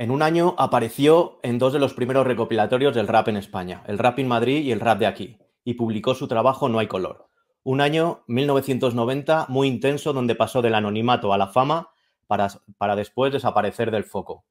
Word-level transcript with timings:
En 0.00 0.10
un 0.10 0.22
año 0.22 0.54
apareció 0.56 1.40
en 1.42 1.58
dos 1.58 1.74
de 1.74 1.78
los 1.78 1.92
primeros 1.92 2.26
recopilatorios 2.26 2.94
del 2.94 3.06
rap 3.06 3.28
en 3.28 3.36
España, 3.36 3.82
el 3.86 3.98
Rap 3.98 4.18
in 4.18 4.28
Madrid 4.28 4.64
y 4.64 4.72
el 4.72 4.80
Rap 4.80 4.98
de 4.98 5.04
aquí, 5.04 5.36
y 5.62 5.74
publicó 5.74 6.14
su 6.14 6.26
trabajo 6.26 6.70
No 6.70 6.78
hay 6.78 6.86
color. 6.86 7.26
Un 7.64 7.82
año, 7.82 8.24
1990, 8.26 9.44
muy 9.50 9.68
intenso 9.68 10.14
donde 10.14 10.34
pasó 10.34 10.62
del 10.62 10.74
anonimato 10.74 11.34
a 11.34 11.36
la 11.36 11.48
fama 11.48 11.90
para, 12.26 12.48
para 12.78 12.96
después 12.96 13.30
desaparecer 13.30 13.90
del 13.90 14.04
foco. 14.04 14.46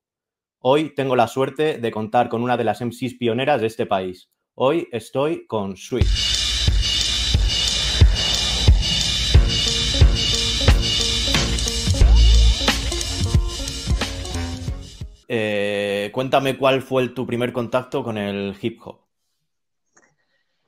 Hoy 0.60 0.94
tengo 0.94 1.16
la 1.16 1.28
suerte 1.28 1.80
de 1.80 1.92
contar 1.92 2.30
con 2.30 2.44
una 2.44 2.56
de 2.56 2.66
las 2.66 2.80
MCs 2.82 3.16
pioneras 3.16 3.60
de 3.60 3.66
este 3.66 3.88
país. 3.88 4.30
Hoy 4.54 4.88
estoy 4.92 5.48
con 5.48 5.76
Sweet. 5.76 6.39
Eh, 15.32 16.10
cuéntame 16.12 16.58
cuál 16.58 16.82
fue 16.82 17.08
tu 17.10 17.28
primer 17.28 17.54
contacto 17.54 18.04
con 18.04 18.18
el 18.18 18.58
hip 18.60 18.80
hop. 18.84 19.02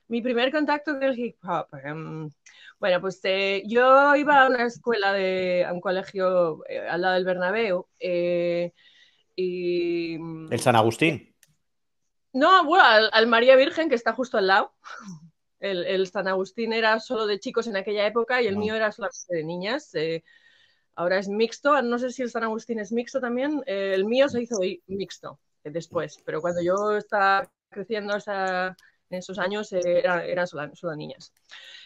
Mi 0.08 0.22
primer 0.22 0.52
contacto 0.52 0.94
con 0.94 1.02
el 1.04 1.18
hip 1.18 1.38
hop. 1.44 1.68
em, 1.84 2.30
bueno, 2.80 3.02
pues 3.02 3.20
eh, 3.24 3.64
yo 3.66 4.16
iba 4.16 4.44
a 4.44 4.50
una 4.50 4.66
escuela 4.66 5.14
de, 5.14 5.66
a 5.66 5.74
un 5.74 5.82
colegio 5.82 6.64
eh, 6.70 6.80
al 6.88 7.02
lado 7.02 7.16
del 7.16 7.26
Bernabéu 7.26 7.88
y 9.36 10.16
¿El 10.16 10.60
San 10.60 10.76
Agustín? 10.76 11.36
no, 12.34 12.64
bueno, 12.64 12.84
al, 12.86 13.10
al 13.14 13.26
María 13.28 13.56
Virgen 13.56 13.90
que 13.90 13.96
está 13.96 14.14
justo 14.14 14.38
al 14.38 14.48
lado. 14.48 14.74
El, 15.60 15.86
el 15.86 16.08
San 16.08 16.28
Agustín 16.28 16.74
era 16.74 17.00
solo 17.00 17.26
de 17.26 17.40
chicos 17.40 17.68
en 17.68 17.78
aquella 17.78 18.06
época 18.06 18.42
y 18.42 18.48
el 18.48 18.58
mío 18.58 18.76
era 18.76 18.92
solamente 18.92 19.36
de 19.36 19.44
niñas. 19.44 19.92
Ahora 21.02 21.20
es 21.20 21.28
mixto, 21.30 21.82
no 21.82 21.98
sé 22.00 22.12
si 22.12 22.22
el 22.24 22.30
San 22.32 22.44
Agustín 22.44 22.80
es 22.80 22.92
mixto 22.92 23.20
también. 23.20 23.62
eh, 23.66 23.94
el 23.96 24.06
mío 24.06 24.30
se 24.30 24.42
hizo 24.42 24.60
mixto 24.88 25.40
eh, 25.64 25.72
después, 25.72 26.18
pero 26.26 26.42
cuando 26.42 26.62
yo 26.62 26.96
estaba 26.98 27.50
creciendo 27.70 28.16
en 29.10 29.18
esos 29.18 29.40
años 29.40 29.72
eh, 29.74 29.82
era- 30.00 30.26
eran 30.26 30.48
solo, 30.48 30.70
solo 30.76 30.96
niñas. 30.96 31.34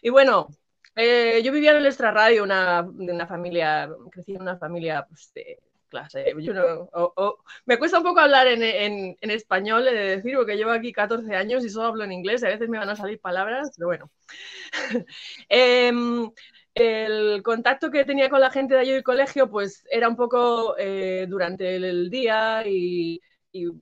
Y 0.02 0.10
bueno, 0.10 0.48
eh, 0.96 1.42
yo 1.44 1.52
vivía 1.52 1.72
en 1.72 1.78
el 1.78 1.86
extrarradio, 1.88 2.44
una, 2.44 2.82
una 2.82 3.28
familia, 3.28 3.90
crecí 4.12 4.36
en 4.36 4.42
una 4.42 4.58
familia 4.58 5.06
pues, 5.08 5.32
de 5.34 5.60
clase. 5.90 6.34
Yo 6.42 6.54
no- 6.54 6.90
o- 6.94 7.14
o- 7.16 7.38
me 7.66 7.78
cuesta 7.80 7.98
un 7.98 8.04
poco 8.04 8.20
hablar 8.20 8.48
en, 8.48 8.64
en- 8.64 9.18
en 9.22 9.32
español, 9.32 9.88
he 9.88 9.94
de 9.94 10.16
decir, 10.18 10.36
porque 10.36 10.56
llevo 10.58 10.72
aquí 10.72 10.92
14 10.94 11.36
años 11.36 11.66
y 11.66 11.70
solo 11.70 11.88
hablo 11.90 12.04
en 12.04 12.12
inglés, 12.14 12.44
y 12.44 12.46
a 12.46 12.50
veces 12.50 12.70
me 12.70 12.78
van 12.80 12.90
a 12.90 12.96
salir 12.96 13.20
palabras, 13.20 13.72
pero 13.76 13.88
bueno. 13.88 14.12
Em, 15.50 16.32
el 16.76 17.42
contacto 17.42 17.90
que 17.90 18.04
tenía 18.04 18.30
con 18.30 18.42
la 18.42 18.52
gente 18.52 18.74
de 18.74 18.82
allí 18.82 18.92
del 18.92 19.04
colegio, 19.04 19.50
pues 19.50 19.86
era 19.90 20.10
un 20.10 20.18
poco 20.18 20.76
eh, 20.78 21.26
durante 21.28 21.78
el, 21.78 22.10
día 22.10 22.64
y, 22.68 23.22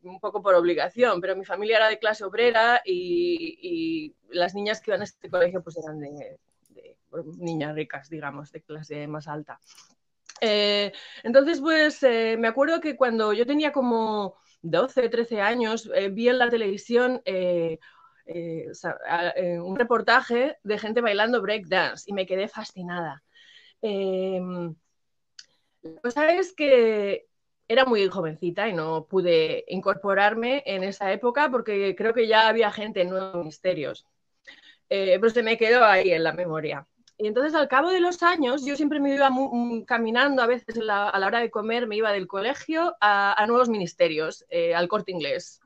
un 0.04 0.20
poco 0.20 0.44
por 0.44 0.54
obligación, 0.54 1.20
pero 1.20 1.36
mi 1.36 1.44
familia 1.44 1.78
era 1.78 1.90
de 1.90 1.98
clase 1.98 2.24
obrera 2.24 2.82
y, 2.86 4.14
las 4.30 4.54
niñas 4.56 4.82
que 4.82 4.92
iban 4.92 5.02
a 5.02 5.04
este 5.04 5.30
colegio 5.30 5.62
pues 5.64 5.78
eran 5.78 6.00
de, 6.00 6.38
niñas 7.38 7.76
ricas, 7.76 8.10
digamos, 8.10 8.52
de 8.52 8.62
clase 8.62 9.08
más 9.08 9.28
alta. 9.28 9.60
Eh, 10.42 10.92
entonces, 11.24 11.60
pues 11.62 12.02
eh, 12.04 12.36
me 12.38 12.48
acuerdo 12.48 12.80
que 12.80 12.96
cuando 12.96 13.34
yo 13.34 13.46
tenía 13.46 13.72
como 13.72 14.36
12, 14.62 15.10
13 15.10 15.42
años, 15.42 15.90
vi 16.12 16.30
en 16.30 16.38
la 16.38 16.50
televisión 16.50 17.22
eh, 18.26 18.72
eh, 19.36 19.60
un 19.60 19.76
reportaje 19.76 20.58
de 20.64 20.78
gente 20.78 21.02
bailando 21.02 21.42
breakdance 21.42 22.06
y 22.08 22.14
me 22.14 22.26
quedé 22.26 22.48
fascinada. 22.48 23.24
Eh, 23.82 24.40
la 25.82 26.02
cosa 26.02 26.34
es 26.34 26.54
que 26.54 27.28
era 27.68 27.86
muy 27.86 28.08
jovencita 28.08 28.70
y 28.70 28.74
no 28.74 29.06
pude 29.06 29.66
incorporarme 29.68 30.64
en 30.66 30.84
esa 30.84 31.12
época 31.12 31.50
porque 31.52 31.96
creo 31.96 32.14
que 32.14 32.28
ya 32.28 32.48
había 32.48 32.72
gente 32.72 33.02
en 33.02 33.10
Nuevos 33.10 33.36
Ministerios. 33.36 34.08
Eh, 34.90 35.18
pero 35.20 35.30
se 35.34 35.44
me 35.44 35.58
quedó 35.58 35.84
ahí 35.84 36.12
en 36.12 36.24
la 36.24 36.34
memoria. 36.34 36.88
Y 37.18 37.28
entonces 37.28 37.56
al 37.56 37.68
cabo 37.68 37.90
de 37.90 38.00
los 38.00 38.24
años 38.24 38.66
yo 38.66 38.76
siempre 38.76 39.00
me 39.00 39.16
iba 39.16 39.30
mm, 39.30 39.84
caminando, 39.86 40.42
a 40.42 40.47
veces 40.47 40.78
a 40.90 41.20
la 41.20 41.28
hora 41.28 41.40
de 41.40 41.52
comer 41.52 41.88
me 41.88 41.97
iba 41.97 42.12
del 42.12 42.28
colegio 42.28 42.96
a, 43.02 43.44
nuevos 43.47 43.70
ministerios, 43.70 44.46
al 44.76 44.88
corte 44.88 45.12
inglés. 45.12 45.62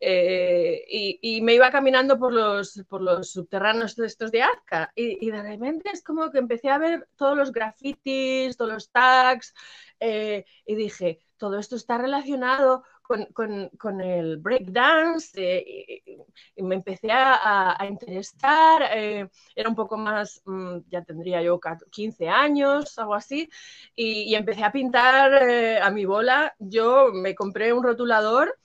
Eh, 0.00 0.84
y, 0.88 1.18
y 1.38 1.40
me 1.42 1.54
iba 1.54 1.70
caminando 1.70 2.18
por 2.18 2.32
los, 2.32 2.82
por 2.88 3.02
los 3.02 3.32
subterráneos 3.32 3.96
de 3.96 4.06
estos 4.06 4.30
de 4.30 4.42
Azca 4.42 4.92
y, 4.94 5.26
y 5.26 5.30
de 5.30 5.42
repente 5.42 5.90
es 5.92 6.02
como 6.04 6.30
que 6.30 6.38
empecé 6.38 6.68
a 6.70 6.78
ver 6.78 7.08
todos 7.16 7.36
los 7.36 7.52
grafitis, 7.52 8.56
todos 8.56 8.72
los 8.72 8.90
tags 8.90 9.54
eh, 10.00 10.44
y 10.66 10.74
dije, 10.74 11.20
todo 11.36 11.58
esto 11.58 11.76
está 11.76 11.98
relacionado 11.98 12.84
con, 13.02 13.24
con, 13.26 13.70
con 13.78 14.00
el 14.00 14.36
breakdance 14.38 15.30
eh, 15.36 16.02
y, 16.06 16.16
y 16.56 16.62
me 16.62 16.74
empecé 16.76 17.10
a, 17.10 17.72
a- 17.80 17.86
interesar, 17.86 18.82
eh, 18.94 19.28
era 19.54 19.68
un 19.68 19.74
poco 19.74 19.96
más, 19.96 20.42
mm, 20.44 20.78
ya 20.88 21.02
tendría 21.04 21.42
yo 21.42 21.58
15 21.90 22.28
años, 22.28 22.98
algo 22.98 23.14
así, 23.14 23.48
y, 23.94 24.22
y 24.30 24.34
empecé 24.34 24.64
a 24.64 24.72
pintar 24.72 25.32
eh, 25.48 25.78
a 25.80 25.90
mi 25.90 26.04
bola. 26.04 26.54
Yo 26.58 27.10
me 27.12 27.34
compré 27.34 27.72
un 27.72 27.82
rotulador 27.82 28.58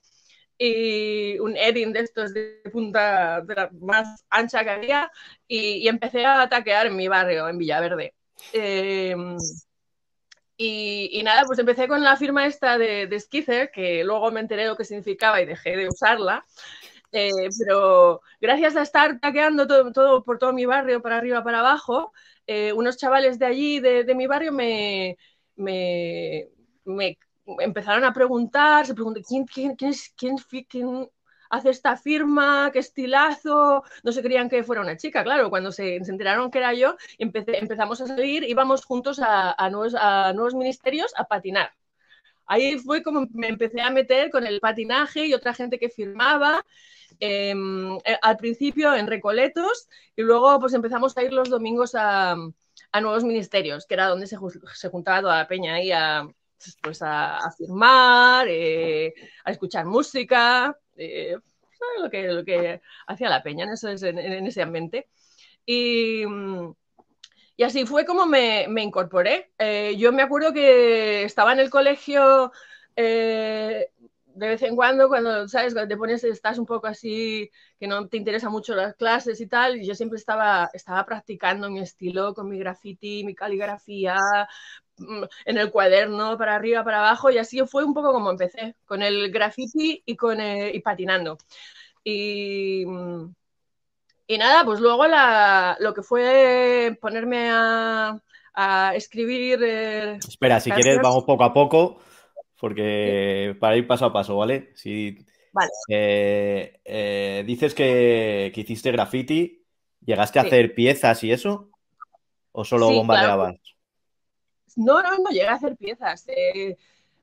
y 0.58 1.40
un 1.40 1.58
edding 1.58 1.94
de 1.94 2.02
estos 2.02 2.34
de 2.34 2.62
punta 2.72 3.44
más 3.80 4.26
ancha 4.30 4.64
que 4.64 4.70
había 4.70 5.12
y, 5.48 5.88
empecé 5.88 6.26
a 6.26 6.48
taquear 6.50 6.88
en 6.88 6.96
mi 6.96 7.08
barrio, 7.08 7.48
en 7.48 7.58
Villaverde. 7.58 8.14
Eh, 8.54 9.16
y, 10.58 11.22
nada, 11.24 11.44
pues 11.46 11.60
empecé 11.60 11.88
con 11.88 12.04
la 12.04 12.16
firma 12.16 12.46
esta 12.46 12.78
de, 12.78 13.08
de 13.08 13.70
que 13.74 14.04
luego 14.04 14.32
me 14.32 14.40
enteré 14.40 14.68
lo 14.68 14.78
que 14.78 14.86
significaba 14.86 15.42
y 15.42 15.46
dejé 15.46 15.76
de 15.76 15.88
usarla. 15.88 16.46
Eh, 17.12 17.32
pero 17.60 18.22
gracias 18.42 18.76
a 18.76 18.82
estar 18.82 19.20
taqueando 19.20 19.68
todo, 19.68 19.92
todo 19.92 20.24
por 20.24 20.40
todo 20.40 20.54
mi 20.54 20.66
barrio, 20.66 21.02
para 21.02 21.18
arriba, 21.18 21.44
para 21.44 21.60
abajo, 21.60 22.12
eh, 22.48 22.74
unos 22.74 22.98
chavales 22.98 23.38
de 23.40 23.46
allí, 23.46 23.80
de, 23.80 24.16
mi 24.16 24.26
barrio, 24.26 24.52
me, 24.52 25.18
me 25.56 27.18
empezaron 27.60 28.04
a 28.04 28.14
preguntar, 28.14 28.86
se 28.86 28.94
preguntan, 28.94 29.24
¿quién, 29.28 29.46
quién, 29.46 29.76
quién, 29.76 29.94
quién, 30.18 30.38
quién 30.70 31.10
hace 31.50 31.70
esta 31.70 31.98
firma? 31.98 32.70
¿Qué 32.72 32.80
estilazo? 32.80 33.84
No 34.04 34.12
se 34.12 34.22
creían 34.24 34.50
que 34.50 34.64
fuera 34.64 34.82
una 34.82 34.98
chica, 34.98 35.24
claro, 35.24 35.50
cuando 35.50 35.72
se, 35.72 36.04
se 36.04 36.12
enteraron 36.12 36.50
que 36.52 36.60
era 36.60 36.74
yo, 36.74 36.96
empecé- 37.20 37.58
empezamos 37.60 38.02
a 38.02 38.08
salir, 38.08 38.44
íbamos 38.44 38.86
juntos 38.86 39.20
a, 39.20 39.52
a 39.54 39.70
nuevos, 39.70 39.96
a 39.96 40.34
nuevos 40.34 40.56
ministerios 40.56 41.14
a 41.18 41.26
patinar. 41.26 41.72
Ahí 42.46 42.78
fue 42.80 43.04
como 43.04 43.28
me 43.34 43.48
empecé 43.48 43.82
a 43.82 43.90
meter 43.90 44.30
con 44.32 44.46
el 44.46 44.60
patinaje 44.60 45.26
y 45.28 45.34
otra 45.34 45.54
gente 45.54 45.80
que 45.80 45.90
firmaba. 45.90 46.66
eh, 47.20 47.54
eh, 48.06 48.18
al 48.22 48.38
principio 48.38 48.96
en 48.96 49.08
Recoletos 49.08 49.88
y 50.16 50.24
luego 50.24 50.60
pues 50.60 50.74
empezamos 50.74 51.18
a 51.18 51.24
ir 51.24 51.34
los 51.34 51.50
domingos 51.50 51.96
a, 51.96 52.34
a 52.92 53.02
nuevos 53.02 53.24
ministerios, 53.24 53.86
que 53.88 53.96
era 53.96 54.08
donde 54.10 54.28
se, 54.28 54.38
se 54.76 54.90
juntaba 54.90 55.22
toda 55.22 55.38
la 55.40 55.48
peña 55.48 55.76
ahí 55.76 55.92
a, 55.92 56.28
pues 56.82 57.02
a, 57.02 57.38
a 57.38 57.52
firmar, 57.52 58.48
eh, 58.50 59.14
a 59.46 59.52
escuchar 59.52 59.86
música, 59.86 60.78
eh, 60.96 61.36
lo, 62.02 62.10
que, 62.10 62.24
lo 62.28 62.46
que 62.46 62.82
hacía 63.08 63.30
la 63.30 63.44
peña 63.44 63.66
en, 63.66 63.72
eso, 63.72 63.90
en, 63.90 64.18
en 64.20 64.48
ese 64.48 64.62
ambiente. 64.62 65.10
Y, 65.66 66.24
y 67.56 67.64
así 67.64 67.86
fue 67.86 68.06
como 68.06 68.26
me, 68.26 68.68
me 68.70 68.82
incorporé. 68.84 69.52
Eh, 69.58 69.96
yo 69.98 70.12
me 70.12 70.24
acuerdo 70.24 70.54
que 70.54 71.24
estaba 71.24 71.54
en 71.54 71.60
el 71.60 71.70
colegio 71.70 72.52
eh, 72.96 73.90
de 74.26 74.48
vez 74.48 74.62
en 74.64 74.76
cuando, 74.76 75.08
cuando, 75.08 75.48
¿sabes? 75.48 75.74
Cuando 75.74 75.90
te 75.90 75.98
pones, 75.98 76.24
estás 76.24 76.58
un 76.58 76.66
poco 76.66 76.88
así, 76.88 77.52
que 77.80 77.88
no 77.88 78.08
te 78.08 78.18
interesa 78.18 78.50
mucho 78.50 78.74
las 78.76 78.96
clases 78.96 79.40
y 79.42 79.48
tal, 79.48 79.78
y 79.78 79.86
yo 79.86 79.94
siempre 79.94 80.18
estaba, 80.18 80.70
estaba 80.74 81.06
practicando 81.06 81.70
mi 81.70 81.80
estilo 81.80 82.34
con 82.34 82.50
mi 82.50 82.58
graffiti, 82.58 83.24
mi 83.24 83.36
caligrafía, 83.36 84.18
en 85.46 85.58
el 85.58 85.72
cuaderno, 85.72 86.38
para 86.38 86.56
arriba, 86.56 86.84
para 86.84 87.00
abajo, 87.00 87.30
y 87.32 87.38
así 87.38 87.60
fue 87.66 87.84
un 87.84 87.94
poco 87.94 88.12
como 88.14 88.32
empecé, 88.32 88.76
con 88.86 89.02
el 89.02 89.32
graffiti 89.32 90.02
y, 90.06 90.16
con, 90.16 90.40
eh, 90.42 90.72
y 90.74 90.80
patinando. 90.82 91.38
Y, 92.04 92.86
mm, 92.86 93.34
y 94.28 94.38
nada, 94.38 94.64
pues 94.66 94.80
luego 94.80 95.06
la, 95.08 95.78
lo 95.80 95.94
que 95.94 96.02
fue 96.04 96.98
ponerme 97.02 97.50
a, 97.52 98.20
a 98.54 98.96
escribir. 98.96 99.60
eh, 99.64 100.20
Espera, 100.28 100.60
si 100.60 100.72
quieres, 100.72 101.02
vamos 101.02 101.24
poco 101.26 101.44
a 101.44 101.54
poco, 101.54 102.00
porque 102.60 103.56
para 103.60 103.78
ir 103.78 103.88
paso 103.88 104.06
a 104.06 104.14
paso, 104.14 104.38
¿vale? 104.38 104.72
Si 104.76 105.18
Vale. 105.52 105.70
eh, 105.90 106.80
eh, 106.86 107.44
dices 107.46 107.74
que, 107.76 108.52
que 108.54 108.62
hiciste 108.62 108.92
graffiti, 108.92 109.66
¿llegaste 110.06 110.40
a 110.40 110.44
hacer 110.44 110.76
piezas 110.76 111.24
y 111.24 111.32
eso? 111.32 111.70
¿O 112.52 112.66
solo 112.66 112.88
Sí, 112.88 112.94
bombardeabas? 112.94 113.56
No, 114.76 115.02
no, 115.02 115.10
no 115.18 115.30
llegué 115.30 115.48
a 115.48 115.54
hacer 115.56 115.76
piezas. 115.78 116.26
Eh, 116.28 116.78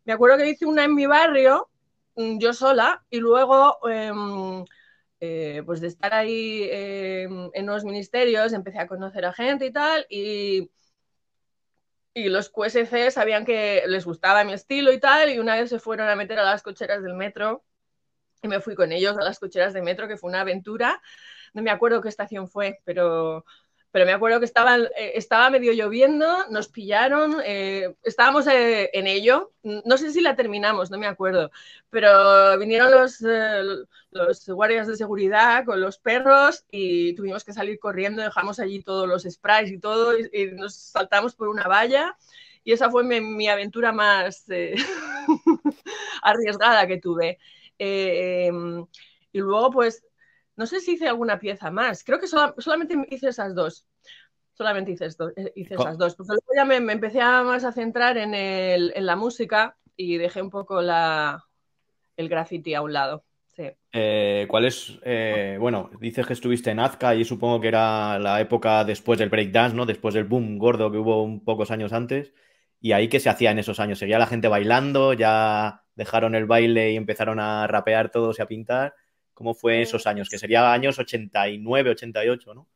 me 0.05 0.13
acuerdo 0.13 0.39
que 0.39 0.51
hice 0.51 0.67
una 0.67 0.85
en 0.85 0.95
mi 0.95 1.07
barrio, 1.07 1.69
mm, 2.17 2.39
yo 2.39 2.53
sola, 2.53 3.05
y 3.11 3.19
luego, 3.19 3.79
em, 3.89 4.65
eh, 5.21 5.63
pues 5.67 5.81
de 5.81 5.89
estar 5.89 6.15
ahí 6.15 6.69
em, 6.71 7.51
en 7.55 7.67
los 7.67 7.85
ministerios, 7.85 8.53
empecé 8.53 8.79
a 8.81 8.87
conocer 8.89 9.25
a 9.27 9.33
gente 9.33 9.67
y 9.67 9.73
tal, 9.73 10.07
y, 10.11 10.71
y 12.15 12.29
los 12.29 12.49
QSC 12.51 13.11
sabían 13.11 13.45
que 13.45 13.83
les 13.87 14.05
gustaba 14.05 14.45
mi 14.45 14.53
estilo 14.53 14.93
y 14.93 14.99
tal, 15.01 15.31
y 15.31 15.39
una 15.39 15.57
vez 15.57 15.71
se 15.71 15.79
fueron 15.79 16.09
a 16.09 16.17
meter 16.17 16.39
a 16.39 16.45
las 16.45 16.63
cocheras 16.63 17.03
del 17.03 17.15
metro 17.15 17.65
y 18.43 18.49
me 18.49 18.61
fui 18.61 18.77
con 18.77 18.93
ellos 18.93 19.17
a 19.19 19.23
las 19.25 19.39
cocheras 19.41 19.75
de 19.75 19.83
metro, 19.83 20.09
que 20.09 20.17
fue 20.19 20.31
una 20.31 20.43
aventura. 20.43 21.03
No 21.55 21.63
me 21.63 21.71
acuerdo 21.71 22.03
qué 22.03 22.09
estación 22.11 22.49
fue, 22.49 22.81
pero 22.85 23.45
pero 23.93 24.07
me 24.07 24.13
acuerdo 24.13 24.39
que 24.39 24.47
estaba, 24.47 24.77
eh, 24.79 25.13
estaba 25.15 25.51
medio 25.51 25.73
lloviendo, 25.73 26.47
nos 26.51 26.69
pillaron, 26.69 27.37
eh, 27.45 27.95
estábamos 28.03 28.47
eh, 28.47 28.91
en 28.93 29.07
ello, 29.07 29.53
no 29.63 29.97
sé 29.99 30.13
si 30.13 30.21
la 30.21 30.37
terminamos, 30.37 30.91
no 30.91 30.99
me 30.99 31.07
acuerdo, 31.07 31.51
pero 31.91 32.59
vinieron 32.59 32.91
los, 32.91 33.21
los 34.11 34.49
guardias 34.49 34.87
de 34.87 34.97
seguridad 34.97 35.65
con 35.65 35.81
los 35.81 35.99
perros 35.99 36.65
y 36.71 37.15
tuvimos 37.15 37.45
que 37.45 37.53
salir 37.53 37.79
corriendo, 37.79 38.23
dejamos 38.23 38.61
allí 38.61 38.83
todos 38.83 39.09
los 39.09 39.25
sprays 39.25 39.71
y 39.73 39.79
todo 39.79 40.17
y, 40.19 40.53
nos 40.53 40.75
saltamos 40.75 41.35
por 41.35 41.49
una 41.49 41.67
valla 41.67 42.17
y 42.63 42.73
esa 42.73 42.91
fue 42.91 43.03
mi, 43.05 43.21
mi 43.21 43.49
aventura 43.49 43.93
más 43.93 44.47
arriesgada 46.23 46.87
que 46.87 46.99
tuve. 46.99 47.39
Em, 47.79 48.87
y 49.33 49.39
luego, 49.39 49.71
pues, 49.71 50.05
no 50.61 50.67
sé 50.67 50.81
si 50.81 50.93
hice 50.93 51.09
alguna 51.09 51.39
pieza 51.39 51.71
más. 51.71 52.05
Creo 52.05 52.21
que 52.21 52.27
solamente 52.27 52.95
hice 53.09 53.29
esas 53.29 53.55
dos. 53.55 53.87
Solamente 54.53 54.93
hice, 54.93 55.07
eh, 55.07 55.53
esas 55.55 55.97
dos. 55.97 56.15
Porque 56.15 56.33
luego 56.35 56.53
ya 56.55 56.67
me, 56.67 56.93
empecé 56.93 57.23
a 57.23 57.43
más 57.43 57.65
a 57.65 57.73
centrar 57.73 58.19
en, 58.19 59.07
la 59.07 59.17
música 59.17 59.79
y 59.97 60.19
dejé 60.19 60.43
un 60.43 60.51
poco 60.51 60.83
la, 60.83 61.43
el 62.15 62.29
graffiti 62.29 62.75
a 62.75 62.83
un 62.83 62.93
lado. 62.93 63.25
Eh, 63.91 64.45
¿Cuál 64.51 64.67
es? 64.67 64.99
Eh, 65.03 65.57
bueno, 65.59 65.91
dices 65.99 66.27
que 66.27 66.35
estuviste 66.35 66.71
en 66.71 66.81
Azca 66.81 67.15
y 67.15 67.25
supongo 67.25 67.59
que 67.59 67.69
era 67.69 68.19
la 68.19 68.39
época 68.43 68.85
después 68.85 69.19
del 69.19 69.31
breakdance, 69.31 69.75
¿no? 69.75 69.87
Después 69.87 70.13
del 70.13 70.25
boom 70.25 70.59
gordo 70.59 70.93
que 70.93 70.99
hubo 70.99 71.23
un 71.23 71.43
pocos 71.43 71.71
años 71.71 71.95
antes. 71.95 72.35
¿Y 72.83 72.93
ahí 72.93 73.09
qué 73.09 73.19
se 73.19 73.31
hacía 73.31 73.51
en 73.51 73.61
esos 73.61 73.81
años? 73.81 73.99
¿Seguía 73.99 74.19
la 74.19 74.27
gente 74.27 74.49
bailando? 74.49 75.15
¿Ya 75.15 75.85
dejaron 75.95 76.35
el 76.35 76.45
baile 76.45 76.93
y 76.93 76.97
empezaron 76.97 77.41
a 77.41 77.67
rapear 77.67 78.11
todos 78.11 78.39
y 78.39 78.43
a 78.43 78.47
pintar? 78.47 78.95
¿Cómo 79.41 79.55
fue 79.55 79.81
esos 79.81 80.07
años? 80.07 80.29
Que 80.29 80.37
sería 80.37 80.71
años 80.71 80.99
89, 80.99 81.93
88, 81.93 82.53
¿no? 82.53 82.69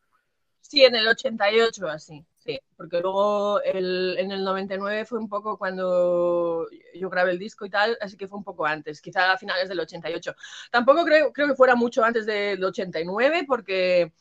Sí, 0.63 0.83
en 0.83 0.95
el 0.95 1.07
88 1.07 1.87
así, 1.89 2.25
sí, 2.39 2.59
porque 2.75 3.01
luego 3.01 3.61
en 3.63 4.31
el 4.33 4.43
99 4.43 5.05
fue 5.05 5.19
un 5.19 5.29
poco 5.29 5.59
cuando 5.59 6.67
yo 6.95 7.11
grabé 7.11 7.33
el 7.33 7.39
disco 7.39 7.67
y 7.67 7.71
tal, 7.71 7.99
así 8.01 8.17
que 8.17 8.29
fue 8.29 8.39
un 8.39 8.45
poco 8.45 8.65
antes, 8.65 9.03
quizá 9.03 9.31
a 9.31 9.37
finales 9.37 9.69
del 9.69 9.79
88. 9.79 10.35
Tampoco 10.71 11.05
creo, 11.05 11.35
creo 11.35 11.49
que 11.49 11.55
fuera 11.55 11.75
mucho 11.75 12.03
antes 12.03 12.25
del 12.25 12.65
89 12.65 13.45
porque, 13.47 14.15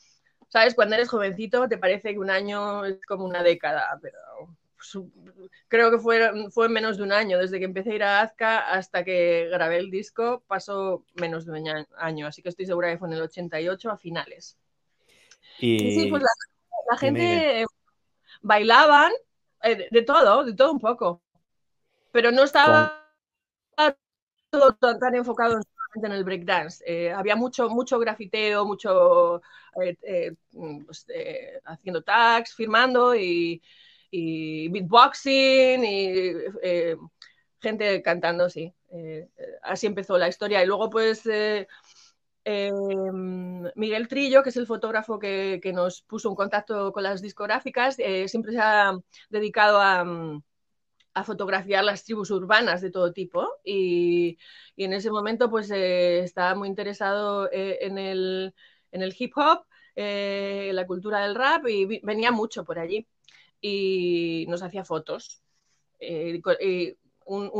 ¿sabes? 0.48 0.74
Cuando 0.74 0.96
eres 0.96 1.08
jovencito 1.08 1.66
te 1.66 1.78
parece 1.78 2.12
que 2.12 2.18
un 2.18 2.28
año 2.28 2.84
es 2.84 3.00
como 3.06 3.24
una 3.24 3.42
década, 3.42 3.98
pero 4.02 4.18
creo 5.68 5.90
que 5.90 5.98
fue, 5.98 6.50
fue 6.50 6.68
menos 6.68 6.96
de 6.96 7.02
un 7.02 7.12
año, 7.12 7.38
desde 7.38 7.58
que 7.58 7.64
empecé 7.64 7.92
a 7.92 7.94
ir 7.94 8.02
a 8.02 8.20
Azca 8.20 8.58
hasta 8.58 9.04
que 9.04 9.48
grabé 9.50 9.78
el 9.78 9.90
disco, 9.90 10.42
pasó 10.46 11.04
menos 11.14 11.46
de 11.46 11.52
un 11.52 11.86
año, 11.96 12.26
así 12.26 12.42
que 12.42 12.48
estoy 12.48 12.66
segura 12.66 12.90
que 12.90 12.98
fue 12.98 13.08
en 13.08 13.14
el 13.14 13.22
88 13.22 13.90
a 13.90 13.96
finales. 13.96 14.58
Y... 15.58 15.78
Sí, 15.78 16.06
pues 16.10 16.22
la, 16.22 16.96
gente 16.98 17.64
bailaban 18.42 19.12
eh, 19.62 19.88
de, 19.90 20.02
todo, 20.02 20.44
de 20.44 20.54
todo 20.54 20.72
un 20.72 20.80
poco, 20.80 21.22
pero 22.12 22.30
no 22.30 22.44
estaba 22.44 23.00
todo 24.50 24.74
tan, 24.74 25.14
enfocado 25.14 25.60
en 25.94 26.12
el 26.12 26.24
breakdance. 26.24 26.84
Eh, 26.86 27.12
había 27.12 27.34
mucho, 27.34 27.68
mucho 27.68 27.98
grafiteo, 27.98 28.64
mucho 28.64 29.42
eh, 29.82 30.34
pues, 30.86 31.06
haciendo 31.64 32.02
tags, 32.02 32.54
firmando 32.54 33.16
y, 33.16 33.60
y 34.16 34.68
beatboxing 34.68 35.84
y 35.84 36.06
eh, 36.62 36.96
gente 37.60 38.00
cantando, 38.00 38.48
sí. 38.48 38.72
Eh, 38.92 39.28
así 39.62 39.86
empezó 39.88 40.16
la 40.18 40.28
historia. 40.28 40.62
Y 40.62 40.66
luego, 40.66 40.88
pues, 40.88 41.26
eh, 41.26 41.66
Miguel 43.74 44.06
Trillo, 44.06 44.42
que 44.44 44.50
es 44.50 44.56
el 44.56 44.68
fotógrafo 44.68 45.18
que, 45.18 45.60
nos 45.74 46.02
puso 46.02 46.28
en 46.28 46.36
contacto 46.36 46.92
con 46.92 47.02
las 47.02 47.22
discográficas, 47.22 47.96
siempre 48.26 48.52
se 48.52 48.60
ha 48.60 48.96
dedicado 49.30 49.80
a, 49.80 50.04
fotografiar 51.24 51.84
las 51.84 52.04
tribus 52.04 52.30
urbanas 52.30 52.80
de 52.82 52.90
todo 52.90 53.12
tipo. 53.12 53.48
Y, 53.64 54.38
en 54.76 54.92
ese 54.92 55.10
momento, 55.10 55.50
pues, 55.50 55.70
estaba 55.72 56.54
muy 56.54 56.68
interesado 56.68 57.48
en 57.52 57.98
el, 57.98 58.54
en, 58.92 59.02
el, 59.02 59.14
hip 59.18 59.32
hop. 59.36 59.64
la 59.96 60.86
cultura 60.86 61.20
del 61.24 61.34
rap 61.34 61.66
y 61.68 62.00
venía 62.02 62.30
mucho 62.30 62.64
por 62.64 62.78
allí 62.78 63.08
y 63.66 64.44
nos 64.48 64.62
hacía 64.62 64.84
fotos. 64.84 65.40
Eh, 65.98 66.42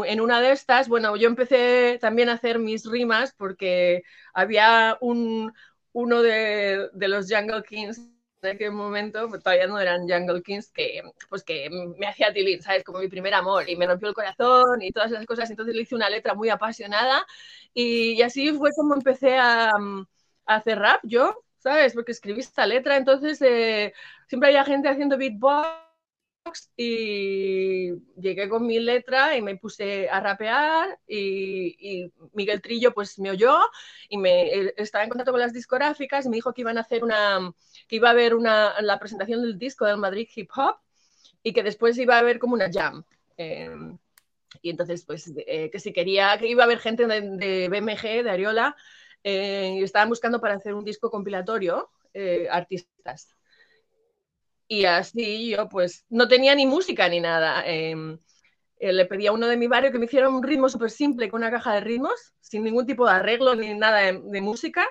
en 0.06 0.20
una 0.20 0.42
de 0.42 0.52
estas, 0.52 0.86
bueno, 0.86 1.16
yo 1.16 1.28
empecé 1.28 1.98
también 1.98 2.28
a 2.28 2.34
hacer 2.34 2.58
mis 2.58 2.84
rimas 2.84 3.32
porque 3.38 4.02
había 4.34 4.98
un, 5.00 5.50
uno 5.92 6.20
de, 6.20 6.90
los 6.92 7.32
Jungle 7.32 7.62
Kings 7.62 8.02
en 8.42 8.50
aquel 8.56 8.72
momento, 8.72 9.30
pues 9.30 9.42
todavía 9.42 9.66
no 9.66 9.80
eran 9.80 10.06
Jungle 10.06 10.42
Kings, 10.42 10.70
que, 10.70 11.00
pues 11.30 11.42
que 11.42 11.70
me 11.70 12.06
hacía 12.06 12.34
tilín, 12.34 12.60
¿sabes? 12.60 12.84
Como 12.84 12.98
mi 12.98 13.08
primer 13.08 13.32
amor 13.32 13.66
y 13.70 13.74
me 13.74 13.86
rompió 13.86 14.10
el 14.10 14.14
corazón 14.14 14.82
y 14.82 14.92
todas 14.92 15.10
esas 15.10 15.24
cosas. 15.24 15.48
Entonces 15.48 15.74
le 15.74 15.82
hice 15.82 15.94
una 15.94 16.10
letra 16.10 16.34
muy 16.34 16.50
apasionada 16.50 17.24
y, 17.72 18.20
así 18.20 18.52
fue 18.52 18.72
como 18.76 18.92
empecé 18.94 19.38
a, 19.38 19.70
a 19.70 20.54
hacer 20.54 20.78
rap 20.78 21.00
yo, 21.04 21.42
¿sabes? 21.56 21.94
Porque 21.94 22.12
escribí 22.12 22.40
esta 22.40 22.66
letra, 22.66 22.98
entonces 22.98 23.40
eh, 23.40 23.94
siempre 24.28 24.50
había 24.50 24.64
gente 24.64 24.88
haciendo 24.90 25.16
beatbox 25.16 25.83
y 26.76 27.92
llegué 28.20 28.48
con 28.48 28.66
mi 28.66 28.78
letra 28.78 29.36
y 29.36 29.42
me 29.42 29.56
puse 29.56 30.08
a 30.08 30.20
rapear 30.20 30.98
y, 31.08 32.12
Miguel 32.32 32.60
Trillo 32.60 32.92
pues 32.92 33.18
me 33.18 33.30
oyó 33.30 33.56
y 34.08 34.18
me 34.18 34.72
estaba 34.76 35.04
en 35.04 35.10
contacto 35.10 35.32
con 35.32 35.40
las 35.40 35.52
discográficas 35.52 36.26
y 36.26 36.28
me 36.28 36.36
dijo 36.36 36.52
que 36.52 36.60
iban 36.60 36.76
a 36.76 36.82
hacer 36.82 37.02
una 37.02 37.52
que 37.88 37.96
iba 37.96 38.08
a 38.08 38.12
haber 38.12 38.34
una 38.34 38.80
la 38.82 38.98
presentación 38.98 39.42
del 39.42 39.58
disco 39.58 39.86
del 39.86 39.96
Madrid 39.96 40.28
Hip 40.34 40.50
Hop 40.56 40.76
y 41.42 41.52
que 41.52 41.62
después 41.62 41.96
iba 41.98 42.16
a 42.16 42.20
haber 42.20 42.38
como 42.38 42.54
una 42.54 42.70
jam 42.70 43.04
em, 43.36 43.96
y 44.60 44.70
entonces 44.70 45.04
pues 45.06 45.32
eh, 45.46 45.70
que 45.70 45.80
si 45.80 45.92
quería 45.92 46.36
que 46.38 46.48
iba 46.48 46.62
a 46.64 46.66
haber 46.66 46.78
gente 46.78 47.06
de, 47.06 47.68
BMG 47.68 48.22
de 48.22 48.30
Ariola 48.30 48.76
eh, 49.22 49.76
y 49.78 49.82
estaban 49.82 50.10
buscando 50.10 50.40
para 50.40 50.54
hacer 50.54 50.74
un 50.74 50.84
disco 50.84 51.10
compilatorio 51.10 51.90
eh, 52.12 52.48
artistas 52.50 53.34
y 54.80 54.84
así 54.86 55.50
yo 55.50 55.68
pues 55.68 56.04
no 56.08 56.28
tenía 56.28 56.54
ni 56.54 56.66
música 56.66 57.08
ni 57.08 57.20
nada. 57.20 57.64
Em, 57.66 58.18
eh, 58.78 58.92
le 58.92 59.06
pedí 59.06 59.26
a 59.26 59.32
uno 59.32 59.46
de 59.48 59.56
mi 59.56 59.66
barrio 59.68 59.92
que 59.92 59.98
me 59.98 60.06
hiciera 60.06 60.28
un 60.28 60.42
ritmo 60.42 60.68
súper 60.68 60.90
simple 60.90 61.30
con 61.30 61.40
una 61.42 61.50
caja 61.50 61.74
de 61.74 61.80
ritmos, 61.80 62.34
sin 62.40 62.64
ningún 62.64 62.86
tipo 62.86 63.06
de 63.06 63.12
arreglo 63.12 63.54
ni 63.54 63.74
nada 63.74 64.00
de, 64.12 64.40
música. 64.40 64.86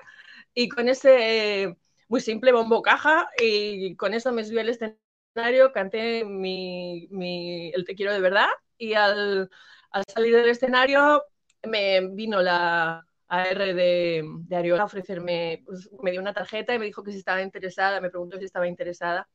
Y 0.54 0.68
con 0.68 0.88
ese 0.88 1.76
muy 2.08 2.20
simple 2.20 2.52
bombo 2.52 2.82
caja 2.82 3.28
y 3.38 3.96
con 3.96 4.14
eso 4.14 4.32
me 4.32 4.44
subí 4.44 4.58
al 4.60 4.68
escenario, 4.70 5.72
canté 5.72 6.24
mi, 6.24 7.08
mi, 7.10 7.72
el 7.74 7.84
Te 7.84 7.94
quiero 7.94 8.12
de 8.12 8.20
verdad 8.20 8.48
y 8.78 8.94
al, 8.94 9.50
al 9.90 10.04
salir 10.12 10.36
del 10.36 10.48
escenario 10.50 11.24
me 11.64 12.08
vino 12.08 12.42
la, 12.42 13.06
AR 13.28 13.74
de, 13.74 14.22
de 14.24 14.56
Ariola 14.56 14.82
a 14.82 14.86
ofrecerme, 14.86 15.62
pues, 15.66 15.90
me 16.02 16.10
dio 16.12 16.20
una 16.20 16.34
tarjeta 16.34 16.74
y 16.74 16.78
me 16.78 16.86
dijo 16.86 17.02
que 17.02 17.12
si 17.12 17.18
estaba 17.18 17.42
interesada, 17.42 18.00
me 18.00 18.10
preguntó 18.10 18.38
si 18.38 18.44
estaba 18.44 18.68
interesada 18.68 19.28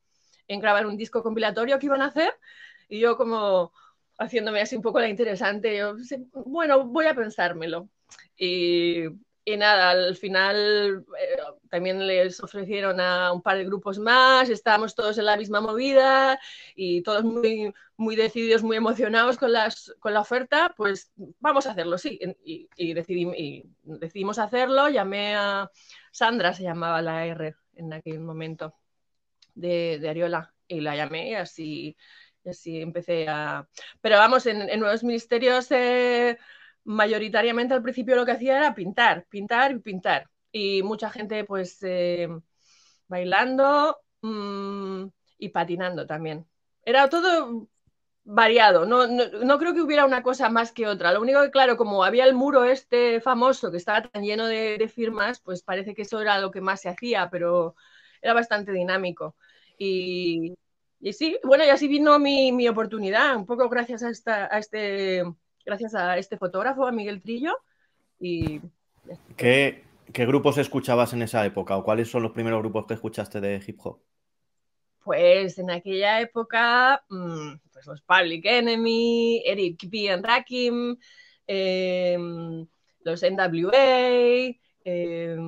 en 0.50 0.60
grabar 0.60 0.86
un 0.86 0.96
disco 0.96 1.22
compilatorio 1.22 1.78
que 1.78 1.86
iban 1.86 2.02
a 2.02 2.06
hacer 2.06 2.32
y 2.88 2.98
yo 2.98 3.16
como 3.16 3.72
haciéndome 4.18 4.60
así 4.60 4.76
un 4.76 4.82
poco 4.82 5.00
la 5.00 5.08
interesante, 5.08 5.76
yo, 5.78 5.94
bueno, 6.44 6.84
voy 6.84 7.06
a 7.06 7.14
pensármelo. 7.14 7.88
Y, 8.36 9.04
y 9.44 9.56
nada, 9.56 9.90
al 9.92 10.16
final 10.16 11.06
eh, 11.18 11.38
también 11.70 12.06
les 12.06 12.40
ofrecieron 12.40 13.00
a 13.00 13.32
un 13.32 13.40
par 13.42 13.56
de 13.56 13.64
grupos 13.64 13.98
más, 13.98 14.50
estábamos 14.50 14.94
todos 14.94 15.16
en 15.18 15.26
la 15.26 15.36
misma 15.36 15.60
movida 15.60 16.38
y 16.74 17.02
todos 17.02 17.24
muy, 17.24 17.72
muy 17.96 18.16
decididos, 18.16 18.62
muy 18.62 18.76
emocionados 18.76 19.38
con, 19.38 19.52
las, 19.52 19.94
con 20.00 20.12
la 20.12 20.20
oferta, 20.20 20.74
pues 20.76 21.12
vamos 21.38 21.66
a 21.66 21.70
hacerlo, 21.70 21.96
sí. 21.96 22.18
Y, 22.44 22.68
y, 22.76 22.90
y 22.98 23.64
decidimos 23.84 24.38
hacerlo, 24.38 24.88
llamé 24.88 25.36
a 25.36 25.70
Sandra, 26.10 26.52
se 26.52 26.64
llamaba 26.64 27.00
la 27.00 27.24
R 27.24 27.54
en 27.76 27.92
aquel 27.92 28.20
momento 28.20 28.74
de, 29.60 30.08
Ariola 30.08 30.52
y 30.68 30.80
la 30.80 30.96
llamé 30.96 31.30
y 31.30 31.34
así, 31.34 31.96
así 32.44 32.80
empecé 32.80 33.28
a... 33.28 33.68
Pero 34.00 34.16
vamos, 34.18 34.46
en, 34.46 34.78
Nuevos 34.80 35.04
Ministerios 35.04 35.70
eh, 35.70 36.38
mayoritariamente 36.84 37.74
al 37.74 37.82
principio 37.82 38.16
lo 38.16 38.26
que 38.26 38.32
hacía 38.32 38.58
era 38.58 38.74
pintar, 38.74 39.26
pintar 39.28 39.72
y 39.72 39.78
pintar. 39.80 40.30
Y 40.52 40.82
mucha 40.82 41.10
gente 41.10 41.44
pues 41.44 41.78
eh, 41.82 42.28
bailando 43.08 43.98
mm, 44.22 45.06
y 45.38 45.48
patinando 45.50 46.06
también. 46.06 46.46
Era 46.84 47.08
todo 47.08 47.68
variado, 48.24 48.86
no, 48.86 49.06
no, 49.06 49.58
creo 49.58 49.74
que 49.74 49.82
hubiera 49.82 50.04
una 50.04 50.22
cosa 50.22 50.48
más 50.50 50.72
que 50.72 50.86
otra. 50.86 51.12
Lo 51.12 51.20
único 51.20 51.42
que, 51.42 51.50
claro, 51.50 51.76
como 51.76 52.04
había 52.04 52.24
el 52.24 52.34
muro 52.34 52.64
este 52.64 53.20
famoso 53.20 53.70
que 53.70 53.78
estaba 53.78 54.02
tan 54.02 54.22
lleno 54.22 54.46
de, 54.46 54.78
de 54.78 54.88
firmas, 54.88 55.40
pues 55.40 55.62
parece 55.62 55.94
que 55.94 56.02
eso 56.02 56.20
era 56.20 56.38
lo 56.38 56.50
que 56.50 56.60
más 56.60 56.80
se 56.82 56.88
hacía, 56.90 57.28
pero 57.30 57.74
era 58.22 58.34
bastante 58.34 58.72
dinámico. 58.72 59.36
Y, 59.82 60.54
y 61.00 61.12
sí, 61.14 61.38
bueno, 61.42 61.64
y 61.64 61.70
así 61.70 61.88
vino 61.88 62.18
mi, 62.18 62.52
mi 62.52 62.68
oportunidad, 62.68 63.34
un 63.34 63.46
poco 63.46 63.66
gracias 63.70 64.02
a, 64.02 64.10
esta, 64.10 64.54
a 64.54 64.58
este, 64.58 65.24
gracias 65.64 65.94
a 65.94 66.18
este 66.18 66.36
fotógrafo, 66.36 66.86
a 66.86 66.92
Miguel 66.92 67.22
Trillo. 67.22 67.56
Y... 68.18 68.60
¿Qué, 69.38 69.82
¿Qué 70.12 70.26
grupos 70.26 70.58
escuchabas 70.58 71.14
en 71.14 71.22
esa 71.22 71.46
época 71.46 71.78
o 71.78 71.82
cuáles 71.82 72.10
son 72.10 72.22
los 72.22 72.32
primeros 72.32 72.60
grupos 72.60 72.84
que 72.84 72.92
escuchaste 72.92 73.40
de 73.40 73.62
hip 73.66 73.78
hop? 73.82 74.02
Pues 75.02 75.58
en 75.58 75.70
aquella 75.70 76.20
época, 76.20 77.02
mm, 77.08 77.52
pues 77.72 77.86
los 77.86 78.02
Public 78.02 78.44
Enemy, 78.44 79.42
Eric 79.46 79.88
B. 79.88 80.10
and 80.10 80.26
Rakim, 80.26 80.94
em, 81.46 82.66
los 83.00 83.22
NWA, 83.22 84.54
eh, 84.84 85.38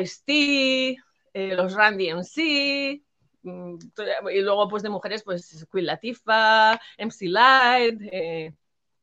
Ice-T, 0.00 0.96
eh, 1.34 1.54
los 1.56 1.74
Randy 1.74 2.10
MC, 2.10 3.02
y 3.44 4.40
luego 4.40 4.68
pues 4.68 4.82
de 4.82 4.90
mujeres 4.90 5.22
pues 5.22 5.66
Queen 5.70 5.86
Latifah, 5.86 6.78
MC 6.98 7.28
Light, 7.28 8.00
eh, 8.10 8.54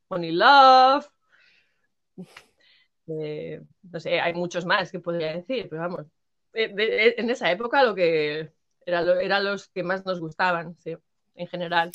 Money 0.09 0.31
Love, 0.31 1.07
eh, 3.07 3.61
no 3.83 3.99
sé, 3.99 4.19
hay 4.19 4.33
muchos 4.33 4.65
más 4.65 4.91
que 4.91 4.99
podría 4.99 5.33
decir, 5.33 5.67
pero 5.69 5.81
vamos, 5.81 6.05
en 6.53 7.29
esa 7.29 7.51
época 7.51 7.83
lo 7.83 7.95
que 7.95 8.51
eran 8.85 9.43
los 9.43 9.67
que 9.69 9.83
más 9.83 10.05
nos 10.05 10.19
gustaban, 10.19 10.75
sí, 10.79 10.95
en 11.35 11.47
general. 11.47 11.91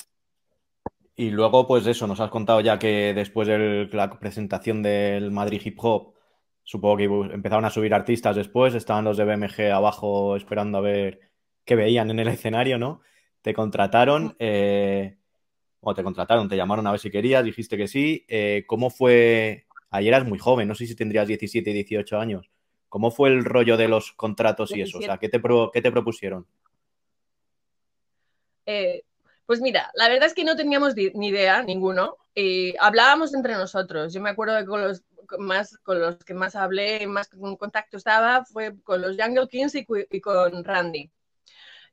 Y 1.17 1.31
luego, 1.31 1.67
pues 1.67 1.87
eso, 1.87 2.07
nos 2.07 2.21
has 2.21 2.31
contado 2.31 2.61
ya 2.61 2.79
que 2.79 3.15
después 3.15 3.47
de 3.47 3.89
la 3.93 4.19
presentación 4.19 4.83
del 4.83 5.31
Madrid 5.31 5.63
Hip 5.65 5.79
Hop, 5.81 6.15
supongo 6.65 6.97
que 6.97 7.05
empezaron 7.05 7.65
a 7.65 7.71
subir 7.71 7.95
artistas 7.95 8.35
después, 8.35 8.75
estaban 8.75 9.05
los 9.05 9.17
de 9.17 9.25
BMG 9.25 9.73
abajo 9.73 10.35
esperando 10.35 10.79
a 10.79 10.81
ver 10.81 11.21
qué 11.65 11.75
veían 11.75 12.11
en 12.11 12.19
el 12.19 12.29
escenario, 12.29 12.79
¿no? 12.79 13.01
Te 13.43 13.55
contrataron, 13.55 14.37
eh, 14.39 15.17
o 15.81 15.95
te 15.95 16.03
contrataron, 16.03 16.49
te 16.49 16.57
llamaron 16.57 16.87
a 16.87 16.91
ver 16.91 17.01
si 17.01 17.11
querías, 17.11 17.45
dijiste 17.45 17.77
que 17.77 17.89
sí. 17.89 18.25
Eh, 18.29 18.65
¿Cómo 18.67 18.91
fue? 18.91 19.67
Ayer 19.91 20.15
eras 20.15 20.27
muy 20.27 20.39
joven, 20.39 20.67
no 20.67 20.75
sé 20.75 20.87
si 20.87 20.97
tendrías 20.97 21.29
17, 21.29 21.73
18 21.73 22.19
años. 22.19 22.51
¿Cómo 22.89 23.11
fue 23.11 23.29
el 23.29 23.45
rollo 23.45 23.77
de 23.77 23.89
los 23.89 24.13
contratos 24.13 24.75
y 24.75 24.81
eso? 24.81 24.99
O 24.99 25.03
sea, 25.03 25.19
¿qué 25.19 25.29
te, 25.29 25.41
qué 25.73 25.83
te 25.83 25.91
propusieron? 25.91 26.47
Eh, 28.67 29.03
pues 29.47 29.61
mira, 29.61 29.91
la 29.95 30.09
verdad 30.09 30.27
es 30.27 30.35
que 30.35 30.45
no 30.45 30.57
teníamos 30.57 30.95
ni 30.97 31.29
idea, 31.29 31.63
ninguno, 31.63 32.17
y 32.35 32.75
hablábamos 32.79 33.35
entre 33.35 33.55
nosotros. 33.55 34.13
Yo 34.13 34.21
me 34.21 34.31
acuerdo 34.31 34.59
que 34.59 34.65
con 34.65 34.83
los, 34.83 35.03
más, 35.39 35.77
con 35.79 36.01
los 36.01 36.17
que 36.25 36.35
más 36.35 36.57
hablé, 36.57 37.07
más 37.07 37.31
en 37.33 37.57
contacto 37.57 37.97
estaba, 37.97 38.45
fue 38.45 38.75
con 38.83 39.03
los 39.03 39.17
Jungle 39.17 39.49
Kings 39.49 39.75
y, 39.75 40.21
con 40.21 40.65
Randy. 40.65 41.11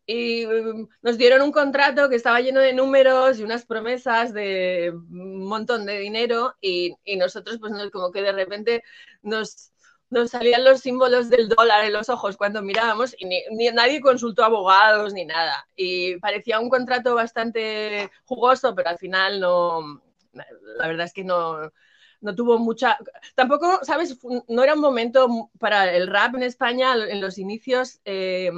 Y 0.06 0.46
mm, 0.46 0.88
nos 1.02 1.18
dieron 1.18 1.42
un 1.42 1.52
contrato 1.52 2.10
que 2.10 2.16
estaba 2.16 2.42
lleno 2.42 2.60
de 2.60 2.74
números 2.74 3.40
y 3.40 3.44
unas 3.44 3.66
promesas 3.66 4.34
de 4.34 4.92
un 4.94 5.46
montón 5.46 5.86
de 5.86 6.00
dinero 6.00 6.56
y, 6.62 6.96
y 7.04 7.18
nosotros 7.18 7.58
pues 7.60 7.74
como 7.92 8.12
que 8.12 8.22
de 8.22 8.32
repente 8.32 8.84
nos, 9.22 9.72
nos 10.12 10.32
salían 10.32 10.64
los 10.66 10.82
símbolos 10.82 11.30
del 11.30 11.48
dólar 11.48 11.86
en 11.86 11.94
los 11.94 12.10
ojos 12.10 12.36
cuando 12.36 12.62
mirábamos 12.62 13.16
y 13.18 13.26
ni, 13.26 13.70
nadie 13.74 14.02
consultó 14.02 14.44
abogados 14.44 15.14
ni 15.14 15.26
nada. 15.26 15.66
Y 15.76 16.18
parecía 16.18 16.60
un 16.60 16.70
contrato 16.70 17.16
bastante 17.16 18.12
jugoso, 18.26 18.76
pero 18.76 18.90
al 18.90 18.98
final 18.98 19.40
no, 19.40 20.02
la 20.34 20.88
verdad 20.88 21.06
es 21.06 21.14
que 21.14 21.24
no, 21.24 21.72
no 22.20 22.36
tuvo 22.36 22.60
mucha... 22.60 22.98
Tampoco, 23.36 23.80
¿sabes? 23.84 24.18
No 24.50 24.64
era 24.64 24.74
un 24.74 24.82
momento 24.82 25.50
para 25.60 25.94
el 25.96 26.08
rap 26.08 26.36
en 26.36 26.44
España 26.44 26.94
en 26.94 27.22
los 27.22 27.38
inicios. 27.38 28.02
Eh, 28.04 28.52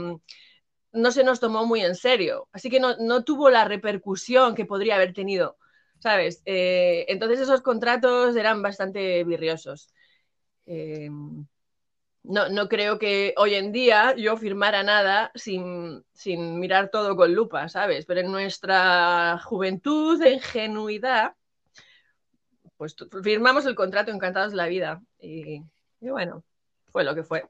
no 0.93 1.11
se 1.11 1.23
nos 1.23 1.39
tomó 1.39 1.65
muy 1.65 1.81
en 1.81 1.95
serio, 1.95 2.47
así 2.51 2.69
que 2.69 2.79
no, 2.79 2.95
no 2.97 3.23
tuvo 3.23 3.49
la 3.49 3.65
repercusión 3.65 4.55
que 4.55 4.65
podría 4.65 4.95
haber 4.95 5.13
tenido, 5.13 5.57
¿sabes? 5.99 6.41
Eh, 6.45 7.05
entonces 7.09 7.39
esos 7.41 7.61
contratos 7.61 8.35
eran 8.35 8.61
bastante 8.61 9.23
virriosos. 9.23 9.89
Eh, 10.65 11.09
no, 12.23 12.47
no, 12.49 12.69
creo 12.69 12.99
que 12.99 13.33
hoy 13.37 13.55
en 13.55 13.71
día 13.73 14.15
yo 14.15 14.37
firmara 14.37 14.81
nada 14.83 15.31
sin, 15.35 16.03
mirar 16.59 16.89
todo 16.89 17.15
con 17.17 17.33
lupa, 17.33 17.67
¿sabes? 17.67 18.05
Pero 18.05 18.21
en 18.21 18.31
nuestra 18.31 19.39
juventud, 19.43 20.23
ingenuidad, 20.25 21.35
pues 22.77 22.95
firmamos 23.23 23.65
el 23.65 23.75
contrato 23.75 24.11
encantados 24.11 24.51
de 24.51 24.57
la 24.57 24.67
vida. 24.67 25.01
Y, 25.19 25.63
bueno, 25.99 26.43
fue 26.91 27.03
lo 27.03 27.13
que 27.13 27.23
fue. 27.23 27.43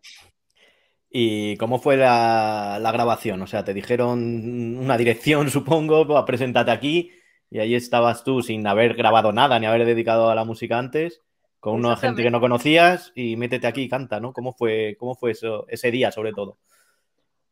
¿Y 1.16 1.58
cómo 1.58 1.78
fue 1.78 1.96
la, 1.96 2.80
la, 2.82 2.92
grabación? 2.92 3.40
O 3.44 3.46
sea, 3.46 3.64
te 3.64 3.76
dijeron 3.76 4.80
una 4.80 4.98
dirección, 4.98 5.50
supongo, 5.52 6.26
preséntate 6.26 6.72
aquí, 6.72 7.12
y 7.52 7.60
ahí 7.60 7.76
estabas 7.76 8.24
tú 8.24 8.42
sin 8.42 8.66
haber 8.66 8.96
grabado 8.96 9.32
nada 9.32 9.60
ni 9.60 9.68
haber 9.68 9.86
dedicado 9.86 10.32
a 10.32 10.36
la 10.36 10.44
música 10.44 10.80
antes 10.80 11.22
con 11.60 11.76
una 11.76 11.96
gente 11.96 12.24
que 12.24 12.32
no 12.32 12.42
conocías 12.42 13.12
y 13.16 13.38
métete 13.38 13.68
aquí 13.68 13.84
y 13.84 13.90
canta, 13.90 14.20
¿no? 14.20 14.34
¿Cómo 14.34 14.54
fue, 14.54 14.98
cómo 15.00 15.14
fue 15.14 15.32
eso, 15.32 15.66
ese 15.70 15.92
día 15.92 16.12
sobre 16.12 16.34
todo? 16.34 16.58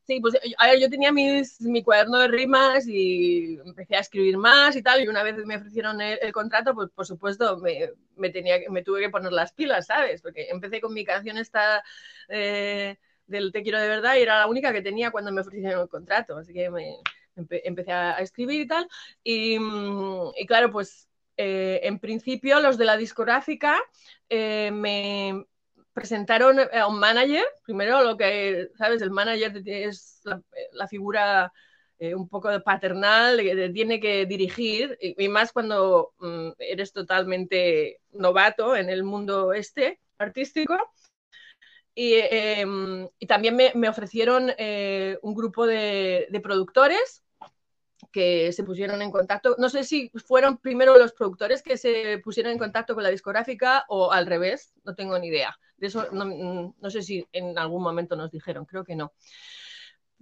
Sí, 0.08 0.20
pues 0.20 0.36
a 0.58 0.68
ver, 0.68 0.80
yo 0.80 0.89
tenía 0.89 1.12
mis, 1.12 1.62
mi 1.62 1.84
cuaderno 1.84 2.18
de 2.18 2.30
rimas 2.30 2.88
y 2.88 3.60
empecé 3.63 3.96
a 3.96 4.00
escribir 4.00 4.38
más 4.38 4.75
y 4.75 4.82
tal, 4.82 5.03
y 5.03 5.08
una 5.08 5.22
vez 5.22 5.38
me 5.46 5.56
ofrecieron 5.56 6.01
el, 6.01 6.32
contrato, 6.32 6.74
pues 6.74 6.89
por 6.89 7.06
supuesto 7.06 7.60
me, 7.60 7.91
me, 8.18 8.32
tenía, 8.32 8.58
me 8.72 8.82
tuve 8.82 9.01
que 9.01 9.10
poner 9.12 9.32
las 9.32 9.53
pilas, 9.53 9.86
¿sabes? 9.86 10.24
Porque 10.24 10.48
empecé 10.50 10.82
con 10.82 10.94
mi 10.94 11.06
canción 11.06 11.38
esta 11.38 11.84
eh, 12.27 12.98
del 13.32 13.52
Te 13.52 13.64
quiero 13.64 13.80
de 13.80 13.88
verdad 13.88 14.16
y 14.16 14.22
era 14.22 14.40
la 14.40 14.48
única 14.48 14.72
que 14.72 14.82
tenía 14.82 15.12
cuando 15.12 15.32
me 15.32 15.42
ofrecieron 15.42 15.82
el 15.82 15.90
contrato, 15.90 16.38
así 16.38 16.54
que 16.54 16.70
me, 16.70 16.98
empecé 17.36 17.92
a, 17.92 18.20
escribir 18.20 18.62
y 18.62 18.68
tal, 18.68 18.88
y, 19.24 19.56
y 19.56 20.46
claro, 20.46 20.72
pues 20.72 21.08
eh, 21.38 21.80
en 21.88 21.98
principio 21.98 22.60
los 22.60 22.78
de 22.78 22.86
la 22.86 22.98
discográfica 22.98 23.80
eh, 24.30 24.70
me 24.72 25.46
presentaron 25.94 26.60
a 26.60 26.88
un 26.88 27.00
manager, 27.00 27.44
primero 27.64 28.04
lo 28.04 28.16
que, 28.16 28.70
¿sabes? 28.78 29.02
El 29.02 29.12
manager 29.12 29.62
es 29.66 30.22
la, 30.74 30.88
figura 30.88 31.52
eh, 32.00 32.14
un 32.16 32.30
poco 32.30 32.50
paternal 32.64 33.42
que 33.42 33.70
tiene 33.70 34.00
que 34.00 34.26
dirigir, 34.26 34.98
y, 35.02 35.28
más 35.30 35.52
cuando 35.52 36.14
mm, 36.20 36.50
eres 36.60 36.94
totalmente 36.94 38.00
novato 38.12 38.76
en 38.76 38.90
el 38.90 39.04
mundo 39.04 39.54
este 39.54 40.00
artístico. 40.18 40.78
Y, 41.94 42.14
em, 42.16 43.08
también 43.28 43.56
me, 43.56 43.90
ofrecieron 43.90 44.52
un 45.22 45.36
grupo 45.36 45.66
de, 45.66 46.28
de 46.30 46.40
productores 46.40 47.24
que 48.12 48.52
se 48.52 48.64
pusieron 48.64 49.02
en 49.02 49.12
contacto. 49.12 49.56
No 49.58 49.70
sé 49.70 49.84
si 49.84 50.10
fueron 50.26 50.58
primero 50.58 50.98
los 50.98 51.14
productores 51.14 51.62
que 51.62 51.78
se 51.78 52.20
pusieron 52.20 52.52
en 52.52 52.58
contacto 52.58 52.94
con 52.94 53.04
la 53.04 53.10
discográfica 53.10 53.86
o 53.88 54.12
al 54.12 54.26
revés, 54.26 54.74
no 54.84 54.96
tengo 54.96 55.18
ni 55.18 55.28
idea. 55.28 55.58
De 55.78 55.88
eso 55.88 56.08
no, 56.12 56.76
no 56.80 56.90
sé 56.90 57.02
si 57.02 57.26
en 57.32 57.58
algún 57.58 57.84
momento 57.84 58.16
nos 58.16 58.32
dijeron, 58.32 58.66
creo 58.66 58.84
que 58.84 58.96
no. 58.96 59.14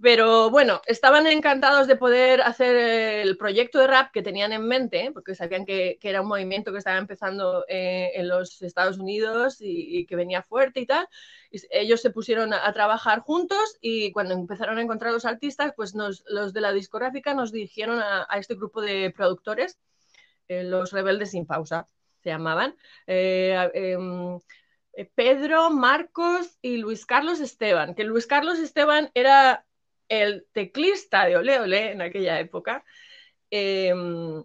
Pero 0.02 0.50
bueno, 0.50 0.80
estaban 0.86 1.26
encantados 1.26 1.86
de 1.86 1.96
poder 1.96 2.40
hacer 2.40 2.74
el 3.26 3.36
proyecto 3.36 3.78
de 3.78 3.86
rap 3.86 4.10
que 4.12 4.22
tenían 4.22 4.52
en 4.52 4.66
mente, 4.66 5.10
porque 5.12 5.34
sabían 5.34 5.66
que, 5.66 5.98
era 6.00 6.22
un 6.22 6.28
movimiento 6.28 6.72
que 6.72 6.78
estaba 6.78 6.96
empezando 6.96 7.66
eh, 7.68 8.12
en 8.14 8.28
los 8.28 8.62
Estados 8.62 8.98
Unidos 8.98 9.58
y, 9.60 10.06
que 10.06 10.16
venía 10.16 10.42
fuerte 10.42 10.80
y 10.80 10.86
tal. 10.86 11.06
ellos 11.70 12.00
se 12.00 12.10
pusieron 12.10 12.54
a, 12.54 12.72
trabajar 12.72 13.20
juntos 13.20 13.76
y 13.80 14.10
cuando 14.12 14.34
empezaron 14.34 14.78
a 14.78 14.82
encontrar 14.82 15.12
los 15.12 15.26
artistas, 15.26 15.72
pues 15.76 15.94
los 15.94 16.52
de 16.54 16.60
la 16.60 16.72
discográfica 16.72 17.34
nos 17.34 17.52
dirigieron 17.52 18.00
a, 18.00 18.26
este 18.38 18.54
grupo 18.54 18.80
de 18.80 19.12
productores, 19.14 19.78
eh, 20.48 20.64
los 20.64 20.92
Rebeldes 20.92 21.32
sin 21.32 21.46
Pausa, 21.46 21.88
se 22.22 22.30
llamaban. 22.30 22.74
Eh, 23.06 23.70
em, 23.74 24.40
Pedro, 25.14 25.70
Marcos 25.70 26.58
y 26.62 26.78
Luis 26.78 27.06
Carlos 27.06 27.40
Esteban, 27.40 27.94
que 27.94 28.04
Luis 28.04 28.26
Carlos 28.26 28.58
Esteban 28.58 29.10
era 29.14 29.64
el 30.10 30.46
teclista 30.52 31.24
de 31.24 31.36
Ole 31.38 31.60
Ole 31.60 31.92
en 31.92 32.02
aquella 32.02 32.38
época. 32.40 32.84
Em, 33.50 34.44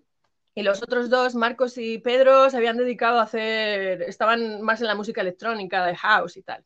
y 0.56 0.64
los 0.64 0.82
otros 0.84 1.10
dos, 1.10 1.36
Marcos 1.36 1.78
y 1.78 2.00
Pedro, 2.00 2.50
se 2.50 2.58
habían 2.58 2.78
dedicado 2.78 3.20
a 3.20 3.24
hacer, 3.24 4.04
estaban 4.04 4.62
más 4.62 4.82
en 4.82 4.88
la 4.88 4.96
música 4.96 5.22
electrónica, 5.22 5.86
de 5.86 5.96
house 5.98 6.38
y 6.38 6.44
tal. 6.44 6.64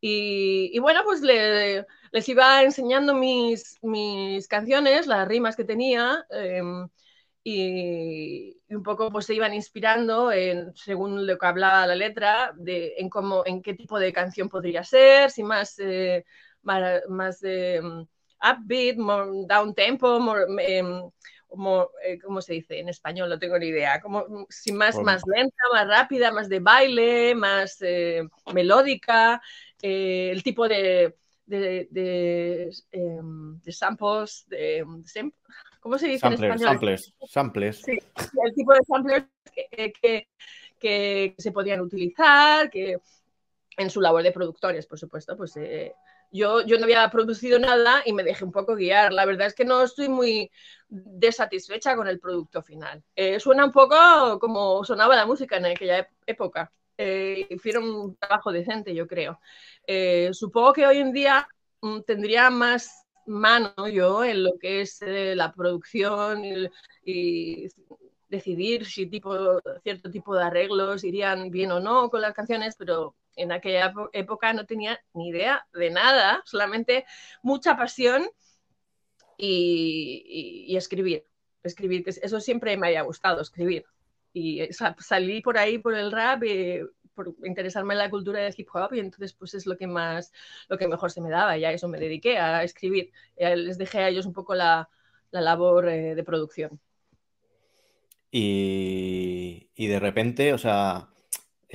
Y, 0.00 0.78
bueno, 0.78 1.00
pues 1.04 1.20
les 1.22 2.28
iba 2.28 2.62
enseñando 2.62 3.14
mis, 3.14 3.78
mis, 3.82 4.46
canciones, 4.46 5.06
las 5.06 5.26
rimas 5.26 5.56
que 5.56 5.64
tenía, 5.64 6.24
em, 6.30 6.88
y, 7.42 8.60
un 8.68 8.82
poco 8.82 9.10
pues 9.10 9.26
se 9.26 9.34
iban 9.34 9.54
inspirando 9.54 10.32
en, 10.32 10.74
según 10.76 11.26
lo 11.26 11.38
que 11.38 11.46
hablaba 11.46 11.86
la 11.86 11.94
letra, 11.96 12.52
de, 12.56 12.94
en, 12.98 13.08
cómo, 13.08 13.42
en 13.46 13.62
qué 13.62 13.74
tipo 13.74 13.98
de 13.98 14.12
canción 14.12 14.48
podría 14.48 14.84
ser, 14.84 15.30
si 15.30 15.42
más 15.42 15.78
eh, 15.78 16.24
más, 17.08 17.40
de 17.40 17.80
mm, 17.82 18.06
upbeat, 18.42 18.96
down 19.46 19.74
tempo, 19.74 20.18
em, 20.60 21.10
eh, 22.04 22.18
¿cómo 22.22 22.40
se 22.42 22.54
dice 22.54 22.78
en 22.78 22.88
español? 22.88 23.28
No 23.28 23.38
tengo 23.38 23.58
ni 23.58 23.66
idea. 23.66 24.00
Como, 24.00 24.20
mm, 24.28 24.46
si 24.48 24.72
más, 24.72 24.98
más 25.00 25.22
lenta, 25.26 25.56
más 25.72 25.86
rápida, 25.86 26.30
más 26.32 26.48
de 26.48 26.60
baile, 26.60 27.34
más 27.34 27.78
eh, 27.80 28.22
melódica, 28.52 29.40
eh, 29.80 30.30
el 30.32 30.42
tipo 30.42 30.68
de, 30.68 31.16
de, 31.46 31.88
de, 31.90 32.70
em, 32.92 33.60
samples, 33.68 34.44
de, 34.48 34.84
¿cómo 35.80 35.98
se 35.98 36.08
dice 36.08 36.20
Samplers, 36.20 36.62
en 36.62 36.68
español? 36.68 36.98
samplers. 37.28 37.82
Sí, 37.82 37.98
el 38.44 38.54
tipo 38.54 38.72
de 38.72 38.80
samplers 38.86 39.26
que, 39.54 39.92
que, 39.92 40.28
que 40.78 41.34
se 41.38 41.52
podían 41.52 41.80
utilizar, 41.80 42.68
que 42.70 42.98
en 43.76 43.90
su 43.90 44.00
labor 44.00 44.22
de 44.22 44.32
productores, 44.32 44.86
por 44.86 44.98
supuesto, 44.98 45.36
pues 45.36 45.56
eh, 45.56 45.94
yo, 46.36 46.62
yo 46.62 46.78
no 46.78 46.84
había 46.84 47.08
producido 47.10 47.58
nada 47.58 48.02
y 48.04 48.12
me 48.12 48.22
dejé 48.22 48.44
un 48.44 48.52
poco 48.52 48.74
guiar. 48.76 49.12
La 49.12 49.24
verdad 49.24 49.46
es 49.46 49.54
que 49.54 49.64
no 49.64 49.82
estoy 49.82 50.08
muy 50.08 50.50
desatisfecha 50.88 51.96
con 51.96 52.08
el 52.08 52.20
producto 52.20 52.62
final. 52.62 53.02
Eh, 53.14 53.40
suena 53.40 53.64
un 53.64 53.72
poco 53.72 54.38
como 54.38 54.84
sonaba 54.84 55.16
la 55.16 55.26
música 55.26 55.56
en 55.56 55.66
aquella 55.66 56.08
época. 56.26 56.72
Eh, 56.98 57.46
hicieron 57.50 57.84
un 57.84 58.16
trabajo 58.16 58.52
decente, 58.52 58.94
yo 58.94 59.06
creo. 59.06 59.40
Eh, 59.86 60.30
supongo 60.32 60.72
que 60.72 60.86
hoy 60.86 60.98
en 60.98 61.12
día 61.12 61.48
mm, 61.80 62.00
tendría 62.02 62.50
más 62.50 63.04
mano 63.26 63.88
yo 63.88 64.24
en 64.24 64.44
lo 64.44 64.58
que 64.58 64.82
es 64.82 65.00
la 65.02 65.52
producción 65.52 66.44
y, 66.44 66.68
y, 67.04 67.68
decidir 68.28 68.86
si 68.86 69.06
tipo, 69.06 69.60
cierto 69.82 70.10
tipo 70.10 70.34
de 70.36 70.44
arreglos 70.44 71.04
irían 71.04 71.50
bien 71.50 71.72
o 71.72 71.80
no 71.80 72.10
con 72.10 72.20
las 72.20 72.34
canciones, 72.34 72.76
pero 72.78 73.14
en 73.36 73.52
aquella 73.52 73.92
época 74.12 74.52
no 74.52 74.66
tenía 74.66 75.00
ni 75.14 75.28
idea 75.28 75.66
de 75.72 75.90
nada, 75.90 76.42
solamente 76.44 77.04
mucha 77.42 77.76
pasión 77.76 78.28
y, 79.36 80.74
escribir. 80.76 81.24
Escribir, 81.62 82.04
eso 82.06 82.40
siempre 82.40 82.76
me 82.76 82.88
haya 82.88 83.02
gustado, 83.02 83.40
escribir. 83.40 83.84
Y 84.32 84.68
salí 84.98 85.40
por 85.40 85.58
ahí 85.58 85.78
por 85.78 85.94
el 85.94 86.12
rap 86.12 86.44
y 86.44 86.80
por 87.14 87.34
interesarme 87.44 87.94
en 87.94 87.98
la 87.98 88.10
cultura 88.10 88.40
del 88.40 88.54
hip 88.56 88.68
hop 88.74 88.92
y 88.92 89.00
entonces 89.00 89.32
pues 89.32 89.54
es 89.54 89.66
lo 89.66 89.78
que 89.78 89.86
más, 89.86 90.32
lo 90.68 90.76
que 90.76 90.86
mejor 90.86 91.10
se 91.10 91.22
me 91.22 91.30
daba 91.30 91.56
y 91.56 91.64
a 91.64 91.72
eso 91.72 91.88
me 91.88 91.98
dediqué, 91.98 92.38
a 92.38 92.62
escribir. 92.62 93.10
Les 93.36 93.78
dejé 93.78 94.00
a 94.00 94.08
ellos 94.08 94.26
un 94.26 94.34
poco 94.34 94.54
la, 94.54 94.88
la 95.30 95.40
labor 95.40 95.88
eh, 95.88 96.14
de 96.14 96.24
producción. 96.24 96.80
Y, 98.30 99.70
y, 99.74 99.86
de 99.86 99.98
repente, 99.98 100.52
o 100.52 100.58
sea, 100.58 101.08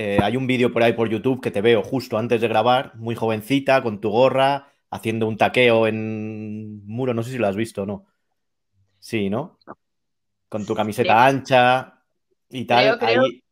eh, 0.02 0.18
hay 0.20 0.36
un 0.36 0.48
vídeo 0.48 0.72
por 0.72 0.82
ahí 0.82 0.94
por 0.94 1.08
YouTube 1.08 1.40
que 1.40 1.52
te 1.52 1.60
veo 1.60 1.80
justo 1.84 2.18
antes 2.18 2.40
de 2.40 2.48
grabar, 2.48 2.96
muy 2.96 3.14
jovencita, 3.14 3.84
con 3.84 4.00
tu 4.00 4.10
gorra, 4.10 4.72
haciendo 4.90 5.28
un 5.28 5.36
taqueo 5.36 5.86
en 5.86 6.84
muro, 6.86 7.14
no 7.14 7.22
sé 7.22 7.30
si 7.30 7.38
lo 7.38 7.46
has 7.46 7.54
visto 7.54 7.82
o 7.82 7.86
no. 7.86 8.06
Sí, 8.98 9.30
¿no? 9.30 9.60
Con 10.48 10.66
tu 10.66 10.74
camiseta 10.74 11.24
ancha 11.24 12.02
y 12.48 12.64
tal. 12.64 12.98
Creo, 12.98 12.98
creo, 12.98 13.22
ahí... 13.22 13.44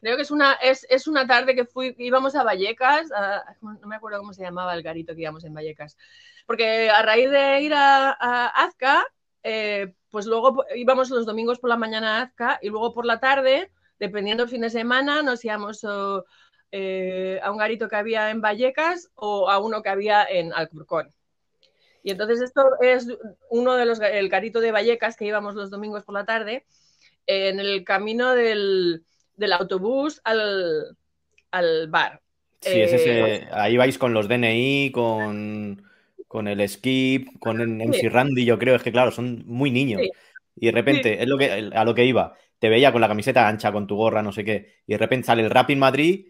creo 0.00 0.16
que 0.16 0.22
es 0.22 0.32
una, 0.32 0.54
es, 0.54 0.84
es, 0.90 1.06
una 1.06 1.24
tarde 1.24 1.54
que 1.54 1.64
fui, 1.64 1.94
íbamos 1.98 2.34
a 2.34 2.42
Vallecas, 2.42 3.12
a, 3.12 3.44
no 3.60 3.86
me 3.86 3.94
acuerdo 3.94 4.18
cómo 4.18 4.32
se 4.32 4.42
llamaba 4.42 4.74
el 4.74 4.82
garito 4.82 5.14
que 5.14 5.22
íbamos 5.22 5.44
en 5.44 5.54
Vallecas, 5.54 5.96
porque 6.46 6.90
a 6.90 7.00
raíz 7.02 7.30
de 7.30 7.62
ir 7.62 7.74
a, 7.74 8.10
a 8.10 8.46
Azca, 8.48 9.04
eh, 9.44 9.94
pues 10.10 10.26
luego 10.26 10.64
íbamos 10.74 11.10
los 11.10 11.26
domingos 11.26 11.60
por 11.60 11.70
la 11.70 11.76
mañana 11.76 12.18
a 12.18 12.22
Azca 12.22 12.58
y 12.60 12.70
luego 12.70 12.92
por 12.92 13.06
la 13.06 13.20
tarde, 13.20 13.70
dependiendo 14.00 14.42
del 14.42 14.50
fin 14.50 14.62
de 14.62 14.70
semana, 14.70 15.22
nos 15.22 15.44
íbamos 15.44 15.84
o, 15.84 16.24
eh, 16.72 17.38
a 17.42 17.52
un 17.52 17.58
garito 17.58 17.88
que 17.88 17.96
había 17.96 18.30
en 18.30 18.40
Vallecas 18.40 19.10
o 19.14 19.50
a 19.50 19.58
uno 19.58 19.82
que 19.82 19.90
había 19.90 20.24
en 20.24 20.52
Alcorcón. 20.52 21.12
Y 22.02 22.10
entonces 22.10 22.40
esto 22.40 22.62
es 22.80 23.06
uno 23.50 23.76
de 23.76 23.84
los, 23.84 24.00
el 24.00 24.30
garito 24.30 24.60
de 24.60 24.72
Vallecas 24.72 25.16
que 25.16 25.26
íbamos 25.26 25.54
los 25.54 25.70
domingos 25.70 26.02
por 26.02 26.14
la 26.14 26.24
tarde, 26.24 26.64
en 27.26 27.60
el 27.60 27.84
camino 27.84 28.34
del, 28.34 29.04
del 29.36 29.52
autobús 29.52 30.22
al, 30.24 30.96
al, 31.50 31.88
bar. 31.88 32.22
Sí, 32.62 32.70
eh, 32.70 32.84
es 32.84 32.92
ese, 32.94 33.48
ahí 33.52 33.76
vais 33.76 33.98
con 33.98 34.14
los 34.14 34.28
DNI, 34.28 34.90
con, 34.92 35.82
con 36.26 36.48
el 36.48 36.66
Skip, 36.66 37.38
con 37.38 37.60
el 37.60 37.68
MC 37.68 38.00
sí. 38.00 38.08
Randy, 38.08 38.46
yo 38.46 38.58
creo, 38.58 38.76
es 38.76 38.82
que 38.82 38.92
claro, 38.92 39.10
son 39.10 39.44
muy 39.46 39.70
niños. 39.70 40.00
Sí. 40.00 40.10
Y 40.56 40.66
de 40.66 40.72
repente, 40.72 41.16
sí. 41.16 41.22
es 41.22 41.28
lo 41.28 41.36
que, 41.36 41.70
a 41.74 41.84
lo 41.84 41.94
que 41.94 42.06
iba, 42.06 42.34
te 42.60 42.68
veía 42.68 42.92
con 42.92 43.00
la 43.00 43.08
camiseta 43.08 43.48
ancha, 43.48 43.72
con 43.72 43.86
tu 43.86 43.96
gorra, 43.96 44.22
no 44.22 44.32
sé 44.32 44.44
qué, 44.44 44.74
y 44.86 44.92
de 44.92 44.98
repente 44.98 45.26
sale 45.26 45.42
el 45.42 45.50
Rap 45.50 45.70
in 45.70 45.78
Madrid 45.78 46.26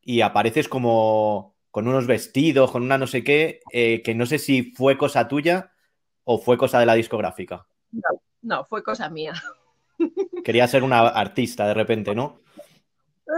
y 0.00 0.22
apareces 0.22 0.68
como 0.68 1.54
con 1.70 1.86
unos 1.86 2.06
vestidos, 2.06 2.70
con 2.70 2.82
una 2.82 2.98
no 2.98 3.06
sé 3.06 3.22
qué, 3.22 3.60
eh, 3.70 4.02
que 4.02 4.14
no 4.14 4.26
sé 4.26 4.38
si 4.38 4.72
fue 4.72 4.96
cosa 4.96 5.28
tuya 5.28 5.72
o 6.24 6.38
fue 6.38 6.56
cosa 6.56 6.80
de 6.80 6.86
la 6.86 6.94
discográfica. 6.94 7.66
No, 7.92 8.22
no 8.42 8.64
fue 8.64 8.82
cosa 8.82 9.10
mía. 9.10 9.34
Quería 10.44 10.66
ser 10.68 10.82
una 10.82 11.00
artista 11.00 11.66
de 11.66 11.74
repente, 11.74 12.14
¿no? 12.14 12.40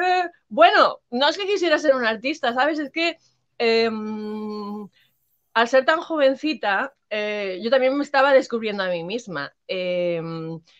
Eh, 0.03 0.25
bueno, 0.49 1.01
no 1.11 1.29
es 1.29 1.37
que 1.37 1.47
quisiera 1.47 1.79
ser 1.79 1.95
una 1.97 2.11
artista, 2.11 2.53
¿sabes? 2.53 2.79
Es 2.79 2.91
que 2.91 3.17
eh, 3.59 3.91
al 5.57 5.69
ser 5.69 5.87
tan 5.87 6.01
jovencita, 6.03 6.95
eh, 7.09 7.61
yo 7.63 7.71
también 7.71 7.97
me 7.97 8.05
estaba 8.05 8.35
descubriendo 8.35 8.83
a 8.83 8.91
mí 8.91 9.03
misma. 9.03 9.55
Eh, 9.67 10.21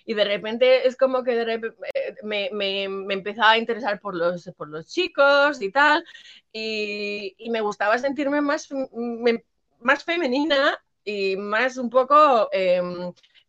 y 0.05 0.13
de 0.13 0.25
repente 0.25 0.87
es 0.87 0.97
como 0.99 1.25
que 1.25 1.35
de 1.35 1.45
repente, 1.47 1.79
me, 2.23 2.51
me, 2.53 2.87
me, 2.87 3.15
empezaba 3.15 3.53
a 3.53 3.59
interesar 3.59 3.99
por 4.01 4.15
los, 4.15 4.45
por 4.55 4.69
los 4.69 4.87
chicos 4.87 5.63
y 5.63 5.73
tal. 5.73 6.05
Y, 6.53 7.35
y 7.39 7.49
me 7.49 7.63
gustaba 7.63 7.97
sentirme 7.97 8.43
más, 8.43 8.69
me, 8.93 9.43
más 9.81 10.05
femenina 10.05 10.79
y 11.03 11.37
más 11.37 11.79
un 11.79 11.89
poco 11.89 12.51
eh, 12.53 12.83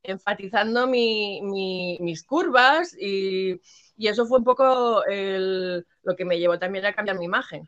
enfatizando 0.04 0.88
mi, 0.88 1.42
mi, 1.42 1.98
mis 2.00 2.24
curvas. 2.24 2.96
Y, 2.98 3.60
y, 3.98 4.08
eso 4.08 4.26
fue 4.28 4.38
un 4.40 4.46
poco 4.46 5.04
el, 5.04 5.86
lo 6.04 6.16
que 6.16 6.24
me 6.24 6.40
llevó 6.40 6.58
también 6.58 6.86
a 6.86 6.94
cambiar 6.94 7.20
mi 7.20 7.26
imagen. 7.26 7.68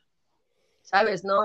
¿Sabes? 0.82 1.26
No 1.26 1.42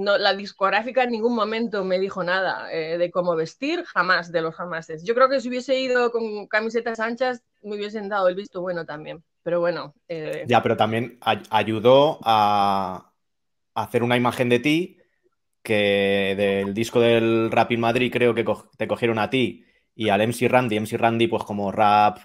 no, 0.00 0.18
la 0.18 0.34
discográfica 0.34 1.04
en 1.04 1.10
ningún 1.10 1.34
momento 1.34 1.84
me 1.84 1.98
dijo 1.98 2.24
nada 2.24 2.72
eh, 2.72 2.98
de 2.98 3.10
cómo 3.10 3.36
vestir, 3.36 3.84
jamás, 3.84 4.32
de 4.32 4.42
los 4.42 4.54
jamases. 4.54 5.04
Yo 5.04 5.14
creo 5.14 5.28
que 5.28 5.40
si 5.40 5.48
hubiese 5.48 5.78
ido 5.78 6.10
con 6.10 6.46
camisetas 6.46 7.00
anchas, 7.00 7.42
me 7.62 7.76
hubiesen 7.76 8.08
dado 8.08 8.28
el 8.28 8.34
visto 8.34 8.60
bueno 8.60 8.84
también. 8.84 9.22
Pero 9.42 9.60
bueno. 9.60 9.94
Eh... 10.08 10.44
Ya, 10.48 10.62
pero 10.62 10.76
también 10.76 11.18
ayudó 11.50 12.18
a 12.22 13.12
hacer 13.74 14.02
una 14.02 14.16
imagen 14.16 14.48
de 14.48 14.58
ti 14.58 14.98
que 15.62 16.34
del 16.36 16.74
disco 16.74 17.00
del 17.00 17.50
Rap 17.50 17.70
in 17.72 17.80
Madrid 17.80 18.10
creo 18.12 18.34
que 18.34 18.44
te 18.76 18.88
cogieron 18.88 19.18
a 19.18 19.28
ti 19.28 19.64
y 19.94 20.08
al 20.08 20.26
MC 20.26 20.48
Randy, 20.48 20.80
MC 20.80 20.96
Randy 20.96 21.26
pues 21.26 21.44
como 21.44 21.70
rap 21.70 22.18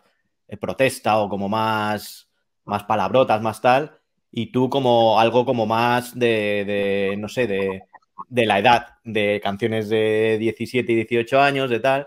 eh, 0.48 0.56
protesta 0.56 1.18
o 1.18 1.28
como 1.28 1.50
más, 1.50 2.30
más 2.64 2.84
palabrotas, 2.84 3.42
más 3.42 3.60
tal 3.62 4.00
y 4.38 4.48
tú 4.52 4.70
como 4.70 5.18
algo 5.18 5.46
como 5.46 5.66
más 5.66 6.14
de, 6.14 6.66
de 6.68 7.16
no 7.18 7.30
sé, 7.30 7.48
de, 7.48 7.84
de, 8.28 8.46
la 8.46 8.60
edad, 8.60 8.88
de 9.06 9.40
canciones 9.42 9.88
de 9.88 10.36
17 10.38 10.92
y 10.92 10.96
18 10.96 11.40
años, 11.40 11.70
de 11.70 11.80
tal, 11.80 12.06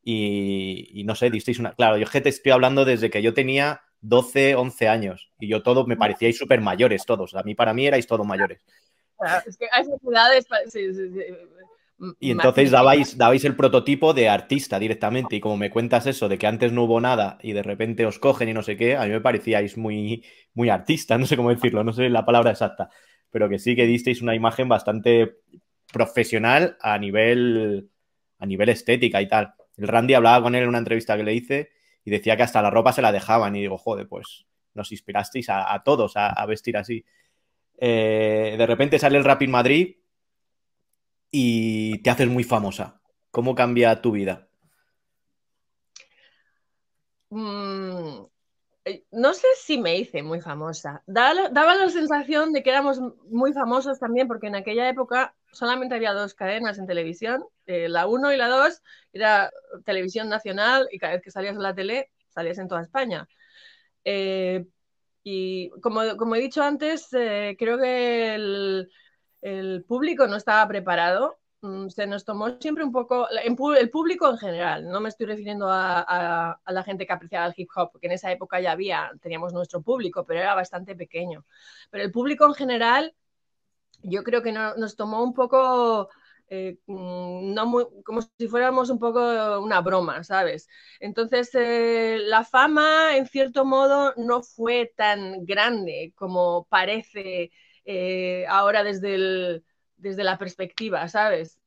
y, 0.00 1.02
no 1.04 1.16
sé, 1.16 1.30
disteis 1.30 1.58
una... 1.58 1.72
Claro, 1.72 1.98
yo 1.98 2.06
que 2.06 2.20
te 2.20 2.28
estoy 2.28 2.52
hablando 2.52 2.84
desde 2.84 3.10
que 3.10 3.22
yo 3.22 3.34
tenía 3.34 3.82
12, 4.02 4.54
11 4.54 4.88
años, 4.88 5.32
y 5.40 5.48
yo 5.48 5.64
todo, 5.64 5.84
me 5.84 5.96
parecíais 5.96 6.38
súper 6.38 6.60
mayores 6.60 7.04
todos, 7.04 7.34
a 7.34 7.42
mí 7.42 7.56
para 7.56 7.74
mí 7.74 7.88
erais 7.88 8.06
todos 8.06 8.24
mayores. 8.24 8.64
Claro, 9.18 9.42
es 9.44 9.56
que 9.56 9.66
a 9.72 9.80
esas 9.80 10.00
edades... 10.04 10.46
Sí, 10.68 10.94
sí. 10.94 11.10
Y 12.20 12.30
entonces 12.30 12.70
dabais, 12.70 13.16
dabais 13.16 13.44
el 13.44 13.56
prototipo 13.56 14.14
de 14.14 14.28
artista 14.28 14.78
directamente. 14.78 15.36
Y 15.36 15.40
como 15.40 15.56
me 15.56 15.70
cuentas 15.70 16.06
eso, 16.06 16.28
de 16.28 16.38
que 16.38 16.46
antes 16.46 16.72
no 16.72 16.84
hubo 16.84 17.00
nada 17.00 17.38
y 17.42 17.52
de 17.52 17.62
repente 17.62 18.06
os 18.06 18.18
cogen 18.18 18.48
y 18.48 18.52
no 18.52 18.62
sé 18.62 18.76
qué, 18.76 18.96
a 18.96 19.04
mí 19.04 19.10
me 19.10 19.20
parecíais 19.20 19.76
muy, 19.76 20.24
muy 20.54 20.68
artista, 20.70 21.18
no 21.18 21.26
sé 21.26 21.36
cómo 21.36 21.50
decirlo, 21.50 21.84
no 21.84 21.92
sé 21.92 22.08
la 22.08 22.24
palabra 22.24 22.50
exacta, 22.50 22.90
pero 23.30 23.48
que 23.48 23.58
sí 23.58 23.76
que 23.76 23.86
disteis 23.86 24.22
una 24.22 24.34
imagen 24.34 24.68
bastante 24.68 25.36
profesional 25.92 26.76
a 26.80 26.98
nivel, 26.98 27.90
a 28.38 28.46
nivel 28.46 28.68
estética 28.68 29.22
y 29.22 29.28
tal. 29.28 29.54
El 29.76 29.88
Randy 29.88 30.14
hablaba 30.14 30.42
con 30.42 30.54
él 30.54 30.62
en 30.62 30.68
una 30.68 30.78
entrevista 30.78 31.16
que 31.16 31.24
le 31.24 31.34
hice 31.34 31.70
y 32.04 32.10
decía 32.10 32.36
que 32.36 32.42
hasta 32.42 32.62
la 32.62 32.70
ropa 32.70 32.92
se 32.92 33.02
la 33.02 33.12
dejaban. 33.12 33.56
Y 33.56 33.60
digo, 33.60 33.78
joder, 33.78 34.06
pues 34.08 34.46
nos 34.74 34.92
inspirasteis 34.92 35.48
a, 35.48 35.72
a 35.72 35.82
todos 35.82 36.16
a, 36.16 36.28
a, 36.28 36.46
vestir 36.46 36.76
así. 36.76 37.04
Eh, 37.78 38.54
de 38.56 38.66
repente 38.66 38.98
sale 38.98 39.18
el 39.18 39.24
Rap 39.24 39.42
in 39.42 39.50
Madrid 39.50 39.96
y 41.36 41.98
te 41.98 42.10
haces 42.10 42.28
muy 42.28 42.44
famosa. 42.44 43.00
¿Cómo 43.32 43.56
cambia 43.56 44.00
tu 44.00 44.12
vida? 44.12 44.46
Mm, 47.30 48.26
no 49.10 49.34
sé 49.34 49.46
si 49.56 49.78
me 49.78 49.98
hice 49.98 50.22
muy 50.22 50.40
famosa. 50.40 51.02
Daba, 51.08 51.50
la 51.50 51.88
sensación 51.88 52.52
de 52.52 52.62
que 52.62 52.70
éramos 52.70 53.00
muy 53.28 53.52
famosos 53.52 53.98
también, 53.98 54.28
porque 54.28 54.46
en 54.46 54.54
aquella 54.54 54.88
época 54.88 55.34
solamente 55.50 55.96
había 55.96 56.12
dos 56.12 56.34
cadenas 56.34 56.78
en 56.78 56.86
televisión, 56.86 57.44
eh, 57.66 57.88
la 57.88 58.06
1 58.06 58.32
y 58.32 58.36
la 58.36 58.46
2, 58.46 58.80
era 59.12 59.50
televisión 59.84 60.28
nacional 60.28 60.86
y 60.92 61.00
cada 61.00 61.14
vez 61.14 61.22
que 61.22 61.32
salías 61.32 61.56
en 61.56 61.62
la 61.64 61.74
tele, 61.74 62.12
salías 62.28 62.58
en 62.58 62.68
toda 62.68 62.82
España. 62.82 63.26
Eh, 64.04 64.64
y 65.24 65.70
como, 65.80 66.02
he 66.36 66.40
dicho 66.40 66.62
antes, 66.62 67.08
eh, 67.12 67.56
creo 67.58 67.76
que 67.76 68.36
el, 68.36 68.88
el 69.44 69.84
público 69.84 70.26
no 70.26 70.36
estaba 70.36 70.66
preparado. 70.66 71.38
Mm, 71.60 71.88
se 71.88 72.06
nos 72.06 72.24
tomó 72.24 72.58
siempre 72.60 72.82
un 72.82 72.92
poco, 72.92 73.28
el 73.28 73.90
público 73.90 74.30
en 74.30 74.38
general, 74.38 74.88
no 74.88 75.00
me 75.00 75.10
estoy 75.10 75.26
refiriendo 75.26 75.68
a, 75.70 76.58
la 76.66 76.82
gente 76.82 77.06
que 77.06 77.12
apreciaba 77.12 77.46
el 77.46 77.54
hip 77.56 77.68
hop, 77.76 77.90
porque 77.92 78.06
en 78.06 78.14
esa 78.14 78.32
época 78.32 78.60
ya 78.60 78.72
había, 78.72 79.10
teníamos 79.20 79.52
nuestro 79.52 79.82
público, 79.82 80.24
pero 80.24 80.40
era 80.40 80.54
bastante 80.54 80.96
pequeño. 80.96 81.44
Pero 81.90 82.04
el 82.04 82.10
público 82.12 82.46
en 82.46 82.54
general, 82.54 83.14
yo 84.02 84.24
creo 84.24 84.42
que 84.42 84.52
no, 84.52 84.74
nos 84.76 84.96
tomó 84.96 85.22
un 85.22 85.34
poco 85.34 86.08
eh, 86.48 86.78
mm, 86.86 87.54
no 87.54 87.88
como 88.04 88.22
si 88.22 88.48
fuéramos 88.48 88.90
un 88.90 88.98
poco 88.98 89.60
una 89.60 89.80
broma, 89.80 90.24
¿sabes? 90.24 90.68
Entonces, 91.00 91.50
eh, 91.54 92.18
la 92.22 92.44
fama, 92.44 93.16
en 93.16 93.26
cierto 93.26 93.64
modo, 93.64 94.14
no 94.16 94.42
fue 94.42 94.92
tan 94.96 95.44
grande 95.44 96.12
como 96.16 96.66
parece 96.70 97.50
eh, 97.84 98.44
ahora 98.48 98.82
desde, 98.84 99.62
desde 99.96 100.24
la 100.24 100.38
perspectiva, 100.38 101.08
¿sabes? 101.08 101.60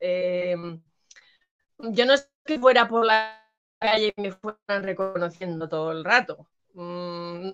yo 1.80 2.06
no 2.06 2.13
es 2.13 2.32
que 2.43 2.60
fuera 2.60 2.88
por 2.88 3.06
la 3.06 3.43
calle 3.80 4.13
y 4.15 4.21
me 4.21 4.32
fueran 4.32 4.84
reconociendo 4.84 5.69
todo 5.69 5.91
el 5.91 6.03
rato. 6.03 6.47
Mm, 6.73 7.49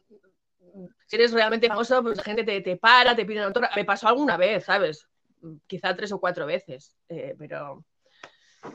si 1.05 1.15
eres 1.15 1.31
realmente 1.33 1.67
famoso, 1.67 2.01
pues 2.01 2.17
la 2.17 2.23
gente 2.23 2.43
te, 2.43 2.61
te 2.61 2.77
para, 2.77 3.15
te 3.15 3.25
pide 3.25 3.39
una 3.39 3.47
autógrafo. 3.47 3.75
Me 3.75 3.85
pasó 3.85 4.07
alguna 4.07 4.37
vez, 4.37 4.65
¿sabes? 4.65 5.07
quizá 5.67 5.95
tres 5.95 6.11
o 6.11 6.19
cuatro 6.19 6.45
veces, 6.45 6.95
eh, 7.09 7.35
pero 7.37 7.83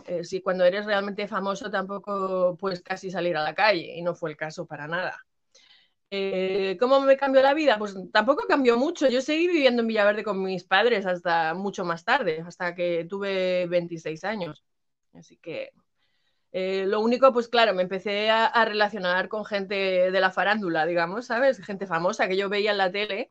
eh, 0.07 0.25
sí, 0.25 0.41
cuando 0.41 0.65
eres 0.65 0.85
realmente 0.85 1.27
famoso 1.27 1.71
tampoco 1.71 2.57
puedes 2.59 2.83
casi 2.83 3.11
salir 3.11 3.37
a 3.37 3.43
la 3.43 3.55
calle 3.55 3.97
y 3.97 4.03
no 4.03 4.15
fue 4.15 4.31
el 4.31 4.37
caso 4.37 4.67
para 4.67 4.87
nada. 4.87 5.19
Eh, 6.11 6.77
¿Cómo 6.81 7.01
me 7.01 7.17
cambió 7.17 7.43
la 7.43 7.55
vida? 7.55 7.79
Pues 7.79 7.95
tampoco 8.13 8.47
cambió 8.49 8.77
mucho. 8.79 9.09
Yo 9.09 9.21
seguí 9.21 9.47
viviendo 9.47 9.83
en 9.83 9.89
Villaverde 9.89 10.25
con 10.25 10.43
mis 10.43 10.65
padres 10.65 11.07
hasta 11.07 11.55
mucho 11.55 11.85
más 11.85 12.05
tarde, 12.05 12.43
hasta 12.47 12.75
que 12.75 13.07
tuve 13.09 13.67
26 13.67 14.25
años. 14.25 14.65
Así 15.13 15.37
que 15.37 15.73
lo 16.53 17.01
único, 17.01 17.33
pues 17.33 17.49
claro, 17.49 17.75
me 17.75 17.83
empecé 17.83 18.31
a, 18.31 18.65
relacionar 18.65 19.29
con 19.29 19.45
gente 19.45 20.11
de 20.11 20.21
la 20.21 20.31
farándula, 20.31 20.87
digamos, 20.87 21.27
¿sabes? 21.27 21.61
Gente 21.65 21.87
famosa 21.87 22.27
que 22.27 22.37
yo 22.37 22.49
veía 22.49 22.73
en 22.73 22.79
la 22.79 22.91
tele 22.91 23.31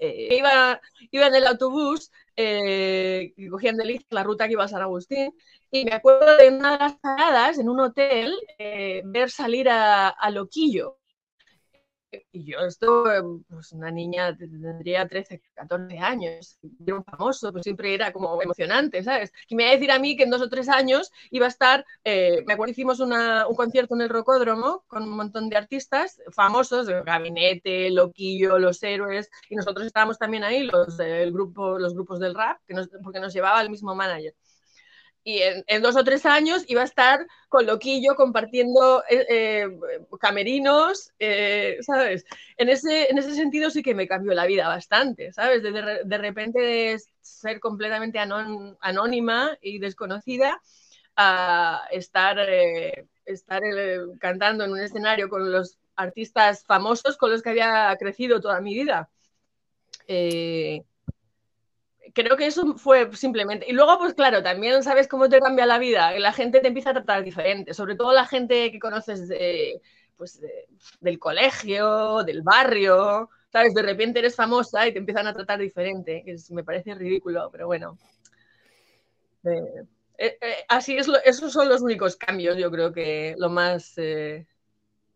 eh, 0.00 0.36
iba, 0.36 0.80
iba 1.10 1.26
en 1.26 1.34
el 1.34 1.46
autobús, 1.46 2.12
eh, 2.36 3.34
cogían 3.50 3.76
de 3.76 4.04
la 4.10 4.22
ruta 4.22 4.46
que 4.46 4.52
iba 4.52 4.64
a 4.64 4.68
San 4.68 4.82
Agustín, 4.82 5.34
y 5.70 5.84
me 5.84 5.92
acuerdo 5.92 6.36
de 6.36 6.48
una 6.50 6.72
de 6.72 6.78
las 6.78 6.96
paradas 6.98 7.58
en 7.58 7.68
un 7.68 7.80
hotel, 7.80 8.34
eh, 8.58 9.02
ver 9.04 9.30
salir 9.30 9.68
a, 9.68 10.08
a 10.08 10.30
Loquillo, 10.30 10.98
y 12.32 12.44
yo 12.44 12.60
esto, 12.60 13.04
pues 13.48 13.72
una 13.72 13.90
niña 13.90 14.36
tendría 14.36 15.06
13, 15.06 15.42
14 15.54 15.98
años, 15.98 16.58
era 16.86 16.96
un 16.96 17.04
famoso, 17.04 17.52
pues 17.52 17.64
siempre 17.64 17.94
era 17.94 18.12
como 18.12 18.40
emocionante, 18.40 19.02
¿sabes? 19.02 19.32
Y 19.48 19.54
me 19.54 19.64
iba 19.64 19.72
a 19.72 19.74
decir 19.74 19.90
a 19.90 19.98
mí 19.98 20.16
que 20.16 20.24
en 20.24 20.30
dos 20.30 20.42
o 20.42 20.48
tres 20.48 20.68
años 20.68 21.10
iba 21.30 21.46
a 21.46 21.48
estar, 21.50 21.84
eh, 22.04 22.42
me 22.46 22.54
acuerdo 22.54 22.72
hicimos 22.72 23.00
una, 23.00 23.46
un 23.46 23.56
concierto 23.56 23.94
en 23.94 24.02
el 24.02 24.08
Rocódromo 24.08 24.84
con 24.86 25.02
un 25.02 25.10
montón 25.16 25.48
de 25.48 25.56
artistas 25.56 26.20
famosos, 26.32 26.88
Gabinete, 26.88 27.90
Loquillo, 27.90 28.58
Los 28.58 28.82
Héroes, 28.82 29.30
y 29.48 29.56
nosotros 29.56 29.86
estábamos 29.86 30.18
también 30.18 30.44
ahí, 30.44 30.62
los, 30.64 30.98
el 31.00 31.32
grupo, 31.32 31.78
los 31.78 31.94
grupos 31.94 32.20
del 32.20 32.34
rap, 32.34 32.58
que 32.66 32.74
nos, 32.74 32.88
porque 33.02 33.20
nos 33.20 33.32
llevaba 33.34 33.60
el 33.60 33.70
mismo 33.70 33.94
manager 33.94 34.34
y 35.28 35.42
en, 35.42 35.82
dos 35.82 35.94
o 35.94 36.04
tres 36.04 36.24
años 36.24 36.64
iba 36.68 36.80
a 36.80 36.86
estar 36.86 37.26
con 37.50 37.66
Loquillo 37.66 38.14
compartiendo 38.14 39.04
eh, 39.10 39.26
eh, 39.28 39.68
camerinos, 40.18 41.12
eh, 41.18 41.76
¿sabes? 41.82 42.24
En 42.56 42.70
ese, 42.70 43.10
en 43.10 43.18
ese 43.18 43.34
sentido 43.34 43.68
sí 43.68 43.82
que 43.82 43.94
me 43.94 44.08
cambió 44.08 44.32
la 44.32 44.46
vida 44.46 44.66
bastante, 44.68 45.30
¿sabes? 45.34 45.62
De, 45.62 45.70
de, 46.02 46.18
repente 46.18 46.96
ser 47.20 47.60
completamente 47.60 48.18
anónima 48.18 49.54
y 49.60 49.78
desconocida 49.78 50.62
a 51.14 51.82
estar, 51.90 52.38
estar 53.26 53.62
cantando 54.18 54.64
en 54.64 54.72
un 54.72 54.80
escenario 54.80 55.28
con 55.28 55.52
los 55.52 55.76
artistas 55.94 56.64
famosos 56.64 57.18
con 57.18 57.30
los 57.30 57.42
que 57.42 57.50
había 57.50 57.94
crecido 58.00 58.40
toda 58.40 58.62
mi 58.62 58.72
vida 58.72 59.10
creo 62.14 62.36
que 62.36 62.46
eso 62.46 62.76
fue 62.76 63.14
simplemente. 63.14 63.66
Y 63.68 63.72
luego, 63.72 63.98
pues 63.98 64.14
claro, 64.14 64.42
también 64.42 64.82
sabes 64.82 65.08
cómo 65.08 65.28
te 65.28 65.40
cambia 65.40 65.66
la 65.66 65.78
vida. 65.78 66.18
La 66.18 66.32
gente 66.32 66.60
te 66.60 66.68
empieza 66.68 66.90
a 66.90 66.94
tratar 66.94 67.24
diferente, 67.24 67.74
sobre 67.74 67.96
todo 67.96 68.12
la 68.12 68.26
gente 68.26 68.70
que 68.70 68.78
conoces 68.78 69.28
de, 69.28 69.80
pues, 70.16 70.40
del 71.00 71.18
colegio, 71.18 72.22
del 72.24 72.42
barrio. 72.42 73.30
¿Sabes? 73.50 73.72
De 73.72 73.82
repente 73.82 74.18
eres 74.18 74.36
famosa 74.36 74.86
y 74.86 74.92
te 74.92 74.98
empiezan 74.98 75.26
a 75.26 75.32
tratar 75.32 75.58
diferente, 75.58 76.22
que 76.24 76.36
me 76.50 76.64
parece 76.64 76.94
ridículo, 76.94 77.48
pero 77.50 77.66
bueno. 77.66 77.98
Eh, 79.44 79.84
eh, 80.18 80.38
eh, 80.40 80.54
así 80.68 80.96
es, 80.96 81.08
esos 81.24 81.52
son 81.52 81.68
los 81.68 81.80
únicos 81.80 82.16
cambios, 82.16 82.58
yo 82.58 82.70
creo 82.70 82.92
que 82.92 83.34
lo 83.38 83.48
más 83.48 83.96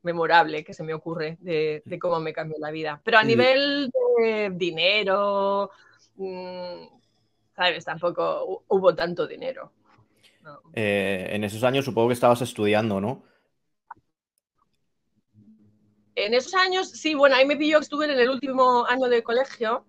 memorable 0.02 0.64
que 0.64 0.74
se 0.74 0.82
me 0.82 0.94
ocurre 0.94 1.36
de, 1.40 1.82
de, 1.84 1.98
cómo 1.98 2.20
me 2.20 2.32
cambió 2.32 2.56
la 2.58 2.70
vida. 2.70 3.00
Pero 3.04 3.18
a 3.18 3.24
nivel 3.24 3.90
de 4.18 4.50
dinero, 4.54 5.70
¿sabes? 7.54 7.84
Tampoco 7.84 8.64
hubo 8.68 8.94
tanto 8.94 9.26
dinero. 9.26 9.72
Eh, 10.74 11.28
en 11.30 11.44
esos 11.44 11.62
años 11.62 11.84
supongo 11.84 12.08
que 12.08 12.14
estabas 12.14 12.42
estudiando, 12.42 13.00
¿no? 13.00 13.22
En 16.14 16.34
esos 16.34 16.54
años, 16.54 16.90
sí, 16.90 17.14
bueno, 17.14 17.36
ahí 17.36 17.46
me 17.46 17.56
pilló 17.56 17.78
que 17.78 17.84
estuve 17.84 18.04
en 18.04 18.18
el 18.18 18.28
último 18.28 18.84
año 18.86 19.08
de 19.08 19.22
colegio 19.22 19.86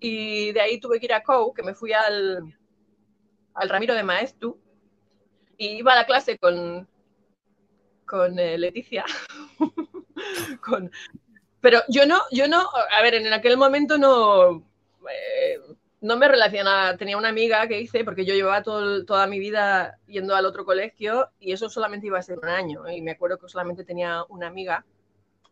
y 0.00 0.52
de 0.52 0.60
ahí 0.60 0.80
tuve 0.80 0.98
que 0.98 1.06
ir 1.06 1.12
a 1.12 1.22
COU, 1.22 1.52
que 1.52 1.62
me 1.62 1.74
fui 1.74 1.92
al, 1.92 2.56
al 3.54 3.68
Ramiro 3.68 3.94
de 3.94 4.02
Maestu 4.02 4.58
y 5.58 5.78
iba 5.78 5.92
a 5.92 5.96
la 5.96 6.06
clase 6.06 6.38
con, 6.38 6.88
con 8.06 8.38
eh, 8.38 8.56
Leticia. 8.56 9.04
con, 10.62 10.90
pero 11.60 11.80
yo 11.88 12.06
no, 12.06 12.22
yo 12.30 12.48
no, 12.48 12.64
a 12.90 13.02
ver, 13.02 13.14
en 13.14 13.32
aquel 13.32 13.56
momento 13.56 13.98
no, 13.98 14.67
no 16.00 16.16
me 16.16 16.28
relacionaba, 16.28 16.96
tenía 16.96 17.16
una 17.16 17.28
amiga 17.28 17.66
que 17.66 17.80
hice, 17.80 18.04
porque 18.04 18.24
yo 18.24 18.34
llevaba 18.34 18.62
toda 18.62 19.26
mi 19.26 19.38
vida 19.38 19.98
yendo 20.06 20.34
al 20.36 20.46
otro 20.46 20.64
colegio 20.64 21.30
y 21.40 21.52
eso 21.52 21.68
solamente 21.68 22.06
iba 22.06 22.18
a 22.18 22.22
ser 22.22 22.38
un 22.38 22.48
año. 22.48 22.88
Y 22.88 23.02
me 23.02 23.12
acuerdo 23.12 23.38
que 23.38 23.48
solamente 23.48 23.84
tenía 23.84 24.22
una 24.28 24.46
amiga 24.46 24.84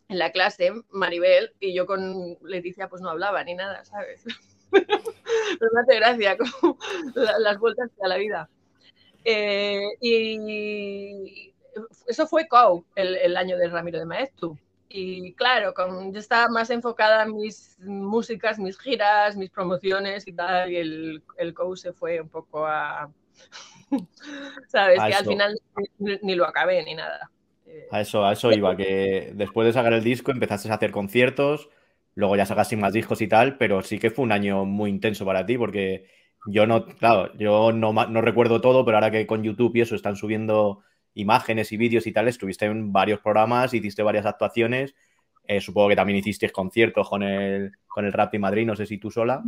en 0.09 0.19
la 0.19 0.31
clase, 0.31 0.73
Maribel, 0.91 1.53
y 1.59 1.75
yo 1.75 1.87
con 1.87 2.39
Leticia 2.43 2.89
pues 2.89 3.03
no 3.03 3.11
hablaba 3.11 3.43
ni 3.43 3.55
nada, 3.55 3.85
¿sabes? 3.85 4.25
Pero 4.71 5.71
me 5.73 5.81
hace 5.81 5.97
gracia 5.97 6.37
como 6.37 6.79
las 7.15 7.59
vueltas 7.59 7.91
a 8.01 8.09
la 8.09 8.17
vida. 8.17 8.49
Eh, 9.25 9.83
y 10.01 11.53
eso 12.07 12.27
fue 12.29 12.47
COU, 12.47 12.85
el, 12.95 13.17
el 13.17 13.37
año 13.37 13.57
de 13.57 13.69
Ramiro 13.69 13.99
de 13.99 14.07
Maestu. 14.07 14.57
Y 14.89 15.35
claro, 15.35 15.75
con, 15.75 16.13
yo 16.13 16.21
estaba 16.21 16.49
más 16.49 16.71
enfocada 16.71 17.25
en 17.25 17.37
mis 17.37 17.77
músicas, 17.81 18.59
mis 18.59 18.79
giras, 18.79 19.37
mis 19.37 19.51
promociones 19.51 20.27
y 20.29 20.33
tal, 20.33 20.71
y 20.71 20.77
el, 20.77 21.23
el 21.37 21.55
se 21.75 21.93
fue 21.93 22.21
un 22.21 22.29
poco 22.29 22.67
a... 22.67 23.11
¿Sabes? 24.69 25.01
que 25.03 25.15
al 25.15 25.27
final 25.27 25.59
ni, 25.99 26.35
lo 26.35 26.47
acabé 26.47 26.83
ni 26.85 26.95
nada. 26.95 27.31
Eh, 27.67 27.87
a 27.91 28.01
eso, 28.01 28.25
a 28.25 28.33
eso 28.33 28.53
iba, 28.53 28.77
que 28.77 29.33
después 29.35 29.67
de 29.67 29.73
sacar 29.73 29.93
el 29.93 30.05
disco 30.05 30.31
empezaste 30.31 30.71
a 30.71 30.75
hacer 30.75 30.93
conciertos, 30.93 31.69
luego 32.15 32.37
ya 32.37 32.47
sacaste 32.47 32.77
más 32.77 32.93
discos 32.93 33.21
y 33.21 33.29
tal, 33.29 33.59
pero 33.59 33.83
sí 33.83 33.99
que 33.99 34.11
fue 34.11 34.25
un 34.25 34.33
año 34.33 34.65
muy 34.65 34.91
intenso 34.91 35.25
para 35.25 35.45
ti, 35.47 35.59
porque 35.59 36.09
yo 36.47 36.67
no, 36.67 36.87
claro, 36.87 37.37
yo 37.37 37.73
no, 37.73 37.93
no 37.93 38.21
recuerdo 38.21 38.61
todo, 38.61 38.85
pero 38.85 38.97
ahora 38.97 39.11
que 39.11 39.27
con 39.27 39.43
YouTube 39.43 39.77
y 39.77 39.81
eso 39.81 39.95
están 39.95 40.17
subiendo 40.17 40.83
imágenes 41.17 41.73
y 41.73 41.77
vídeos 41.77 42.07
y 42.07 42.13
tal, 42.13 42.29
estuviste 42.29 42.67
en 42.67 42.93
varios 42.93 43.21
programas, 43.21 43.73
hiciste 43.73 44.03
varias 44.03 44.27
actuaciones. 44.27 44.95
Eh, 45.45 45.61
supongo 45.61 45.89
que 45.89 45.97
también 45.97 46.19
hiciste 46.19 46.51
conciertos 46.51 47.09
con 47.09 47.23
el, 47.23 47.73
con 47.87 48.05
el 48.05 48.13
Rap 48.13 48.33
de 48.33 48.39
Madrid, 48.39 48.67
no 48.67 48.77
sé 48.77 48.85
si 48.85 48.99
tú 48.99 49.11
sola. 49.11 49.43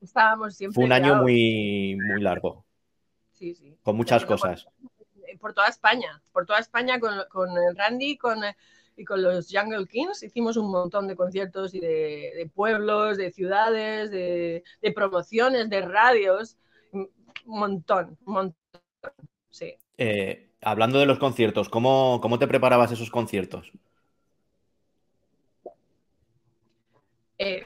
Estábamos 0.00 0.54
siempre. 0.54 0.74
Fue 0.74 0.84
un 0.84 0.92
año 0.92 1.16
muy, 1.16 1.96
muy 1.96 2.20
largo. 2.20 2.64
Sí, 3.32 3.54
sí. 3.54 3.76
Con 3.82 3.96
muchas 3.96 4.26
cosas. 4.26 4.68
Por, 5.40 5.54
toda 5.54 5.68
España, 5.68 6.22
por 6.32 6.44
toda 6.44 6.58
España 6.58 7.00
con, 7.00 7.14
con 7.30 7.48
Randy 7.76 8.18
con, 8.18 8.40
y 8.96 9.04
con 9.04 9.22
los 9.22 9.48
Jungle 9.50 9.86
Kings 9.86 10.22
hicimos 10.22 10.58
un 10.58 10.70
montón 10.70 11.08
de 11.08 11.16
conciertos 11.16 11.72
y 11.72 11.80
de, 11.80 12.50
pueblos, 12.54 13.16
de 13.16 13.30
ciudades, 13.30 14.10
de, 14.10 14.64
de, 14.82 14.92
promociones, 14.92 15.70
de 15.70 15.80
radios. 15.80 16.58
Un 16.92 17.08
montón, 17.46 18.18
un 18.26 18.32
montón. 18.34 18.56
Sí. 19.48 19.74
Eh, 19.96 20.49
hablando 20.62 20.98
de 20.98 21.06
los 21.06 21.18
conciertos, 21.18 21.68
¿cómo, 21.68 22.20
te 22.38 22.46
preparabas 22.46 22.92
esos 22.92 23.10
conciertos? 23.10 23.72
Eh, 27.38 27.64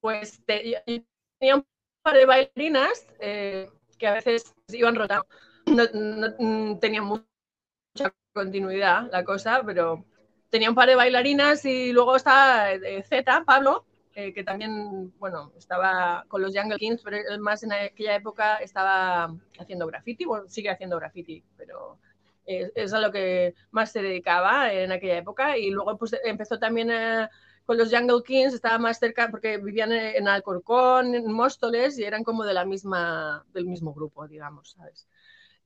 pues 0.00 0.40
tenía 0.46 1.56
un 1.56 1.66
par 2.02 2.14
de 2.14 2.26
bailarinas 2.26 3.06
eh, 3.20 3.68
que 3.98 4.06
a 4.06 4.14
veces 4.14 4.54
iban 4.68 4.94
rotando. 4.94 5.26
No, 5.66 5.84
no, 5.94 6.78
tenía 6.78 7.02
mucha 7.02 8.14
continuidad 8.32 9.10
la 9.10 9.24
cosa, 9.24 9.62
pero 9.64 10.04
tenía 10.50 10.68
un 10.68 10.74
par 10.74 10.88
de 10.88 10.96
bailarinas 10.96 11.64
y 11.64 11.92
luego 11.92 12.16
está 12.16 12.72
eh, 12.72 13.02
Z, 13.02 13.44
Pablo, 13.44 13.84
eh, 14.14 14.32
que 14.32 14.44
también, 14.44 15.12
bueno, 15.18 15.52
estaba 15.56 16.24
con 16.28 16.42
los 16.42 16.54
Jungle 16.54 16.78
Kings, 16.78 17.02
pero 17.02 17.16
más 17.40 17.62
en 17.62 17.72
aquella 17.72 18.16
época 18.16 18.56
estaba 18.56 19.34
haciendo 19.58 19.86
graffiti, 19.86 20.24
bueno, 20.24 20.48
sigue 20.48 20.70
haciendo 20.70 20.98
graffiti, 20.98 21.42
pero 21.56 21.98
es, 22.44 22.92
a 22.92 23.00
lo 23.00 23.12
que 23.12 23.54
más 23.70 23.92
se 23.92 24.02
dedicaba 24.02 24.72
en 24.72 24.92
aquella 24.92 25.18
época. 25.18 25.56
Y 25.56 25.70
luego 25.70 25.96
pues 25.96 26.14
empezó 26.24 26.58
también 26.58 26.90
a, 26.90 27.30
con 27.64 27.78
los 27.78 27.90
Jungle 27.90 28.22
Kings 28.24 28.54
estaba 28.54 28.78
más 28.78 28.98
cerca 28.98 29.30
porque 29.30 29.58
vivían 29.58 29.92
en 29.92 30.28
Alcorcón, 30.28 31.14
en 31.14 31.32
Móstoles 31.32 31.98
y 31.98 32.04
eran 32.04 32.24
como 32.24 32.44
de 32.44 32.54
la 32.54 32.64
misma, 32.64 33.44
del 33.52 33.66
mismo 33.66 33.94
grupo, 33.94 34.26
digamos, 34.28 34.72
¿sabes? 34.72 35.08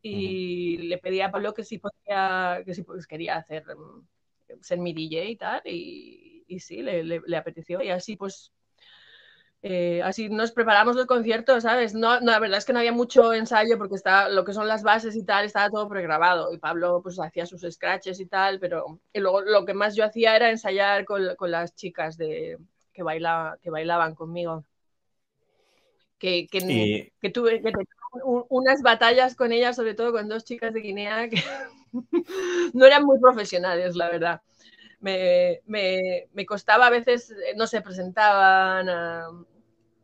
Y 0.02 0.76
le 0.78 0.98
pedí 0.98 1.20
a 1.20 1.32
Pablo 1.32 1.52
que 1.52 1.64
si 1.64 1.78
podía, 1.78 2.62
que 2.64 2.74
si 2.74 2.82
pues, 2.84 3.06
quería 3.08 3.36
hacer, 3.36 3.64
mm, 3.76 4.06
ser 4.60 4.78
mi 4.78 4.92
DJ 4.92 5.24
y 5.30 5.36
tal, 5.36 5.62
y, 5.64 6.35
y 6.46 6.60
sí, 6.60 6.82
le, 6.82 7.04
le, 7.04 7.22
le 7.26 7.36
apeteció 7.36 7.82
y 7.82 7.90
así 7.90 8.16
pues 8.16 8.52
eh, 9.62 10.00
así 10.02 10.28
nos 10.28 10.52
preparamos 10.52 10.96
el 10.96 11.06
concierto, 11.06 11.60
¿sabes? 11.60 11.92
No, 11.94 12.20
no, 12.20 12.30
la 12.30 12.38
verdad 12.38 12.58
es 12.58 12.64
que 12.64 12.72
no 12.72 12.78
había 12.78 12.92
mucho 12.92 13.32
ensayo 13.32 13.78
porque 13.78 13.96
está, 13.96 14.28
lo 14.28 14.44
que 14.44 14.52
son 14.52 14.68
las 14.68 14.82
bases 14.84 15.16
y 15.16 15.24
tal 15.24 15.44
estaba 15.44 15.70
todo 15.70 15.88
pregrabado 15.88 16.52
y 16.52 16.58
Pablo 16.58 17.00
pues 17.02 17.18
hacía 17.18 17.46
sus 17.46 17.62
scratches 17.68 18.20
y 18.20 18.26
tal, 18.26 18.60
pero 18.60 19.00
y 19.12 19.18
luego 19.18 19.40
lo 19.40 19.64
que 19.64 19.74
más 19.74 19.96
yo 19.96 20.04
hacía 20.04 20.36
era 20.36 20.50
ensayar 20.50 21.04
con, 21.04 21.34
con 21.36 21.50
las 21.50 21.74
chicas 21.74 22.16
de, 22.16 22.58
que, 22.92 23.02
baila, 23.02 23.58
que 23.60 23.70
bailaban 23.70 24.14
conmigo. 24.14 24.64
Que, 26.18 26.46
que, 26.46 27.12
que 27.20 27.30
tuve 27.30 27.60
que 27.60 27.72
unas 28.48 28.82
batallas 28.82 29.34
con 29.34 29.52
ellas, 29.52 29.76
sobre 29.76 29.94
todo 29.94 30.12
con 30.12 30.28
dos 30.28 30.44
chicas 30.44 30.72
de 30.72 30.80
Guinea 30.80 31.28
que 31.28 31.42
no 32.72 32.86
eran 32.86 33.04
muy 33.04 33.18
profesionales, 33.20 33.96
la 33.96 34.08
verdad. 34.08 34.40
Me, 35.00 35.60
me, 35.66 36.46
costaba 36.46 36.86
a 36.86 36.90
veces, 36.90 37.34
no 37.56 37.66
se 37.66 37.80
presentaban, 37.82 38.88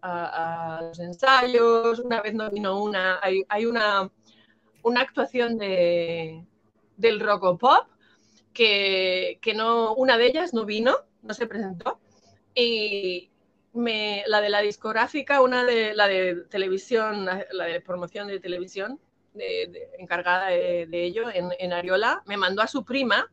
a, 0.02 0.80
los 0.82 0.98
ensayos, 0.98 2.00
una 2.00 2.20
vez 2.20 2.34
no 2.34 2.50
vino 2.50 2.82
una, 2.82 3.20
hay, 3.22 3.44
hay 3.48 3.66
una, 3.66 4.10
una, 4.82 5.00
actuación 5.00 5.58
de, 5.58 6.44
del 6.96 7.20
Rocopop 7.20 7.86
que, 8.52 9.38
que 9.40 9.54
no, 9.54 9.94
una 9.94 10.18
de 10.18 10.26
ellas 10.26 10.52
no 10.52 10.64
vino, 10.64 10.96
no 11.22 11.34
se 11.34 11.46
presentó, 11.46 12.00
y 12.54 13.30
me, 13.72 14.24
la 14.26 14.40
de 14.40 14.50
la 14.50 14.60
discográfica, 14.60 15.40
una 15.40 15.64
de 15.64 15.94
la 15.94 16.08
de 16.08 16.44
televisión, 16.50 17.24
la 17.24 17.64
de 17.64 17.80
promoción 17.80 18.28
de 18.28 18.40
televisión, 18.40 19.00
encargada 19.98 20.48
de, 20.48 20.86
de 20.86 21.04
ello 21.04 21.30
en, 21.32 21.50
en, 21.58 21.72
Ariola, 21.72 22.22
me 22.26 22.36
mandó 22.36 22.60
a 22.60 22.66
su 22.66 22.84
prima, 22.84 23.30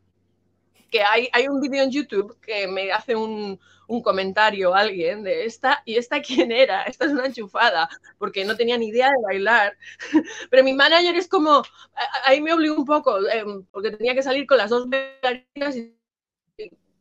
que 0.90 1.02
hay, 1.02 1.28
hay 1.32 1.48
un 1.48 1.60
vídeo 1.60 1.82
en 1.82 1.90
YouTube 1.90 2.38
que 2.40 2.66
me 2.68 2.92
hace 2.92 3.14
un, 3.16 3.58
un 3.90 4.02
comentario 4.02 4.74
alguien 4.74 5.22
de 5.24 5.44
esta, 5.44 5.82
¿y 5.84 5.96
esta 5.96 6.20
quién 6.22 6.52
era? 6.52 6.82
Esta 6.84 7.06
es 7.06 7.12
una 7.12 7.26
enchufada, 7.26 7.88
porque 8.18 8.44
no 8.44 8.56
tenía 8.56 8.78
ni 8.78 8.88
idea 8.88 9.08
de 9.08 9.22
bailar. 9.24 9.76
Pero 10.50 10.64
mi 10.64 10.72
manager 10.72 11.16
es 11.16 11.28
como, 11.28 11.62
ahí 12.24 12.40
me 12.40 12.52
obligó 12.52 12.76
un 12.76 12.84
poco, 12.84 13.18
eh, 13.28 13.44
porque 13.72 13.90
tenía 13.90 14.14
que 14.14 14.22
salir 14.22 14.46
con 14.46 14.58
las 14.58 14.70
dos 14.70 14.88
bailarinas 14.88 15.76
y, 15.76 15.96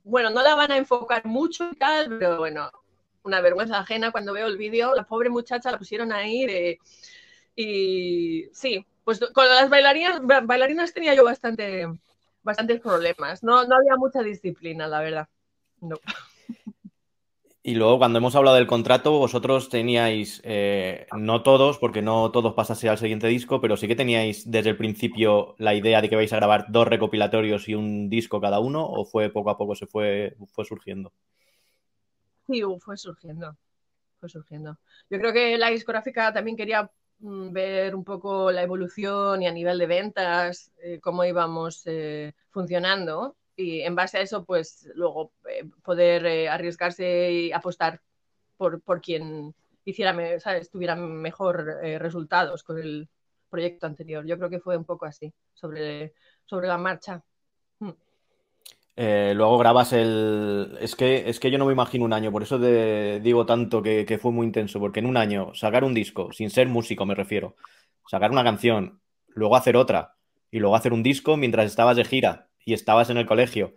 bueno, 0.03 0.31
no 0.31 0.41
la 0.41 0.55
van 0.55 0.71
a 0.71 0.77
enfocar 0.77 1.25
mucho 1.25 1.69
y 1.71 1.75
tal, 1.75 2.17
pero 2.17 2.37
bueno, 2.37 2.71
una 3.23 3.41
vergüenza 3.41 3.79
ajena 3.79 4.11
cuando 4.11 4.33
veo 4.33 4.47
el 4.47 4.57
vídeo, 4.57 4.95
la 4.95 5.03
pobre 5.05 5.29
muchacha 5.29 5.71
la 5.71 5.77
pusieron 5.77 6.11
ahí 6.11 6.45
de, 6.47 6.79
y 7.55 8.49
sí, 8.53 8.85
pues 9.03 9.19
con 9.33 9.47
las 9.47 9.69
bailarinas, 9.69 10.21
bailarinas 10.23 10.93
tenía 10.93 11.13
yo 11.13 11.23
bastante, 11.23 11.85
bastantes 12.43 12.79
problemas, 12.81 13.43
no, 13.43 13.65
no 13.65 13.75
había 13.75 13.95
mucha 13.97 14.21
disciplina, 14.21 14.87
la 14.87 15.01
verdad. 15.01 15.29
No. 15.81 15.97
Y 17.61 17.75
luego, 17.75 17.97
cuando 17.99 18.19
hemos 18.19 18.35
hablado 18.35 18.55
del 18.55 18.67
contrato, 18.67 19.11
vosotros 19.19 19.67
teníais, 19.67 20.41
eh, 20.45 21.07
no 21.15 21.43
todos, 21.43 21.77
porque 21.77 22.01
no 22.01 22.31
todos 22.31 22.53
pasase 22.53 22.87
al 22.87 22.97
siguiente 22.97 23.27
disco, 23.27 23.59
pero 23.59 23.75
sí 23.75 23.85
que 23.87 23.97
teníais 23.97 24.49
desde 24.49 24.69
el 24.69 24.77
principio 24.77 25.55
la 25.59 25.75
idea 25.75 26.01
de 26.01 26.09
que 26.09 26.15
vais 26.15 26.31
a 26.31 26.37
grabar 26.37 26.67
dos 26.69 26.87
recopilatorios 26.87 27.67
y 27.67 27.75
un 27.75 28.09
disco 28.09 28.39
cada 28.39 28.59
uno, 28.59 28.85
o 28.85 29.05
fue 29.05 29.29
poco 29.29 29.49
a 29.49 29.57
poco 29.57 29.75
se 29.75 29.87
fue, 29.87 30.37
fue 30.47 30.63
surgiendo. 30.63 31.11
Sí, 32.47 32.63
fue 32.79 32.95
surgiendo, 32.95 33.57
fue 34.21 34.29
surgiendo. 34.29 34.79
Yo 35.09 35.19
creo 35.19 35.33
que 35.33 35.57
la 35.57 35.69
discográfica 35.69 36.31
también 36.31 36.55
quería 36.55 36.89
ver 37.19 37.95
un 37.95 38.03
poco 38.03 38.51
la 38.51 38.63
evolución 38.63 39.41
y 39.41 39.47
a 39.47 39.51
nivel 39.51 39.77
de 39.77 39.87
ventas, 39.87 40.71
eh, 40.81 40.99
cómo 41.01 41.25
íbamos 41.25 41.83
eh, 41.85 42.33
funcionando 42.49 43.35
y 43.55 43.81
en 43.81 43.95
base 43.95 44.17
a 44.17 44.21
eso, 44.21 44.45
pues 44.45 44.89
luego 44.95 45.33
eh, 45.49 45.69
poder 45.83 46.49
arriesgarse 46.49 47.31
y 47.31 47.51
apostar 47.51 48.01
por, 48.57 48.81
por 48.81 49.01
quien 49.01 49.53
hiciera, 49.83 50.39
¿sabes? 50.39 50.69
tuviera 50.69 50.95
mejor 50.95 51.65
resultados 51.99 52.63
con 52.63 52.77
el 52.79 53.09
proyecto 53.49 53.87
anterior. 53.87 54.25
Yo 54.25 54.37
creo 54.37 54.49
que 54.49 54.59
fue 54.59 54.77
un 54.77 54.85
poco 54.85 55.05
así, 55.05 55.33
sobre, 55.53 56.13
sobre 56.45 56.67
la 56.67 56.77
marcha. 56.77 57.23
Eh, 59.01 59.31
luego 59.33 59.57
grabas 59.57 59.93
el... 59.93 60.77
Es 60.81 60.97
que, 60.97 61.29
es 61.29 61.39
que 61.39 61.49
yo 61.49 61.57
no 61.57 61.65
me 61.65 61.71
imagino 61.71 62.03
un 62.03 62.11
año, 62.11 62.33
por 62.33 62.43
eso 62.43 62.59
te 62.59 63.21
digo 63.21 63.45
tanto 63.45 63.81
que, 63.81 64.05
que 64.05 64.17
fue 64.17 64.33
muy 64.33 64.45
intenso, 64.45 64.77
porque 64.77 64.99
en 64.99 65.05
un 65.05 65.15
año 65.15 65.53
sacar 65.55 65.85
un 65.85 65.93
disco, 65.93 66.33
sin 66.33 66.49
ser 66.49 66.67
músico 66.67 67.05
me 67.05 67.15
refiero, 67.15 67.55
sacar 68.05 68.29
una 68.29 68.43
canción, 68.43 68.99
luego 69.29 69.55
hacer 69.55 69.77
otra 69.77 70.15
y 70.51 70.59
luego 70.59 70.75
hacer 70.75 70.91
un 70.91 71.01
disco 71.01 71.37
mientras 71.37 71.65
estabas 71.65 71.95
de 71.95 72.03
gira 72.03 72.49
y 72.65 72.73
estabas 72.73 73.09
en 73.09 73.15
el 73.15 73.25
colegio. 73.25 73.73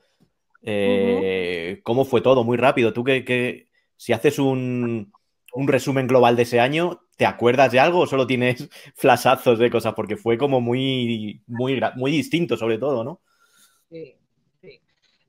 Eh, 0.60 1.74
uh 1.76 1.78
-huh. 1.78 1.82
¿Cómo 1.84 2.04
fue 2.04 2.20
todo? 2.20 2.42
Muy 2.42 2.56
rápido. 2.56 2.92
Tú 2.92 3.04
que, 3.04 3.24
que 3.24 3.68
si 3.96 4.12
haces 4.12 4.40
un, 4.40 5.12
un, 5.52 5.68
resumen 5.68 6.08
global 6.08 6.34
de 6.34 6.42
ese 6.42 6.58
año, 6.58 7.02
¿te 7.16 7.26
acuerdas 7.26 7.70
de 7.70 7.78
algo 7.78 8.00
o 8.00 8.06
solo 8.08 8.26
tienes 8.26 8.68
flashazos 8.96 9.60
de 9.60 9.70
cosas? 9.70 9.94
Porque 9.94 10.16
fue 10.16 10.36
como 10.36 10.60
muy, 10.60 11.44
muy, 11.46 11.80
muy 11.94 12.10
distinto 12.10 12.56
sobre 12.56 12.78
todo, 12.78 13.04
¿no? 13.04 13.20
Sí. 13.88 14.16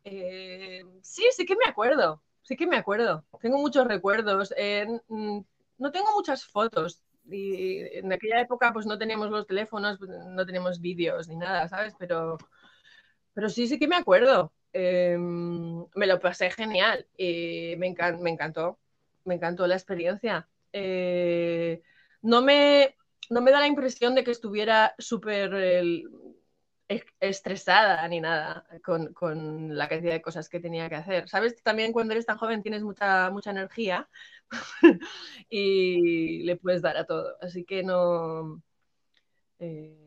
Eh, 0.04 0.84
sí, 1.02 1.24
sí 1.36 1.46
que 1.46 1.56
me 1.56 1.66
acuerdo. 1.66 2.22
Sí 2.42 2.56
que 2.56 2.68
me 2.68 2.78
acuerdo. 2.78 3.26
Tengo 3.42 3.58
muchos 3.58 3.88
recuerdos. 3.88 4.54
Eh, 4.58 4.86
no 5.10 5.92
tengo 5.92 6.12
muchas 6.14 6.46
fotos. 6.46 7.02
En 7.30 8.12
aquella 8.12 8.42
época 8.42 8.74
pues 8.74 8.86
no 8.86 8.98
teníamos 8.98 9.30
los 9.30 9.48
teléfonos, 9.48 10.00
no 10.02 10.46
teníamos 10.46 10.82
vídeos 10.82 11.30
ni 11.30 11.38
nada, 11.38 11.70
¿sabes? 11.70 11.96
Pero 11.98 12.38
pero 13.34 13.50
sí, 13.50 13.68
sí 13.68 13.80
que 13.80 13.88
me 13.88 13.96
acuerdo. 13.96 14.54
Eh, 14.74 15.18
me 15.18 16.08
lo 16.08 16.20
pasé 16.20 16.50
genial 16.50 17.08
y 17.18 17.76
me, 17.78 17.88
encan 17.88 18.22
me, 18.22 18.30
encantó. 18.30 18.80
Me 19.26 19.36
encantó 19.36 19.68
la 19.68 19.76
experiencia. 19.76 20.48
Eh, 20.72 21.82
no, 22.22 22.42
me, 22.42 22.96
no 23.30 23.42
me 23.42 23.52
da 23.52 23.60
la 23.60 23.68
impresión 23.68 24.16
de 24.16 24.24
que 24.24 24.32
estuviera 24.32 24.96
súper 24.98 25.84
estresada 27.20 28.08
ni 28.08 28.20
nada 28.20 28.66
con, 28.84 29.14
con, 29.14 29.76
la 29.78 29.88
cantidad 29.88 30.14
de 30.14 30.22
cosas 30.22 30.50
que 30.50 30.60
tenía 30.60 30.90
que 30.90 30.96
hacer. 30.96 31.30
Sabes, 31.30 31.62
también 31.64 31.94
cuando 31.94 32.14
eres 32.14 32.26
tan 32.26 32.38
joven 32.38 32.62
tienes 32.62 32.84
mucha, 32.84 33.30
mucha 33.30 33.52
energía 33.52 34.10
y 35.50 36.44
le 36.44 36.56
puedes 36.58 36.82
dar 36.82 36.98
a 36.98 37.06
todo. 37.06 37.38
Así 37.42 37.64
que 37.64 37.84
no... 37.84 38.62
Eh, 39.60 40.04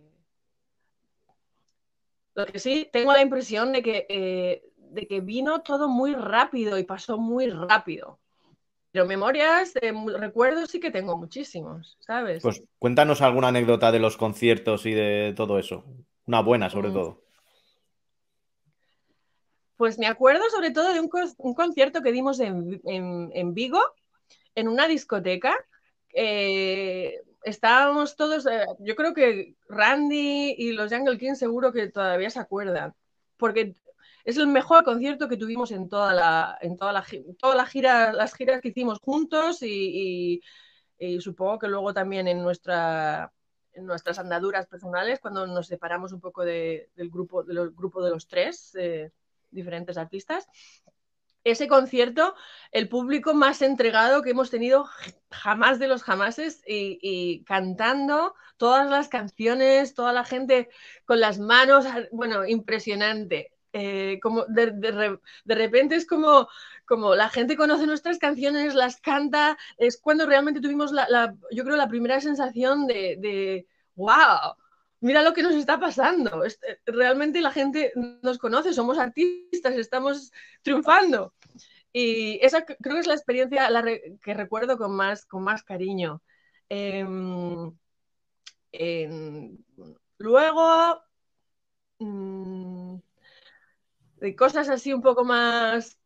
lo 2.35 2.45
que 2.47 2.59
sí, 2.59 2.89
tengo 2.93 3.13
la 3.13 3.23
impresión 3.23 3.73
de 3.73 3.83
que, 3.83 4.07
eh, 4.09 4.63
de 4.77 5.07
que 5.07 5.21
vino 5.21 5.63
todo 5.63 5.89
muy 5.89 6.15
rápido 6.15 6.79
y 6.79 6.85
pasó 6.85 7.17
muy 7.17 7.49
rápido. 7.49 8.19
Pero 8.93 9.07
memorias, 9.07 9.75
eh, 9.83 9.93
recuerdos 10.19 10.71
sí 10.71 10.81
que 10.81 10.91
tengo 10.91 11.17
muchísimos, 11.17 11.97
¿sabes? 12.01 12.43
Pues 12.43 12.63
cuéntanos 12.79 13.21
alguna 13.21 13.49
anécdota 13.49 13.93
de 13.93 13.99
los 13.99 14.17
conciertos 14.17 14.87
y 14.87 14.93
de 14.93 15.35
todo 15.37 15.59
eso. 15.59 15.85
Una 16.27 16.41
buena, 16.41 16.69
sobre 16.69 16.89
mm. 16.89 16.93
todo. 16.93 17.23
Pues 19.77 19.99
me 19.99 20.07
acuerdo 20.07 20.43
sobre 20.51 20.71
todo 20.71 20.93
de 20.93 21.01
un, 21.01 21.11
un 21.39 21.55
concierto 21.55 22.03
que 22.03 22.13
dimos 22.13 22.41
en, 22.41 22.81
en, 22.85 23.31
en, 23.35 23.55
Vigo, 23.55 23.81
en 24.55 24.69
una 24.69 24.89
discoteca. 24.89 25.55
Eh, 26.15 27.21
estábamos 27.45 28.17
todos, 28.17 28.47
eh, 28.47 28.65
yo 28.81 28.97
creo 28.97 29.13
que 29.13 29.55
Randy 29.69 30.55
y 30.57 30.73
los 30.73 30.91
Jungle 30.91 31.19
Kings 31.19 31.39
seguro 31.39 31.73
que 31.73 31.89
todavía 31.89 32.31
se 32.31 32.41
acuerdan, 32.41 32.95
porque 33.37 33.75
es 34.25 34.39
el 34.39 34.47
mejor 34.47 34.83
concierto 34.83 35.29
que 35.29 35.37
tuvimos 35.37 35.71
en 35.71 35.89
toda 35.91 36.15
la, 36.15 36.59
en 36.63 36.77
toda 36.79 36.93
la, 36.93 37.05
toda 37.39 37.55
la 37.55 37.67
gira, 37.67 38.13
las 38.15 38.35
giras 38.35 38.63
que 38.63 38.69
hicimos 38.69 38.99
juntos 38.99 39.63
y, 39.63 40.41
y, 40.99 41.07
y 41.07 41.21
supongo 41.21 41.59
que 41.59 41.69
luego 41.69 41.93
también 41.93 42.27
en 42.29 42.43
nuestra 42.43 43.31
en 43.77 43.87
nuestras 43.87 44.19
andaduras 44.19 44.67
personales 44.67 45.21
cuando 45.21 45.47
nos 45.47 45.69
separamos 45.69 46.13
un 46.13 46.21
poco 46.21 46.45
de, 46.45 46.91
del 46.97 47.11
grupo, 47.11 47.45
del 47.45 47.71
grupo 47.71 48.03
de 48.03 48.11
los 48.11 48.27
tres 48.27 48.75
eh, 48.75 49.13
diferentes 49.51 49.97
artistas 49.97 50.49
ese 51.47 51.69
concierto, 51.69 52.35
el 52.73 52.89
público 52.89 53.33
más 53.33 53.63
entregado 53.63 54.23
que 54.23 54.31
hemos 54.31 54.51
tenido 54.51 54.85
jamás 55.31 55.79
de 55.79 55.87
los 55.87 56.03
jamases 56.03 56.61
y, 56.67 56.99
y, 57.01 57.45
cantando 57.45 58.35
todas 58.57 58.91
las 58.91 59.07
canciones, 59.07 59.95
toda 59.95 60.13
la 60.13 60.25
gente 60.25 60.69
con 61.05 61.21
las 61.21 61.39
manos, 61.39 61.87
bueno, 62.11 62.45
impresionante. 62.47 63.56
Eh, 63.73 64.19
como 64.23 64.45
de, 64.47 64.71
de, 64.71 65.19
de, 65.45 65.55
repente 65.55 65.97
es 65.97 66.07
como, 66.07 66.49
como 66.87 67.15
la 67.15 67.29
gente 67.29 67.57
conoce 67.57 67.87
nuestras 67.87 68.19
canciones, 68.19 68.75
las 68.75 69.01
canta, 69.01 69.59
es 69.77 69.99
cuando 69.99 70.25
realmente 70.25 70.61
tuvimos 70.61 70.93
la, 70.93 71.35
yo 71.51 71.65
creo 71.65 71.77
la 71.77 71.89
primera 71.89 72.21
sensación 72.21 72.87
de, 72.87 73.67
wow, 73.97 74.55
mira 75.01 75.23
lo 75.23 75.35
que 75.35 75.43
nos 75.43 75.55
está 75.55 75.79
pasando. 75.79 76.43
Realmente 76.87 77.41
la 77.41 77.51
gente 77.51 77.93
nos 78.23 78.39
conoce, 78.39 78.73
somos 78.73 78.99
artistas, 78.99 79.75
estamos 79.75 80.33
triunfando. 80.63 81.35
Y 81.93 82.39
esa 82.45 82.65
creo 82.65 82.95
que 82.95 83.01
es 83.01 83.07
la 83.07 83.15
experiencia 83.15 83.69
que 84.23 84.35
recuerdo 84.35 84.79
con 84.79 84.95
más, 84.95 85.27
con 85.27 85.43
más 85.43 85.63
cariño. 85.63 86.23
Em, 86.69 87.73
luego, 90.19 91.03
mm, 91.99 92.99
cosas 94.37 94.69
así 94.69 94.93
un 94.93 95.03
poco 95.03 95.25
más... 95.25 95.99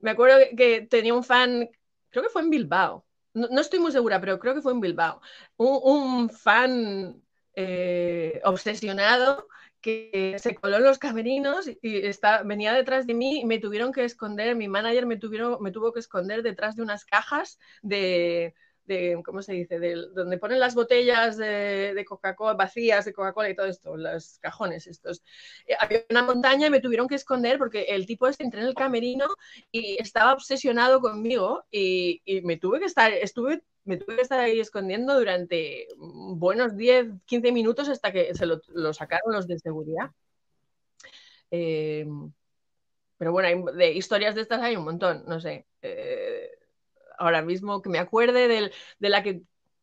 Me 0.00 0.10
acuerdo 0.10 0.36
que 0.56 0.82
tenía 0.82 1.14
un 1.14 1.24
fan, 1.24 1.68
creo 2.10 2.24
que 2.24 2.30
fue 2.30 2.42
en 2.42 2.50
Bilbao, 2.50 3.06
no, 3.34 3.60
estoy 3.60 3.80
muy 3.80 3.90
segura, 3.92 4.20
pero 4.20 4.38
creo 4.38 4.54
que 4.54 4.62
fue 4.62 4.72
en 4.72 4.80
Bilbao, 4.80 5.20
un, 5.56 6.30
fan 6.30 7.20
eh, 7.54 8.40
obsesionado 8.44 9.48
que 9.80 10.36
se 10.38 10.54
coló 10.54 10.76
en 10.76 10.84
los 10.84 10.98
camerinos 10.98 11.68
y 11.82 12.06
está, 12.06 12.42
venía 12.42 12.72
detrás 12.72 13.06
de 13.06 13.14
mí 13.14 13.40
y 13.40 13.44
me 13.44 13.58
tuvieron 13.58 13.92
que 13.92 14.04
esconder, 14.04 14.56
mi 14.56 14.68
manager 14.68 15.06
me, 15.06 15.16
tuvieron, 15.16 15.60
me 15.62 15.72
tuvo 15.72 15.92
que 15.92 16.00
esconder 16.00 16.42
detrás 16.42 16.76
de 16.76 16.82
unas 16.82 17.04
cajas 17.04 17.58
de, 17.82 18.54
de 18.86 19.20
¿cómo 19.24 19.42
se 19.42 19.52
dice? 19.52 19.78
De, 19.78 19.94
donde 20.14 20.38
ponen 20.38 20.60
las 20.60 20.74
botellas 20.74 21.36
de, 21.36 22.04
Coca-Cola, 22.06 22.54
vacías 22.54 23.04
de 23.04 23.12
Coca-Cola 23.12 23.50
y 23.50 23.56
todo 23.56 23.66
esto, 23.66 23.96
los 23.96 24.38
cajones 24.40 24.86
estos. 24.86 25.22
Eh, 25.66 25.74
había 25.78 26.04
una 26.10 26.22
montaña 26.22 26.66
y 26.66 26.70
me 26.70 26.80
tuvieron 26.80 27.08
que 27.08 27.14
esconder 27.14 27.58
porque 27.58 27.82
el 27.84 28.06
tipo 28.06 28.26
este 28.26 28.44
entré 28.44 28.60
en 28.60 28.66
el 28.68 28.74
camerino 28.74 29.26
y 29.70 29.96
estaba 30.00 30.32
obsesionado 30.32 31.00
conmigo 31.00 31.64
y, 31.70 32.22
y 32.24 32.42
me 32.42 32.56
tuve 32.56 32.80
que 32.80 32.86
estar, 32.86 33.12
estuve 33.12 33.62
me 33.84 33.96
tuve 33.98 34.16
que 34.16 34.22
estar 34.22 34.40
ahí 34.40 34.60
escondiendo 34.60 35.18
durante 35.18 35.88
buenos 35.96 36.76
10, 36.76 37.08
15 37.26 37.52
minutos 37.52 37.88
hasta 37.88 38.12
que 38.12 38.34
se 38.34 38.46
lo, 38.46 38.60
sacaron 38.92 39.32
los 39.34 39.46
de 39.46 39.58
seguridad. 39.58 40.10
Eh, 41.50 42.06
pero 43.16 43.32
bueno, 43.32 43.72
de 43.72 43.92
historias 43.92 44.34
de 44.34 44.42
estas 44.42 44.60
hay 44.60 44.76
un 44.76 44.84
montón, 44.84 45.24
no 45.26 45.40
sé. 45.40 45.66
Eh, 45.82 46.33
ahora 47.18 47.42
mismo 47.42 47.82
que 47.82 47.90
me 47.90 47.98
acuerde 47.98 48.48
de 48.48 49.08
la 49.08 49.22
que 49.22 49.42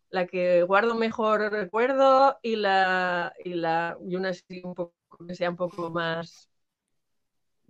la 0.09 0.27
que 0.27 0.63
guardo 0.63 0.95
mejor 0.95 1.51
recuerdo 1.51 2.37
y 2.41 2.57
la 2.57 3.33
y 3.43 3.53
la 3.53 3.97
y 4.05 4.15
una 4.15 4.31
un 4.63 4.75
poco, 4.75 4.93
que 5.27 5.35
sea 5.35 5.49
un 5.49 5.55
poco 5.55 5.89
más 5.89 6.49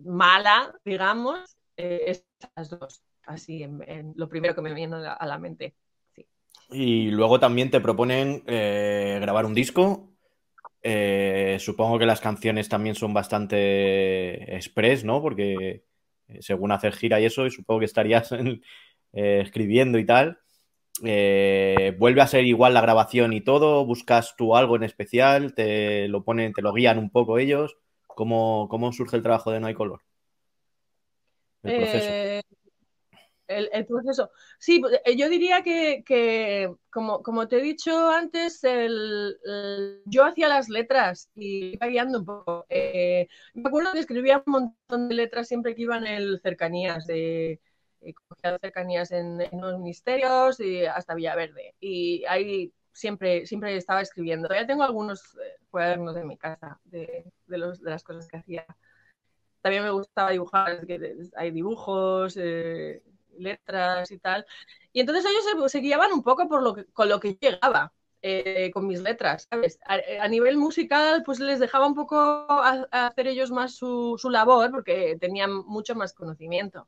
mala, 0.00 0.74
digamos, 0.84 1.56
eh, 1.76 2.04
estas 2.06 2.70
dos, 2.70 3.02
así 3.24 3.62
en, 3.62 4.12
lo 4.16 4.28
primero 4.28 4.54
que 4.54 4.62
me 4.62 4.74
viene 4.74 4.96
a 4.96 5.26
la 5.26 5.38
mente. 5.38 5.74
Y 6.70 7.10
luego 7.10 7.38
también 7.38 7.70
te 7.70 7.80
proponen 7.80 8.42
eh, 8.46 9.18
grabar 9.20 9.46
un 9.46 9.54
disco. 9.54 10.10
Eh, 10.82 11.58
supongo 11.60 11.98
que 11.98 12.06
las 12.06 12.20
canciones 12.20 12.68
también 12.68 12.94
son 12.94 13.14
bastante 13.14 14.56
express, 14.56 15.04
¿no? 15.04 15.22
Porque 15.22 15.84
eh, 16.28 16.38
según 16.40 16.72
hacer 16.72 16.94
gira 16.94 17.20
y 17.20 17.26
eso, 17.26 17.48
supongo 17.50 17.80
que 17.80 17.86
estarías 17.86 18.30
escribiendo 19.12 19.98
y 19.98 20.06
tal. 20.06 20.38
¿Vuelve 21.00 22.20
a 22.20 22.26
ser 22.26 22.44
igual 22.44 22.74
la 22.74 22.80
grabación 22.80 23.32
y 23.32 23.40
todo? 23.40 23.84
¿Buscas 23.84 24.34
tú 24.36 24.56
algo 24.56 24.76
en 24.76 24.84
especial? 24.84 25.54
¿Te 25.54 26.08
lo 26.08 26.24
ponen, 26.24 26.52
te 26.52 26.62
lo 26.62 26.72
guían 26.72 26.98
un 26.98 27.10
poco 27.10 27.38
ellos? 27.38 27.76
¿Cómo, 28.06 28.68
cómo 28.68 28.92
surge 28.92 29.16
el 29.16 29.22
trabajo 29.22 29.50
de 29.50 29.60
No 29.60 29.66
hay 29.66 29.74
color? 29.74 30.00
El 31.62 31.76
proceso 31.76 32.42
el, 33.52 33.86
proceso. 33.86 34.30
Sí, 34.58 34.80
pues, 34.80 35.00
eh, 35.04 35.16
yo 35.16 35.28
diría 35.28 35.62
que, 35.62 36.74
como, 36.90 37.22
como, 37.22 37.48
te 37.48 37.58
he 37.58 37.62
dicho 37.62 38.08
antes, 38.08 38.62
el, 38.64 39.36
yo 40.06 40.24
hacía 40.24 40.48
las 40.48 40.68
letras 40.68 41.30
y 41.34 41.74
iba 41.74 41.86
guiando 41.86 42.20
un 42.20 42.24
poco. 42.24 42.66
Eh, 42.68 43.28
me 43.54 43.68
acuerdo 43.68 43.92
que 43.92 44.00
escribía 44.00 44.42
un 44.46 44.52
montón 44.52 45.08
de 45.08 45.14
letras 45.14 45.48
siempre 45.48 45.74
que 45.74 45.82
iban 45.82 46.06
en 46.06 46.40
cercanías, 46.40 47.06
de 47.06 47.60
eh, 48.02 48.14
cercanías 48.60 49.10
en, 49.12 49.38
los 49.38 49.78
ministerios 49.78 50.60
y 50.60 50.84
hasta 50.84 51.14
Villaverde. 51.14 51.74
Y 51.80 52.24
ahí 52.26 52.72
siempre, 52.92 53.46
siempre 53.46 53.76
estaba 53.76 54.00
escribiendo. 54.00 54.48
Todavía 54.48 54.66
tengo 54.66 54.82
algunos 54.82 55.36
cuadernos 55.70 56.14
de 56.14 56.24
mi 56.24 56.36
casa 56.36 56.80
de, 56.84 57.32
de, 57.46 57.58
los, 57.58 57.80
de 57.80 57.90
las 57.90 58.04
cosas 58.04 58.28
que 58.28 58.36
hacía 58.38 58.66
también 59.62 59.84
me 59.84 59.90
gustaba 59.90 60.30
dibujar, 60.30 60.84
hay 61.36 61.50
dibujos, 61.52 62.36
letras 63.38 64.10
y 64.10 64.18
tal. 64.18 64.44
Y 64.92 65.00
entonces 65.00 65.24
ellos 65.24 65.70
se, 65.70 65.78
guiaban 65.78 66.12
un 66.12 66.22
poco 66.22 66.48
por 66.48 66.62
lo 66.62 66.74
que, 66.74 66.84
con 66.86 67.08
lo 67.08 67.20
que 67.20 67.38
llegaba. 67.40 67.92
Eh, 68.24 68.70
con 68.72 68.86
mis 68.86 69.00
letras, 69.02 69.48
¿sabes? 69.50 69.80
A, 69.84 70.28
nivel 70.28 70.56
musical, 70.56 71.24
pues 71.24 71.40
les 71.40 71.58
dejaba 71.58 71.88
un 71.88 71.96
poco 71.96 72.46
hacer 72.48 73.26
ellos 73.26 73.50
más 73.50 73.74
su, 73.74 74.16
labor 74.30 74.70
porque 74.70 75.16
tenían 75.20 75.52
mucho 75.66 75.96
más 75.96 76.12
conocimiento. 76.12 76.86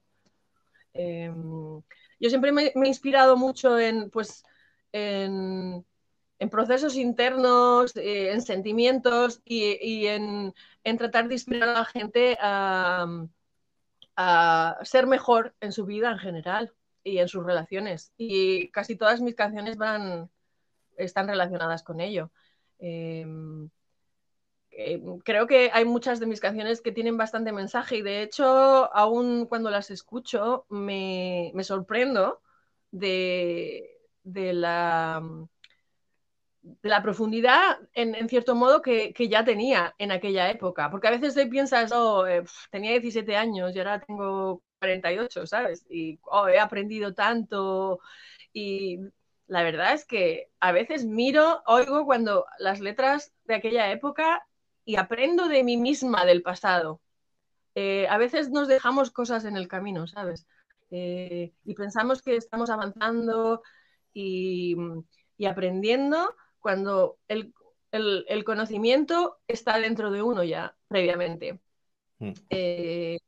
Em, 0.94 1.82
yo 2.20 2.28
siempre 2.30 2.52
me, 2.52 2.66
he 2.74 2.88
inspirado 2.88 3.36
mucho 3.36 3.78
en, 3.78 4.10
pues, 4.10 4.44
en, 4.92 5.84
procesos 6.50 6.96
internos, 6.96 7.96
eh, 7.96 8.32
en 8.32 8.42
sentimientos 8.42 9.40
y, 9.44 10.06
en, 10.06 10.54
tratar 10.98 11.28
de 11.28 11.34
inspirar 11.34 11.70
a 11.70 11.72
la 11.72 11.84
gente 11.84 12.36
a, 12.40 13.06
ser 14.84 15.06
mejor 15.06 15.54
en 15.60 15.72
su 15.72 15.84
vida 15.86 16.10
en 16.12 16.18
general 16.18 16.72
y 17.02 17.18
en 17.18 17.28
sus 17.28 17.44
relaciones. 17.44 18.12
Y 18.16 18.68
casi 18.70 18.96
todas 18.96 19.20
mis 19.20 19.34
canciones 19.34 19.76
están 20.96 21.28
relacionadas 21.28 21.82
con 21.82 22.00
ello. 22.00 22.30
Em, 22.78 23.70
em, 24.76 25.18
creo 25.20 25.46
que 25.46 25.70
hay 25.72 25.84
muchas 25.84 26.20
de 26.20 26.26
mis 26.26 26.40
canciones 26.40 26.80
que 26.80 26.92
tienen 26.92 27.16
bastante 27.16 27.52
mensaje 27.52 27.98
y 27.98 28.02
de 28.02 28.22
hecho, 28.22 28.44
aún 28.94 29.46
cuando 29.46 29.70
las 29.70 29.90
escucho, 29.90 30.66
me, 30.68 31.52
sorprendo 31.62 32.40
de, 32.90 33.90
de 34.22 34.52
la 36.82 37.02
profundidad, 37.02 37.78
en, 37.94 38.28
cierto 38.28 38.54
modo, 38.54 38.82
que, 38.82 39.12
ya 39.28 39.44
tenía 39.44 39.94
en 39.98 40.12
aquella 40.12 40.50
época. 40.50 40.90
Porque 40.90 41.08
a 41.08 41.10
veces 41.10 41.34
te 41.34 41.46
piensas, 41.46 41.92
oh, 41.92 42.26
eh, 42.26 42.44
tenía 42.70 42.92
17 42.92 43.36
años 43.36 43.74
y 43.74 43.78
ahora 43.78 44.00
tengo 44.00 44.62
48, 44.78 45.46
¿sabes? 45.46 45.84
Y 45.88 46.18
oh, 46.24 46.48
he 46.48 46.58
aprendido 46.58 47.14
tanto. 47.14 48.00
Y 48.52 48.98
la 49.46 49.62
verdad 49.62 49.94
es 49.94 50.04
que 50.06 50.50
a 50.60 50.72
veces 50.72 51.04
miro, 51.04 51.62
oigo 51.66 52.04
cuando 52.06 52.46
las 52.58 52.80
letras 52.80 53.32
de 53.44 53.56
aquella 53.56 53.90
época 53.90 54.46
y 54.84 54.96
aprendo 54.96 55.48
de 55.48 55.64
mí 55.64 55.76
misma 55.76 56.24
del 56.24 56.42
pasado. 56.42 57.00
Eh, 57.74 58.06
a 58.08 58.18
veces 58.18 58.50
nos 58.50 58.68
dejamos 58.68 59.10
cosas 59.10 59.44
en 59.44 59.56
el 59.56 59.68
camino, 59.68 60.06
¿sabes? 60.06 60.46
Eh, 60.90 61.52
y 61.64 61.74
pensamos 61.74 62.22
que 62.22 62.36
estamos 62.36 62.70
avanzando 62.70 63.62
y, 64.12 64.76
y 65.36 65.46
aprendiendo 65.46 66.34
cuando 66.64 67.18
el, 67.28 67.52
conocimiento 68.44 69.38
está 69.46 69.78
dentro 69.78 70.10
de 70.10 70.22
uno 70.22 70.42
ya 70.42 70.74
previamente. 70.88 71.60
Mm. 72.18 72.32
Eh, 72.48 73.18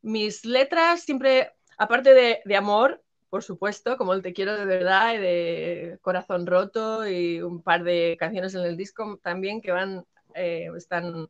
mis 0.00 0.44
letras 0.44 1.02
siempre, 1.02 1.52
aparte 1.76 2.40
de, 2.44 2.56
amor, 2.56 3.02
por 3.28 3.42
supuesto, 3.42 3.98
como 3.98 4.14
el 4.14 4.22
Te 4.22 4.32
quiero 4.32 4.56
de 4.56 4.64
verdad 4.64 5.14
y 5.14 5.18
de 5.18 5.98
Corazón 6.00 6.46
roto 6.46 7.06
y 7.06 7.42
un 7.42 7.62
par 7.62 7.84
de 7.84 8.16
canciones 8.18 8.54
en 8.54 8.62
el 8.62 8.76
disco 8.78 9.20
también 9.22 9.60
que 9.60 9.72
van, 9.72 10.06
eh, 10.34 10.68
están 10.76 11.28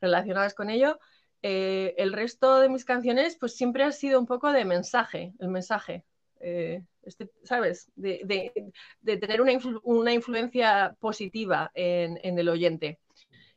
relacionadas 0.00 0.54
con 0.54 0.70
ello. 0.70 0.98
Eh, 1.42 1.94
el 1.98 2.12
resto 2.12 2.60
de 2.60 2.68
mis 2.68 2.84
canciones 2.84 3.36
pues 3.38 3.56
siempre 3.56 3.84
ha 3.84 3.92
sido 3.92 4.18
un 4.18 4.26
poco 4.26 4.52
de 4.52 4.64
mensaje, 4.64 5.34
el 5.38 5.48
mensaje. 5.48 6.04
Este, 6.40 7.30
¿sabes? 7.42 7.90
De, 7.96 8.52
tener 9.02 9.40
una, 9.40 10.12
influencia 10.12 10.94
positiva 11.00 11.70
en, 11.74 12.38
el 12.38 12.48
oyente 12.48 13.00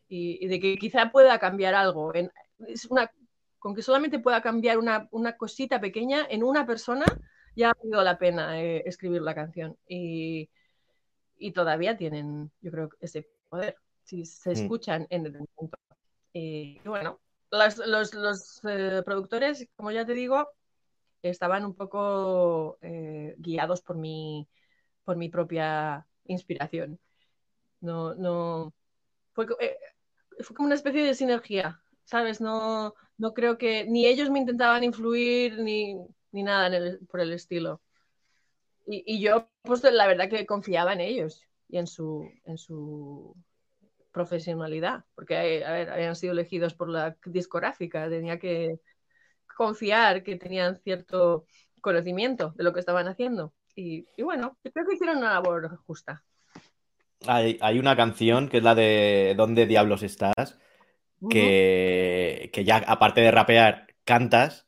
y, 0.08 0.48
de 0.48 0.60
que 0.60 0.78
quizá 0.78 1.12
pueda 1.12 1.38
cambiar 1.38 1.76
algo. 1.76 2.14
una, 2.90 3.12
con 3.62 3.76
que 3.76 3.84
solamente 3.84 4.18
pueda 4.18 4.42
cambiar 4.42 4.80
una, 4.80 5.38
cosita 5.38 5.80
pequeña 5.80 6.26
en 6.30 6.44
una 6.44 6.66
persona, 6.66 7.06
ya 7.56 7.70
ha 7.70 7.74
valido 7.74 8.02
la 8.04 8.18
pena 8.18 8.60
eh, 8.60 8.82
escribir 8.88 9.22
la 9.22 9.36
canción. 9.36 9.78
Y, 9.88 10.50
todavía 11.54 11.96
tienen, 11.96 12.52
yo 12.62 12.72
creo, 12.72 12.90
ese 13.02 13.30
poder, 13.50 13.76
si 14.12 14.26
se 14.26 14.50
mm. 14.50 14.54
escuchan 14.54 15.08
en 15.10 15.26
el 15.26 15.32
momento. 15.34 15.78
Y 16.34 16.80
bueno, 16.80 17.20
los, 17.50 18.62
eh, 18.66 19.02
productores, 19.06 19.68
como 19.76 19.92
ya 19.92 20.06
te 20.06 20.14
digo, 20.14 20.50
estaban 21.22 21.66
un 21.66 21.76
poco 21.76 22.78
eh, 22.82 23.36
guiados 23.38 23.82
por 23.82 23.98
mi, 23.98 24.50
por 25.06 25.16
mi 25.16 25.30
propia 25.30 26.06
inspiración. 26.26 27.00
No, 27.80 28.14
no, 28.16 28.74
fue, 29.34 29.48
eh, 29.60 29.78
fue 30.42 30.56
como 30.56 30.68
una 30.68 30.76
especie 30.76 31.04
de 31.04 31.16
sinergia, 31.16 31.82
¿sabes? 32.04 32.42
No, 32.42 32.94
no 33.18 33.34
creo 33.34 33.58
que 33.58 33.86
ni 33.86 34.06
ellos 34.08 34.30
me 34.30 34.40
intentaban 34.40 34.84
influir 34.84 35.58
ni, 35.60 35.96
ni 36.32 36.44
nada 36.44 36.70
por 37.10 37.22
el 37.22 37.32
estilo. 37.32 37.82
Y, 38.86 39.04
y, 39.06 39.22
yo, 39.22 39.48
pues 39.62 39.84
la 39.84 40.08
verdad 40.08 40.30
que 40.30 40.46
confiaba 40.46 40.92
en 40.94 41.02
ellos 41.02 41.48
y 41.70 41.78
en 41.78 41.88
su, 41.88 42.30
en 42.44 42.58
su 42.58 43.36
profesionalidad, 44.12 45.06
porque 45.16 45.64
a 45.66 45.72
ver, 45.72 45.90
habían 45.90 46.16
sido 46.16 46.34
elegidos 46.34 46.74
por 46.74 46.90
la 46.90 47.16
discográfica, 47.26 48.10
tenía 48.10 48.38
que 48.40 48.80
confiar 49.56 50.24
que 50.24 50.36
tenían 50.36 50.78
cierto 50.78 51.46
conocimiento 51.82 52.54
de 52.56 52.64
lo 52.64 52.74
que 52.74 52.80
estaban 52.80 53.08
haciendo. 53.08 53.54
Y, 53.76 54.06
bueno, 54.22 54.58
creo 54.62 54.86
que 54.86 54.96
hicieron 54.96 55.18
una 55.18 55.34
labor 55.34 55.78
justa. 55.86 56.24
Hay, 57.28 57.80
una 57.80 57.96
canción 57.96 58.50
que 58.50 58.58
es 58.58 58.64
la 58.64 58.76
de 58.76 59.34
¿Dónde 59.38 59.66
diablos 59.66 60.04
estás? 60.04 60.60
Que, 61.30 62.50
que 62.52 62.64
ya 62.64 62.78
aparte 62.78 63.22
de 63.22 63.32
rapear, 63.32 63.88
cantas. 64.04 64.68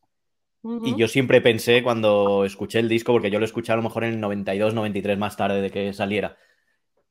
Y 0.86 0.96
yo 0.96 1.10
siempre 1.10 1.42
pensé 1.42 1.84
cuando 1.84 2.46
escuché 2.46 2.80
el 2.80 2.88
disco, 2.88 3.12
porque 3.12 3.30
yo 3.30 3.40
lo 3.40 3.46
escuché 3.46 3.74
a 3.74 3.76
lo 3.76 3.82
mejor 3.82 4.06
en 4.06 4.14
el 4.14 4.20
92, 4.22 4.74
93 4.74 5.18
más 5.18 5.36
tarde 5.36 5.62
de 5.62 5.70
que 5.70 5.92
saliera. 5.92 6.38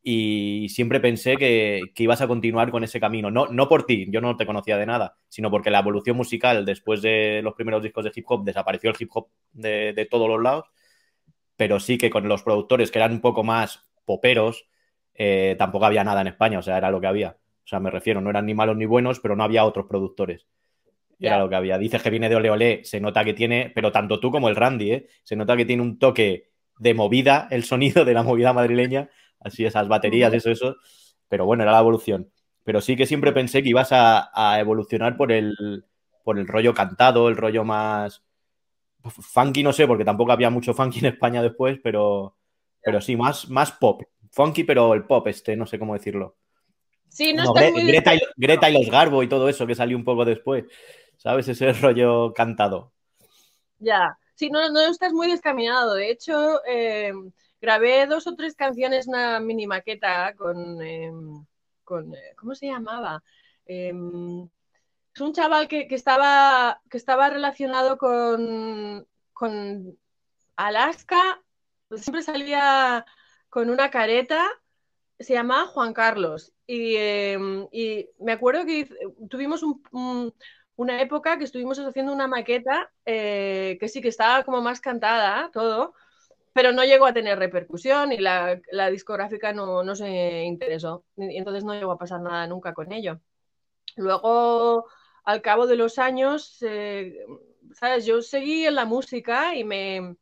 Y 0.05 0.69
siempre 0.71 0.99
pensé 0.99 1.37
que, 1.37 1.81
ibas 1.97 2.21
a 2.21 2.27
continuar 2.27 2.73
con 2.73 2.83
ese 2.83 2.99
camino. 2.99 3.31
No, 3.31 3.47
no 3.47 3.69
por 3.69 3.87
ti, 3.87 4.07
yo 4.11 4.21
no 4.21 4.37
te 4.37 4.47
conocía 4.47 4.77
de 4.77 4.87
nada, 4.87 5.17
sino 5.29 5.51
porque 5.51 5.71
la 5.71 5.79
evolución 5.79 6.17
musical 6.17 6.65
después 6.65 7.03
de 7.03 7.41
los 7.43 7.55
primeros 7.55 7.83
discos 7.83 8.05
de 8.05 8.13
hip 8.15 8.25
hop 8.29 8.45
desapareció 8.45 8.91
el 8.91 8.97
hip 8.99 9.11
hop 9.15 9.29
de, 9.53 10.09
todos 10.11 10.29
los 10.29 10.43
lados. 10.43 10.65
Pero 11.57 11.79
sí 11.79 11.99
que 11.99 12.11
con 12.11 12.27
los 12.27 12.43
productores 12.43 12.91
que 12.91 12.99
eran 12.99 13.13
un 13.13 13.21
poco 13.21 13.45
más 13.45 13.89
poperos, 14.05 14.67
eh, 15.15 15.55
tampoco 15.57 15.87
había 15.87 16.03
nada 16.03 16.23
en 16.23 16.27
España, 16.27 16.59
o 16.59 16.63
sea, 16.63 16.79
era 16.79 16.91
lo 16.91 17.01
que 17.01 17.07
había. 17.07 17.37
O 17.65 17.69
sea, 17.69 17.79
me 17.79 17.91
refiero, 17.91 18.21
no 18.21 18.31
eran 18.31 18.47
ni 18.47 18.55
malos 18.55 18.77
ni 18.77 18.87
buenos, 18.87 19.21
pero 19.21 19.37
no 19.37 19.45
había 19.45 19.65
otros 19.65 19.87
productores. 19.87 20.47
Era 21.21 21.39
lo 21.39 21.49
que 21.49 21.55
había. 21.55 21.79
Dices 21.79 22.03
que 22.03 22.11
viene 22.11 22.29
de 22.29 22.35
Ole 22.35 22.51
Ole, 22.51 22.85
se 22.85 23.01
nota 23.01 23.25
que 23.25 23.33
tiene, 23.33 23.71
pero 23.73 23.93
tanto 23.93 24.19
tú 24.19 24.33
como 24.33 24.49
el 24.49 24.57
Randy, 24.57 24.93
¿eh? 24.93 25.07
se 25.23 25.37
nota 25.37 25.57
que 25.57 25.65
tiene 25.65 25.81
un 25.81 26.01
toque 26.01 26.51
de 26.81 26.95
movida, 26.95 27.47
el 27.53 27.63
sonido 27.63 28.05
de 28.05 28.13
la 28.13 28.25
movida 28.25 28.53
madrileña, 28.53 29.09
así 29.45 29.65
esas 29.65 29.89
baterías, 29.89 30.33
eso, 30.33 30.51
eso. 30.51 30.77
Pero 31.29 31.47
bueno, 31.47 31.63
era 31.63 31.73
la 31.73 31.81
evolución. 31.81 32.31
Pero 32.65 32.81
sí 32.81 32.97
que 32.97 33.07
siempre 33.07 33.33
pensé 33.33 33.63
que 33.63 33.71
ibas 33.71 33.89
a, 33.93 34.59
evolucionar 34.61 35.17
por 35.17 35.33
el, 35.33 35.85
por 36.25 36.39
el 36.39 36.47
rollo 36.47 36.75
cantado, 36.75 37.29
el 37.29 37.37
rollo 37.37 37.65
más 37.65 38.23
funky, 39.05 39.63
no 39.63 39.73
sé, 39.73 39.87
porque 39.87 40.05
tampoco 40.05 40.33
había 40.33 40.51
mucho 40.51 40.75
funky 40.75 41.01
en 41.01 41.07
España 41.07 41.43
después, 41.43 41.81
pero, 41.83 42.37
pero 42.83 43.01
sí, 43.01 43.17
más, 43.17 43.49
más 43.49 43.73
pop. 43.73 44.03
Funky, 44.31 44.65
pero 44.65 44.95
el 44.95 45.05
pop 45.05 45.27
este, 45.27 45.57
no 45.57 45.67
sé 45.67 45.79
cómo 45.79 45.95
decirlo. 45.95 46.37
Sí, 47.09 47.35
no, 47.35 47.53
Greta, 47.53 48.15
y, 48.15 48.21
Greta, 48.37 48.71
y, 48.71 48.73
los 48.73 48.89
Garbo 48.89 49.23
y 49.23 49.29
todo 49.29 49.49
eso 49.49 49.67
que 49.67 49.75
salió 49.75 49.97
un 49.97 50.05
poco 50.05 50.25
después. 50.25 50.65
¿sabes? 51.23 51.47
Ese 51.47 51.73
rollo 51.73 52.33
cantado. 52.35 52.93
Ya, 53.79 54.19
sí, 54.35 54.51
no, 54.51 54.69
no 54.71 54.81
estás 54.81 55.13
muy 55.13 55.31
descaminado. 55.31 55.95
De 55.95 56.11
hecho, 56.11 56.65
em, 56.67 57.31
grabé 57.63 58.07
dos 58.07 58.27
o 58.27 58.37
tres 58.37 58.55
canciones, 58.57 59.07
una 59.09 59.41
mini 59.41 59.67
maqueta 59.67 60.35
con, 60.37 60.83
em, 60.83 61.47
con 61.85 62.15
eh, 62.15 62.35
¿cómo 62.37 62.55
se 62.55 62.67
llamaba? 62.67 63.23
Em, 63.67 64.49
es 65.15 65.21
un 65.21 65.33
chaval 65.33 65.69
que, 65.69 65.87
estaba, 65.91 66.83
que 66.91 66.99
estaba 66.99 67.31
relacionado 67.31 67.99
con, 67.99 69.07
con 69.33 69.99
Alaska, 70.57 71.43
siempre 71.97 72.23
salía 72.23 73.07
con 73.49 73.71
una 73.71 73.91
careta, 73.91 74.45
se 75.19 75.35
llamaba 75.35 75.67
Juan 75.67 75.93
Carlos. 75.95 76.53
Y, 76.67 76.97
me 78.19 78.33
acuerdo 78.33 78.65
que 78.67 78.89
tuvimos 79.29 79.63
un 79.63 80.33
una 80.77 81.01
época 81.01 81.39
que 81.39 81.45
estuvimos 81.45 81.79
haciendo 81.79 82.13
una 82.13 82.27
maqueta 82.27 82.91
eh, 83.05 83.77
que 83.81 83.89
sí 83.89 84.01
que 84.01 84.09
estaba 84.09 84.43
como 84.45 84.61
más 84.63 84.81
cantada, 84.81 85.51
todo, 85.53 85.95
pero 86.53 86.73
no 86.73 86.85
llegó 86.85 87.07
a 87.07 87.15
tener 87.15 87.39
repercusión 87.39 88.13
y 88.13 88.19
la, 88.19 88.61
discográfica 88.91 89.53
no, 89.53 89.95
se 89.95 90.43
interesó. 90.45 91.05
Y 91.17 91.39
entonces 91.39 91.65
no 91.65 91.75
llegó 91.75 91.93
a 91.93 91.99
pasar 91.99 92.21
nada 92.21 92.47
nunca 92.47 92.75
con 92.75 92.93
ello. 92.93 93.21
Luego, 93.97 94.87
al 95.25 95.43
cabo 95.43 95.67
de 95.67 95.77
los 95.77 95.99
años, 95.99 96.59
eh, 96.63 97.25
¿sabes? 97.75 98.07
Yo 98.07 98.23
seguí 98.23 98.67
en 98.67 98.75
la 98.75 98.85
música 98.85 99.55
y 99.55 99.65
me, 99.65 100.17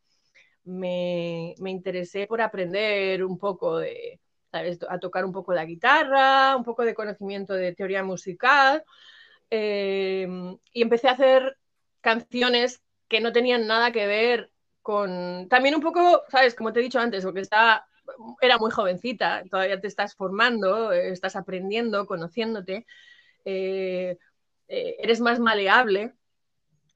me, 0.64 1.54
me, 1.58 1.70
interesé 1.70 2.26
por 2.26 2.40
aprender 2.40 3.24
un 3.24 3.38
poco 3.38 3.78
de, 3.78 4.20
¿sabes? 4.50 4.78
A 4.88 4.98
tocar 4.98 5.24
un 5.24 5.32
poco 5.32 5.52
la 5.52 5.64
guitarra, 5.64 6.56
un 6.56 6.64
poco 6.64 6.84
de 6.84 6.94
conocimiento 6.94 7.54
de 7.54 7.74
teoría 7.74 8.04
musical. 8.04 8.84
Em, 9.50 10.56
y 10.72 10.82
empecé 10.82 11.08
a 11.08 11.12
hacer 11.12 11.58
canciones 12.00 12.82
que 13.08 13.20
no 13.20 13.32
tenían 13.32 13.66
nada 13.66 13.92
que 13.92 14.06
ver 14.06 14.52
con... 14.90 15.48
También 15.48 15.76
un 15.76 15.80
poco, 15.80 16.24
¿sabes? 16.28 16.56
Como 16.56 16.72
te 16.72 16.80
he 16.80 16.82
dicho 16.82 16.98
antes, 16.98 17.22
porque 17.24 17.42
estaba, 17.42 17.86
era 18.40 18.58
muy 18.58 18.72
jovencita, 18.72 19.44
todavía 19.48 19.80
te 19.80 19.86
estás 19.86 20.16
formando, 20.16 20.90
estás 20.90 21.36
aprendiendo, 21.36 22.06
conociéndote, 22.06 22.86
eh, 23.44 24.18
eh, 24.66 24.96
eres 24.98 25.20
más 25.20 25.38
maleable. 25.38 26.14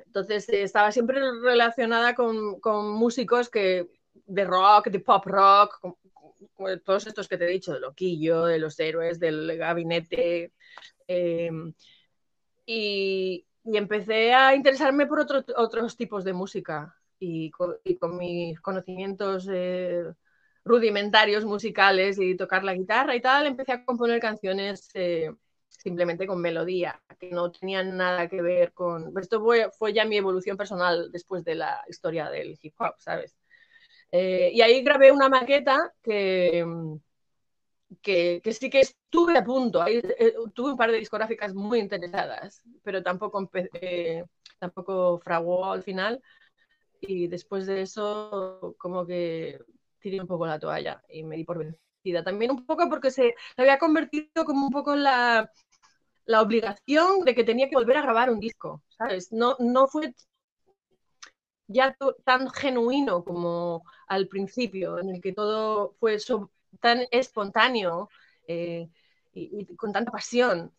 Entonces 0.07 0.49
eh, 0.49 0.65
estaba 0.65 0.91
siempre 0.91 1.21
relacionada 1.41 2.17
con, 2.17 2.59
con, 2.59 2.91
músicos 2.91 3.49
que, 3.49 3.89
de 4.27 4.45
rock, 4.45 4.89
de 4.89 4.99
pop 4.99 5.25
rock, 5.27 5.79
todos 6.85 7.07
estos 7.07 7.29
que 7.29 7.39
te 7.39 7.45
he 7.45 7.53
dicho, 7.53 7.75
de 7.75 7.79
Loquillo, 7.79 8.47
de 8.47 8.59
Los 8.59 8.81
Héroes, 8.81 9.21
del 9.21 9.57
Gabinete. 9.57 10.53
Em, 11.07 11.73
y, 12.67 13.47
empecé 13.65 14.35
a 14.35 14.55
interesarme 14.57 15.07
por 15.07 15.21
otros 15.21 15.97
tipos 15.97 16.25
de 16.25 16.33
música 16.33 16.97
y 17.19 17.51
con, 17.51 17.77
mis 18.19 18.61
conocimientos 18.61 19.49
eh, 19.51 20.05
rudimentarios 20.65 21.45
musicales 21.45 22.19
y 22.19 22.37
tocar 22.37 22.65
la 22.65 22.75
guitarra 22.75 23.15
y 23.17 23.21
tal, 23.21 23.47
empecé 23.47 23.73
a 23.73 23.85
componer 23.85 24.21
canciones 24.21 24.89
eh, 24.95 25.31
simplemente 25.69 26.27
con 26.27 26.41
melodía, 26.41 27.01
que 27.19 27.31
no 27.31 27.51
tenían 27.51 27.97
nada 27.97 28.29
que 28.29 28.43
ver 28.43 28.73
con... 28.73 29.13
Esto 29.19 29.41
fue, 29.43 29.71
fue, 29.79 29.93
ya 29.93 30.05
mi 30.05 30.17
evolución 30.17 30.57
personal 30.57 31.11
después 31.13 31.45
de 31.45 31.57
la 31.57 31.83
historia 31.89 32.31
del 32.31 32.59
hip 32.61 32.75
hop, 32.79 32.95
¿sabes? 32.99 33.37
Eh, 34.13 34.51
y 34.55 34.63
ahí 34.63 34.83
grabé 34.83 35.11
una 35.13 35.29
maqueta 35.29 35.93
que 36.03 36.65
que, 38.03 38.41
sí 38.53 38.71
que 38.71 38.81
estuve 38.81 39.37
a 39.39 39.45
punto. 39.45 39.85
Eh, 39.87 40.35
tuve 40.55 40.73
un 40.73 40.77
par 40.77 40.91
de 40.91 40.99
discográficas 40.99 41.55
muy 41.55 41.79
interesadas, 41.81 42.63
pero 42.83 43.03
tampoco, 43.03 43.51
eh, 43.75 44.25
tampoco 44.59 45.19
fraguó 45.21 45.73
al 45.73 45.83
final. 45.83 46.23
Y 47.07 47.29
después 47.29 47.67
de 47.67 47.83
eso, 47.83 48.75
como 48.79 49.07
que 49.07 49.59
tiré 50.01 50.21
un 50.21 50.27
poco 50.27 50.47
la 50.47 50.59
toalla 50.59 51.03
y 51.09 51.23
me 51.25 51.37
di 51.37 51.45
por 51.45 51.59
vencida. 51.59 52.23
También 52.25 52.51
un 52.51 52.67
poco 52.67 52.89
porque 52.89 53.11
se, 53.11 53.35
había 53.57 53.79
convertido 53.79 54.45
como 54.45 54.67
un 54.67 54.73
poco 54.73 54.95
en 54.95 55.03
la, 55.03 55.51
la 56.27 56.43
obligación 56.43 57.25
de 57.25 57.35
que 57.35 57.45
tenía 57.45 57.69
que 57.69 57.77
volver 57.77 57.97
a 57.97 58.03
grabar 58.03 58.31
un 58.31 58.41
disco, 58.41 58.83
¿sabes? 58.89 59.33
No, 59.33 59.57
no 59.59 59.87
fue 59.89 60.15
ya 61.67 61.97
tan 62.25 62.51
genuino 62.51 63.25
como 63.25 63.85
al 64.07 64.29
principio, 64.29 64.99
en 64.99 65.11
el 65.11 65.21
que 65.21 65.33
todo 65.33 65.95
fue 65.99 66.19
tan 66.81 67.07
espontáneo 67.11 68.09
eh, 68.47 68.89
y, 69.33 69.67
con 69.77 69.93
tanta 69.93 70.11
pasión. 70.11 70.73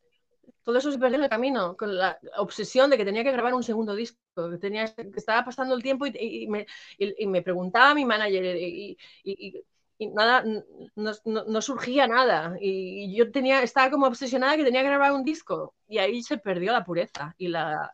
Todo 0.64 0.78
eso 0.78 0.92
se 0.92 0.98
perdió 1.00 1.18
en 1.18 1.24
el 1.24 1.30
camino, 1.30 1.76
con 1.78 1.96
la 1.96 2.20
obsesión 2.38 2.90
de 2.90 2.98
que 2.98 3.06
tenía 3.06 3.24
que 3.24 3.32
grabar 3.32 3.54
un 3.54 3.64
segundo 3.64 3.96
disco, 3.96 4.18
que, 4.50 4.58
tenía, 4.58 4.94
que 4.94 5.12
estaba 5.16 5.46
pasando 5.46 5.76
el 5.76 5.84
tiempo 5.84 6.06
y, 6.08 6.48
me, 6.48 6.66
y 6.98 7.28
me, 7.28 7.42
preguntaba 7.42 7.92
a 7.92 7.96
mi 7.96 8.06
manager 8.06 8.58
y, 8.58 8.98
nada, 10.00 10.44
no, 10.96 11.62
surgía 11.62 12.08
nada. 12.08 12.58
Y 12.60 13.16
yo 13.16 13.32
tenía, 13.32 13.62
estaba 13.64 13.92
como 13.92 14.08
obsesionada 14.08 14.58
que 14.58 14.64
tenía 14.64 14.82
que 14.82 14.88
grabar 14.88 15.14
un 15.14 15.24
disco 15.24 15.76
y 15.88 16.00
ahí 16.00 16.24
se 16.24 16.38
perdió 16.38 16.72
la 16.72 16.84
pureza 16.84 17.36
y 17.38 17.48
la, 17.50 17.92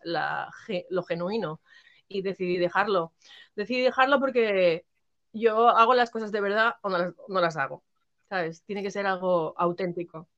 lo 0.89 1.03
genuino 1.03 1.61
y 2.07 2.21
decidí 2.21 2.57
dejarlo. 2.57 3.13
Decidí 3.55 3.81
dejarlo 3.81 4.19
porque 4.19 4.85
yo 5.33 5.69
hago 5.69 5.93
las 5.93 6.11
cosas 6.11 6.31
de 6.31 6.41
verdad 6.41 6.75
o 6.81 6.89
no 6.89 7.41
las 7.41 7.57
hago. 7.57 7.83
¿sabes? 8.31 8.63
Tiene 8.63 8.81
que 8.81 8.91
ser 8.91 9.05
algo 9.05 9.53
auténtico, 9.57 10.29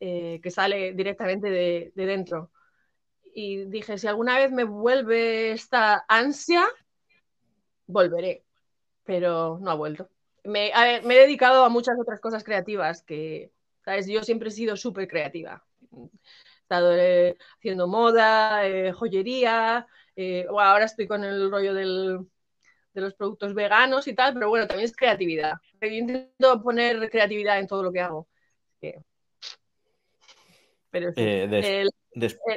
eh, 0.00 0.40
que 0.42 0.50
sale 0.50 0.94
directamente 0.94 1.50
de, 1.50 1.92
dentro. 1.94 2.50
Y 3.34 3.66
dije, 3.66 3.98
si 3.98 4.06
alguna 4.06 4.38
vez 4.38 4.50
me 4.50 4.64
vuelve 4.64 5.52
esta 5.52 6.04
ansia, 6.08 6.64
volveré, 7.86 8.44
pero 9.04 9.58
no 9.60 9.70
ha 9.70 9.74
vuelto. 9.74 10.08
Me, 10.44 10.70
he 10.70 11.02
dedicado 11.02 11.64
a 11.64 11.68
muchas 11.68 11.96
otras 12.00 12.18
cosas 12.18 12.44
creativas 12.44 13.02
que, 13.02 13.52
¿sabes? 13.84 14.06
Yo 14.06 14.22
siempre 14.22 14.48
he 14.48 14.52
sido 14.52 14.76
súper 14.76 15.06
creativa. 15.06 15.64
He 15.92 16.08
estado 16.62 16.96
eh, 16.96 17.36
haciendo 17.58 17.86
moda, 17.86 18.66
eh, 18.66 18.92
joyería, 18.92 19.86
ahora 20.48 20.84
estoy 20.84 21.06
con 21.06 21.24
el 21.24 21.50
rollo 21.50 21.74
del, 21.74 22.26
de 22.94 23.00
los 23.00 23.14
productos 23.14 23.54
veganos 23.54 24.06
y 24.08 24.14
tal, 24.14 24.34
pero 24.34 24.48
bueno, 24.48 24.66
también 24.66 24.86
es 24.86 24.96
creatividad. 24.96 25.54
Intento 25.82 26.62
poner 26.62 27.10
creatividad 27.10 27.58
en 27.58 27.66
todo 27.66 27.82
lo 27.82 27.92
que 27.92 28.00
hago. 28.00 28.28
Pero 30.90 31.12
eh, 31.16 31.46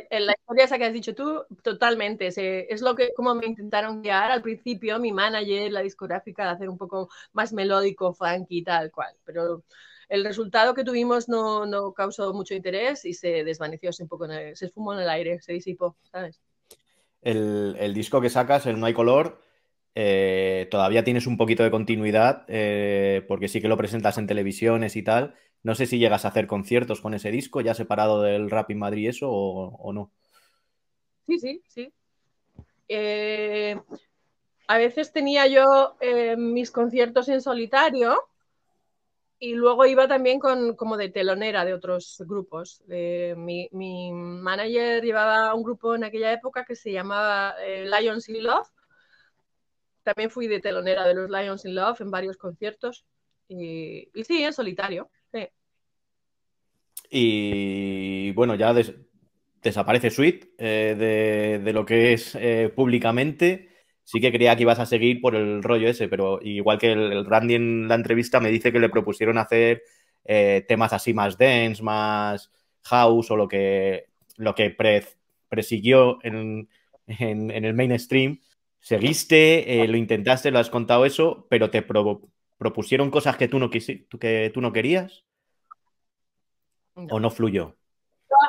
la 0.10 0.34
historia 0.34 0.66
esa 0.66 0.78
que 0.78 0.86
has 0.86 0.94
dicho 0.94 1.14
tú, 1.14 1.46
totalmente. 1.62 2.28
es 2.28 2.82
lo 2.82 2.96
que 2.96 3.14
como 3.14 3.36
me 3.36 3.46
intentaron 3.46 4.02
guiar 4.02 4.32
al 4.32 4.42
principio, 4.42 5.00
mi 5.00 5.12
manager, 5.12 5.72
la 5.72 5.82
discográfica, 5.82 6.46
de 6.46 6.52
hacer 6.52 6.70
un 6.70 6.78
poco 6.78 7.10
más 7.34 7.54
melódico, 7.54 8.14
funky 8.14 8.58
y 8.58 8.64
tal 8.64 8.92
cual. 8.92 9.16
Pero 9.24 9.64
el 10.10 10.24
resultado 10.24 10.74
que 10.74 10.84
tuvimos 10.84 11.30
no, 11.30 11.66
no 11.66 11.94
causó 11.94 12.34
mucho 12.34 12.56
interés 12.56 13.06
y 13.06 13.14
se 13.14 13.44
desvaneció, 13.44 13.94
se, 13.94 14.04
un 14.04 14.10
poco 14.10 14.28
se 14.28 14.66
esfumó 14.66 14.94
en 14.94 15.02
el 15.02 15.10
aire, 15.10 15.42
se 15.42 15.54
disipó, 15.54 15.96
¿sabes? 16.12 16.42
el, 17.24 17.94
disco 17.94 18.22
que 18.22 18.30
sacas, 18.30 18.66
el 18.66 18.80
No 18.80 18.86
hay 18.86 18.94
color, 18.94 19.42
eh, 19.96 20.68
todavía 20.72 21.04
tienes 21.04 21.28
un 21.28 21.38
poquito 21.38 21.64
de 21.64 21.72
continuidad, 21.72 22.46
eh, 22.48 23.24
porque 23.28 23.48
sí 23.48 23.62
que 23.62 23.68
lo 23.68 23.78
presentas 23.78 24.18
en 24.18 24.28
televisiones 24.28 24.96
y 24.96 25.04
tal. 25.04 25.36
No 25.64 25.76
sé 25.76 25.86
si 25.86 25.98
llegas 25.98 26.26
a 26.26 26.28
hacer 26.28 26.46
conciertos 26.46 27.02
con 27.02 27.14
ese 27.14 27.32
disco, 27.32 27.62
ya 27.62 27.74
separado 27.74 28.22
del 28.22 28.50
Rap 28.50 28.70
in 28.72 28.80
Madrid 28.80 29.10
eso 29.10 29.30
o, 29.32 29.94
no. 29.94 30.12
Sí, 31.26 31.40
sí, 31.40 31.62
sí. 31.68 31.94
Eh, 32.90 33.80
a 34.68 34.78
veces 34.78 35.12
tenía 35.14 35.48
yo 35.48 35.96
mis 36.38 36.70
conciertos 36.70 37.30
en 37.30 37.42
solitario 37.42 38.20
y 39.44 39.56
luego 39.56 39.86
iba 39.86 40.08
también 40.08 40.40
con, 40.40 40.74
como 40.78 40.96
de 40.96 41.10
telonera 41.10 41.66
de 41.66 41.74
otros 41.74 42.24
grupos. 42.26 42.82
mi, 42.88 43.68
mi, 43.74 44.10
manager 44.14 45.04
llevaba 45.04 45.54
un 45.54 45.64
grupo 45.64 45.96
en 45.96 46.06
aquella 46.06 46.32
época 46.32 46.64
que 46.64 46.78
se 46.78 46.94
llamaba 46.94 47.54
eh, 47.62 47.86
Lions 47.86 48.30
in 48.30 48.42
Love. 48.42 48.70
También 50.04 50.30
fui 50.30 50.48
de 50.48 50.62
telonera 50.62 51.06
de 51.06 51.16
los 51.16 51.30
Lions 51.30 51.66
in 51.66 51.76
Love 51.76 52.00
en 52.00 52.10
varios 52.10 52.38
conciertos. 52.38 53.04
Y, 53.50 54.10
sí, 54.24 54.42
en 54.44 54.54
solitario. 54.54 55.10
Y 57.16 58.32
bueno, 58.32 58.56
ya 58.56 58.74
desaparece 59.62 60.10
Sweet 60.10 60.56
eh, 60.58 60.96
de, 60.98 61.60
de, 61.64 61.74
lo 61.74 61.86
que 61.86 62.14
es 62.14 62.34
eh, 62.34 62.72
públicamente. 62.76 63.70
Sí 64.04 64.20
que 64.20 64.32
creía 64.32 64.56
que 64.56 64.64
ibas 64.64 64.80
a 64.80 64.88
seguir 64.88 65.22
por 65.22 65.36
el 65.36 65.62
rollo 65.62 65.88
ese, 65.88 66.08
pero 66.08 66.40
igual 66.42 66.80
que 66.80 66.92
el, 66.92 67.26
Randy 67.26 67.54
en 67.54 67.88
la 67.88 67.96
entrevista 67.96 68.40
me 68.40 68.50
dice 68.50 68.72
que 68.72 68.80
le 68.80 68.90
propusieron 68.90 69.38
hacer 69.38 69.84
eh, 70.26 70.66
temas 70.68 70.92
así 70.92 71.14
más 71.14 71.38
dance, 71.38 71.84
más 71.84 72.52
house 72.82 73.30
o 73.30 73.38
lo 73.38 73.48
que, 73.48 74.06
lo 74.38 74.56
que 74.56 74.76
presiguió 75.50 76.18
en, 76.24 76.68
el 77.08 77.74
mainstream. 77.76 78.40
Seguiste, 78.80 79.86
lo 79.88 79.98
intentaste, 79.98 80.50
lo 80.50 80.60
has 80.60 80.72
contado 80.72 81.06
eso, 81.06 81.46
pero 81.50 81.70
te 81.70 81.86
propusieron 82.58 83.12
cosas 83.12 83.38
que 83.38 83.48
tú 83.48 83.60
no, 83.60 83.70
que 83.70 84.52
tú 84.52 84.62
no 84.62 84.74
querías 84.74 85.23
o 86.96 87.20
no 87.20 87.30
fluyó. 87.30 87.76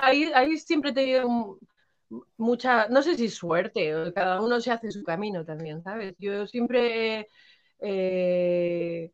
Ahí, 0.02 0.58
siempre 0.58 0.92
tenido 0.92 1.26
un, 1.28 1.58
mucha, 2.36 2.88
no 2.88 3.02
sé 3.02 3.16
si 3.16 3.28
suerte, 3.28 4.12
cada 4.14 4.40
uno 4.40 4.60
se 4.60 4.70
hace 4.70 4.90
su 4.90 5.02
camino 5.02 5.44
también, 5.44 5.82
¿sabes? 5.82 6.14
Yo 6.18 6.46
siempre, 6.46 7.28
eh, 7.80 9.10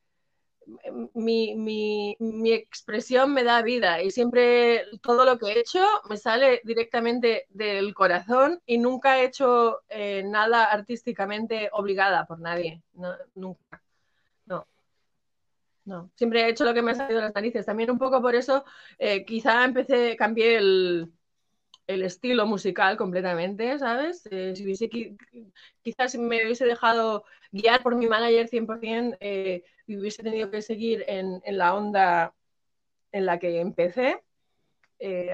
mi, 1.14 1.56
mi, 1.56 2.52
expresión 2.52 3.32
me 3.32 3.44
da 3.44 3.62
vida 3.62 4.02
y 4.02 4.10
siempre 4.10 4.84
todo 5.02 5.24
lo 5.24 5.38
que 5.38 5.46
he 5.46 5.60
hecho 5.60 5.84
me 6.08 6.16
sale 6.16 6.60
directamente 6.64 7.46
del 7.50 7.94
corazón 7.94 8.60
y 8.66 8.78
nunca 8.78 9.18
he 9.18 9.24
hecho 9.26 9.80
eh, 9.88 10.22
nada 10.24 10.64
artísticamente 10.64 11.70
obligada 11.72 12.26
por 12.26 12.40
nadie, 12.40 12.82
nunca. 13.34 13.82
No. 15.84 16.10
Siempre 16.14 16.42
he 16.42 16.50
hecho 16.50 16.64
lo 16.64 16.74
que 16.74 16.82
me 16.82 16.92
ha 16.92 16.94
salido 16.94 17.20
de 17.20 17.26
las 17.26 17.34
narices. 17.34 17.66
También 17.66 17.90
un 17.90 17.98
poco 17.98 18.20
por 18.20 18.34
eso, 18.34 18.64
eh, 18.98 19.24
quizá 19.24 19.64
empecé, 19.64 20.16
cambié 20.16 20.56
el, 20.56 21.12
el 21.90 22.02
estilo 22.02 22.46
musical 22.46 22.96
completamente, 22.96 23.78
¿sabes? 23.78 24.24
Eh, 24.30 24.54
si 24.54 24.64
hubiese, 24.64 24.88
quizás 25.82 26.14
me 26.16 26.44
hubiese 26.44 26.64
dejado 26.64 27.24
guiar 27.50 27.82
por 27.82 27.96
mi 27.96 28.06
manager 28.06 28.48
100% 28.48 29.16
eh, 29.20 29.64
y 29.86 29.96
hubiese 29.96 30.22
tenido 30.22 30.50
que 30.50 30.62
seguir 30.62 31.04
en, 31.08 31.42
la 31.46 31.74
onda 31.74 32.32
en 33.10 33.26
la 33.26 33.38
que 33.40 33.60
empecé, 33.60 34.22
eh, 35.00 35.32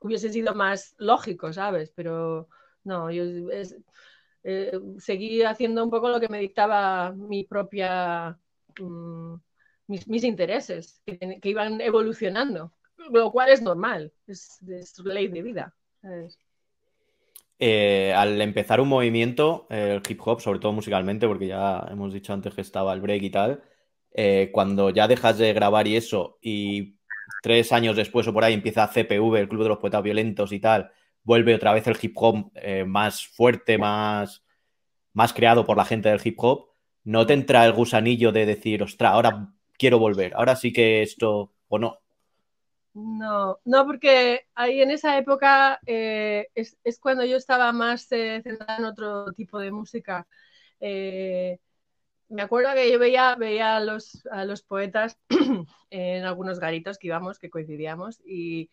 hubiese 0.00 0.30
sido 0.30 0.54
más 0.56 0.96
lógico, 0.98 1.52
¿sabes? 1.52 1.92
Pero 1.94 2.48
no, 2.82 3.10
yo 3.12 3.24
seguí 4.98 5.42
haciendo 5.42 5.84
un 5.84 5.90
poco 5.90 6.08
lo 6.08 6.20
que 6.20 6.28
me 6.28 6.40
dictaba 6.40 7.12
mi 7.12 7.44
propia... 7.44 8.38
Mm, 8.80 9.34
mis, 9.86 10.24
intereses, 10.24 11.02
que 11.06 11.48
iban 11.48 11.80
evolucionando 11.80 12.72
lo 13.10 13.30
cual 13.30 13.50
es 13.50 13.62
normal, 13.62 14.12
es, 14.26 14.60
ley 15.04 15.28
de 15.28 15.42
vida. 15.42 15.74
Eh, 17.58 18.12
al 18.14 18.40
empezar 18.40 18.80
un 18.80 18.88
movimiento, 18.88 19.66
el 19.70 20.02
hip 20.08 20.20
hop, 20.24 20.40
sobre 20.40 20.58
todo 20.58 20.72
musicalmente, 20.72 21.26
porque 21.26 21.48
ya 21.48 21.86
hemos 21.90 22.12
dicho 22.12 22.32
antes 22.32 22.54
que 22.54 22.60
estaba 22.60 22.92
el 22.92 23.00
break 23.00 23.22
y 23.22 23.30
tal, 23.30 23.62
eh, 24.12 24.50
cuando 24.52 24.90
ya 24.90 25.08
dejas 25.08 25.38
de 25.38 25.52
grabar 25.52 25.86
y 25.86 25.96
eso, 25.96 26.38
y 26.40 26.96
tres 27.42 27.72
años 27.72 27.96
después 27.96 28.26
o 28.26 28.32
por 28.32 28.44
ahí 28.44 28.54
empieza 28.54 28.88
CPV, 28.88 29.40
el 29.40 29.48
Club 29.48 29.62
de 29.62 29.68
los 29.68 29.78
Poetas 29.78 30.02
Violentos 30.02 30.52
y 30.52 30.60
tal, 30.60 30.90
vuelve 31.22 31.54
otra 31.54 31.72
vez 31.72 31.86
el 31.86 31.96
hip 32.00 32.14
hop 32.16 32.50
eh, 32.54 32.84
más 32.84 33.26
fuerte, 33.26 33.78
más, 33.78 34.44
más 35.12 35.32
creado 35.32 35.64
por 35.64 35.76
la 35.76 35.84
gente 35.84 36.08
del 36.08 36.20
hip 36.22 36.36
hop, 36.38 36.73
¿no 37.04 37.26
te 37.26 37.34
entra 37.34 37.64
el 37.66 37.72
gusanillo 37.72 38.32
de 38.32 38.46
decir, 38.46 38.82
ostra, 38.82 39.10
ahora 39.10 39.52
quiero 39.78 39.98
volver, 39.98 40.34
ahora 40.34 40.56
sí 40.56 40.72
que 40.72 41.02
esto, 41.02 41.52
o 41.68 41.78
no? 41.78 42.00
No, 42.94 43.58
no, 43.64 43.86
porque 43.86 44.46
ahí 44.54 44.80
en 44.80 44.90
esa 44.92 45.18
época 45.18 45.80
eh, 45.84 46.48
es, 46.54 46.76
cuando 47.00 47.24
yo 47.24 47.36
estaba 47.36 47.72
más 47.72 48.10
eh, 48.12 48.40
centrada 48.42 48.76
en 48.78 48.84
otro 48.84 49.32
tipo 49.32 49.58
de 49.58 49.72
música. 49.72 50.28
Eh, 50.78 51.58
me 52.28 52.42
acuerdo 52.42 52.72
que 52.74 52.90
yo 52.90 52.98
veía, 52.98 53.34
veía 53.34 53.76
a, 53.76 53.80
los, 53.80 54.26
a 54.30 54.44
los 54.44 54.62
poetas 54.62 55.18
en 55.90 56.24
algunos 56.24 56.60
garitos 56.60 56.98
que 56.98 57.08
íbamos, 57.08 57.38
que 57.38 57.50
coincidíamos, 57.50 58.20
y, 58.24 58.70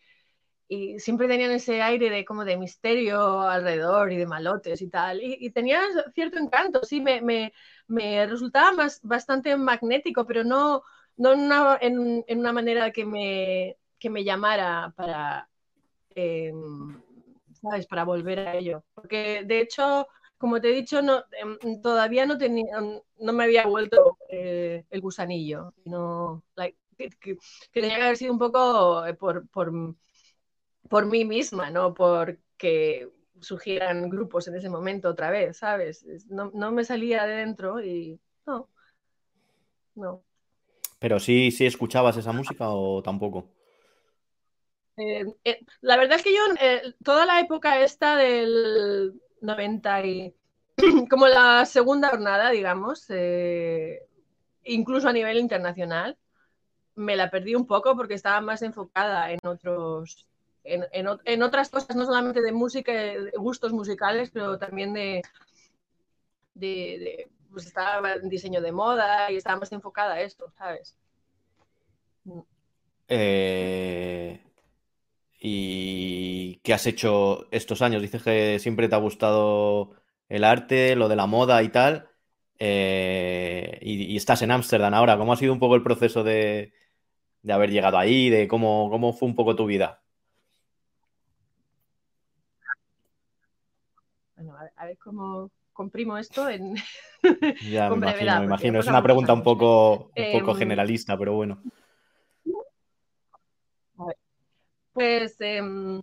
siempre 0.98 1.28
tenían 1.28 1.50
ese 1.50 1.82
aire 1.82 2.10
de 2.10 2.24
como 2.24 2.44
de 2.44 2.56
misterio 2.56 3.40
alrededor 3.42 4.12
y 4.12 4.16
de 4.16 4.26
malotes 4.26 4.80
y 4.82 4.88
tal. 4.88 5.20
Y, 5.22 5.50
tenía 5.50 5.80
cierto 6.14 6.38
encanto, 6.38 6.82
sí, 6.84 7.00
me, 7.00 7.52
me, 7.88 8.26
resultaba 8.26 8.72
más, 8.72 9.00
bastante 9.02 9.56
magnético, 9.56 10.26
pero 10.26 10.44
no, 10.44 10.82
no 11.16 11.76
en 11.80 12.24
una 12.38 12.52
manera 12.52 12.90
que 12.90 13.04
me 13.04 13.76
que 14.02 14.10
me 14.10 14.24
llamara 14.24 14.92
para, 14.96 15.48
em, 16.16 17.00
¿sabes? 17.62 17.86
Para 17.86 18.04
volver 18.04 18.40
a 18.40 18.56
ello. 18.56 18.82
Porque 18.94 19.44
de 19.44 19.60
hecho, 19.60 20.08
como 20.38 20.60
te 20.60 20.70
he 20.70 20.74
dicho, 20.74 21.02
no, 21.02 21.22
em, 21.30 21.80
todavía 21.80 22.26
no, 22.26 22.36
tenía, 22.36 22.80
no 22.80 23.32
me 23.32 23.44
había 23.44 23.64
vuelto 23.64 24.18
eh, 24.28 24.84
el 24.90 25.00
gusanillo. 25.00 25.72
No, 25.84 26.42
que, 26.98 27.10
tenía 27.72 27.96
que 27.96 28.02
haber 28.02 28.16
sido 28.16 28.32
un 28.32 28.40
poco 28.40 29.06
eh, 29.06 29.14
por, 29.14 29.46
por, 30.92 31.06
mí 31.06 31.24
misma, 31.24 31.70
no 31.70 31.94
porque 31.94 33.08
surgieran 33.40 34.08
grupos 34.08 34.46
en 34.48 34.56
ese 34.56 34.68
momento 34.68 35.08
otra 35.08 35.30
vez, 35.30 35.56
¿sabes? 35.56 36.04
No, 36.28 36.50
no 36.54 36.70
me 36.70 36.84
salía 36.84 37.26
de 37.26 37.36
dentro 37.36 37.82
y 37.82 38.20
no, 38.46 38.68
no. 39.94 40.22
Pero 40.98 41.18
sí, 41.18 41.50
sí 41.50 41.66
escuchabas 41.66 42.16
esa 42.16 42.32
música 42.32 42.68
o 42.68 43.02
tampoco. 43.02 43.48
Eh, 44.96 45.24
eh, 45.44 45.60
la 45.80 45.96
verdad 45.96 46.18
es 46.18 46.22
que 46.22 46.34
yo, 46.34 46.40
eh, 46.60 46.94
toda 47.02 47.26
la 47.26 47.40
época 47.40 47.82
esta 47.82 48.16
del 48.16 49.20
90 49.40 50.06
y 50.06 50.34
como 51.10 51.26
la 51.26 51.64
segunda 51.64 52.10
jornada, 52.10 52.50
digamos, 52.50 53.08
incluso 54.64 55.08
a 55.08 55.12
nivel 55.12 55.38
internacional, 55.38 56.16
me 56.94 57.16
la 57.16 57.30
perdí 57.30 57.54
un 57.54 57.66
poco 57.66 57.96
porque 57.96 58.14
estaba 58.14 58.40
más 58.40 58.62
enfocada 58.62 59.32
en 59.32 59.40
otros, 59.44 60.26
en, 60.64 61.42
otras 61.42 61.70
cosas, 61.70 61.96
no 61.96 62.04
solamente 62.04 62.40
de 62.40 62.52
música, 62.52 62.92
de 62.92 63.32
gustos 63.36 63.72
musicales, 63.72 64.30
pero 64.30 64.58
también 64.58 64.92
de, 64.92 65.22
de, 66.54 67.28
pues 67.50 67.66
estaba 67.66 68.14
en 68.14 68.28
diseño 68.28 68.60
de 68.60 68.72
moda 68.72 69.30
y 69.30 69.36
estaba 69.36 69.60
más 69.60 69.72
enfocada 69.72 70.14
a 70.14 70.20
esto, 70.20 70.50
¿sabes? 70.56 70.96
Eh, 73.08 74.40
¿Y 75.40 76.56
qué 76.62 76.72
has 76.72 76.86
hecho 76.86 77.48
estos 77.50 77.82
años? 77.82 78.02
Dices 78.02 78.22
que 78.22 78.58
siempre 78.58 78.88
te 78.88 78.94
ha 78.94 78.98
gustado 78.98 79.92
el 80.28 80.44
arte, 80.44 80.96
lo 80.96 81.08
de 81.08 81.16
la 81.16 81.26
moda 81.26 81.62
y 81.62 81.68
tal. 81.68 82.08
Eh, 82.58 83.78
y, 83.82 84.16
estás 84.16 84.42
en 84.42 84.52
Ámsterdam 84.52 84.94
ahora. 84.94 85.18
¿Cómo 85.18 85.32
ha 85.32 85.36
sido 85.36 85.52
un 85.52 85.58
poco 85.58 85.74
el 85.74 85.82
proceso 85.82 86.22
de, 86.22 86.72
haber 87.48 87.70
llegado 87.70 87.98
ahí? 87.98 88.30
De 88.30 88.46
cómo, 88.48 88.88
cómo 88.90 89.12
fue 89.12 89.28
un 89.28 89.34
poco 89.34 89.56
tu 89.56 89.66
vida? 89.66 90.02
Bueno, 94.36 94.56
a 94.82 94.86
ver, 94.86 94.98
cómo 94.98 95.50
comprimo 95.72 96.18
esto 96.18 96.48
en 96.48 96.74
ya, 97.70 97.88
me 97.88 97.96
imagino, 97.96 98.38
me 98.40 98.44
imagino. 98.46 98.80
Es 98.80 98.88
una 98.88 99.02
pregunta 99.02 99.32
un 99.32 99.44
poco, 99.44 100.10
un 100.16 100.40
poco 100.40 100.50
em, 100.52 100.58
generalista, 100.58 101.16
pero 101.16 101.34
bueno. 101.34 101.62
Pues 104.92 105.40
em, 105.40 106.02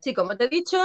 sí, 0.00 0.14
como 0.14 0.34
te 0.34 0.44
he 0.44 0.48
dicho, 0.48 0.78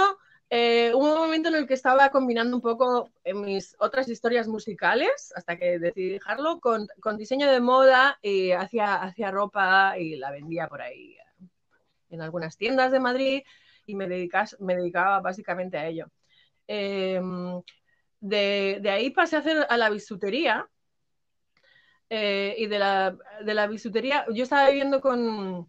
eh, 0.50 0.92
hubo 0.94 1.10
un 1.10 1.18
momento 1.18 1.48
en 1.48 1.54
el 1.54 1.66
que 1.66 1.72
estaba 1.72 2.10
combinando 2.10 2.54
un 2.54 2.62
poco 2.62 3.08
en 3.24 3.40
mis 3.40 3.74
otras 3.78 4.08
historias 4.08 4.46
musicales, 4.46 5.32
hasta 5.34 5.56
que 5.56 5.78
decidí 5.78 6.10
dejarlo, 6.10 6.60
con, 6.60 6.86
diseño 7.16 7.50
de 7.50 7.60
moda 7.60 8.18
y 8.20 8.52
hacía, 8.52 9.14
ropa 9.30 9.98
y 9.98 10.16
la 10.16 10.30
vendía 10.30 10.68
por 10.68 10.82
ahí 10.82 11.16
en 12.10 12.20
algunas 12.20 12.58
tiendas 12.58 12.92
de 12.92 13.00
Madrid 13.00 13.42
y 13.86 13.94
me, 13.94 14.06
me 14.06 14.76
dedicaba 14.76 15.20
básicamente 15.20 15.78
a 15.78 15.86
ello. 15.86 16.10
Em, 16.66 17.62
de, 18.20 18.82
ahí 18.90 19.10
pasé 19.10 19.36
a 19.36 19.38
hacer 19.40 19.66
a 19.68 19.76
la 19.76 19.90
bisutería. 19.90 20.68
Eh, 22.08 22.54
y 22.58 22.66
de 22.66 22.78
la, 22.78 23.16
de 23.42 23.54
la 23.54 23.66
bisutería, 23.66 24.26
yo 24.34 24.42
estaba 24.42 24.68
viviendo 24.68 25.00
con, 25.00 25.66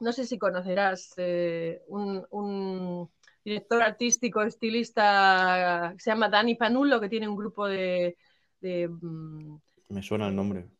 no 0.00 0.12
sé 0.12 0.24
si 0.24 0.38
conocerás, 0.38 1.12
eh, 1.18 1.82
un, 1.88 3.10
director 3.44 3.82
artístico, 3.82 4.40
estilista, 4.42 5.94
se 5.98 6.10
llama 6.10 6.28
Dani 6.28 6.54
Panulo, 6.54 7.00
que 7.00 7.08
tiene 7.08 7.28
un 7.28 7.36
grupo 7.36 7.66
de... 7.66 8.16
Mm, 8.60 9.56
Me 9.88 10.02
suena 10.02 10.28
el 10.28 10.36
nombre. 10.36 10.70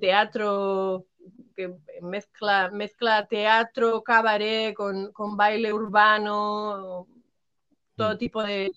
Teatro 0.00 1.06
que 1.54 1.74
mezcla, 2.02 2.70
mezcla 2.70 3.26
teatro, 3.26 4.02
cabaret 4.02 4.74
con, 4.74 5.36
baile 5.36 5.72
urbano, 5.72 7.06
todo 7.96 8.14
mm. 8.14 8.18
tipo 8.18 8.42
de, 8.42 8.70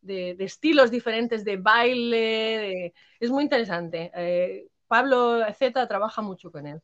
de, 0.00 0.36
estilos 0.38 0.90
diferentes 0.90 1.44
de 1.44 1.56
baile. 1.56 2.94
es 3.18 3.30
muy 3.30 3.42
interesante. 3.42 4.10
Eh, 4.14 4.68
Pablo 4.86 5.40
Z 5.52 5.86
trabaja 5.86 6.22
mucho 6.22 6.50
con 6.50 6.66
él. 6.66 6.80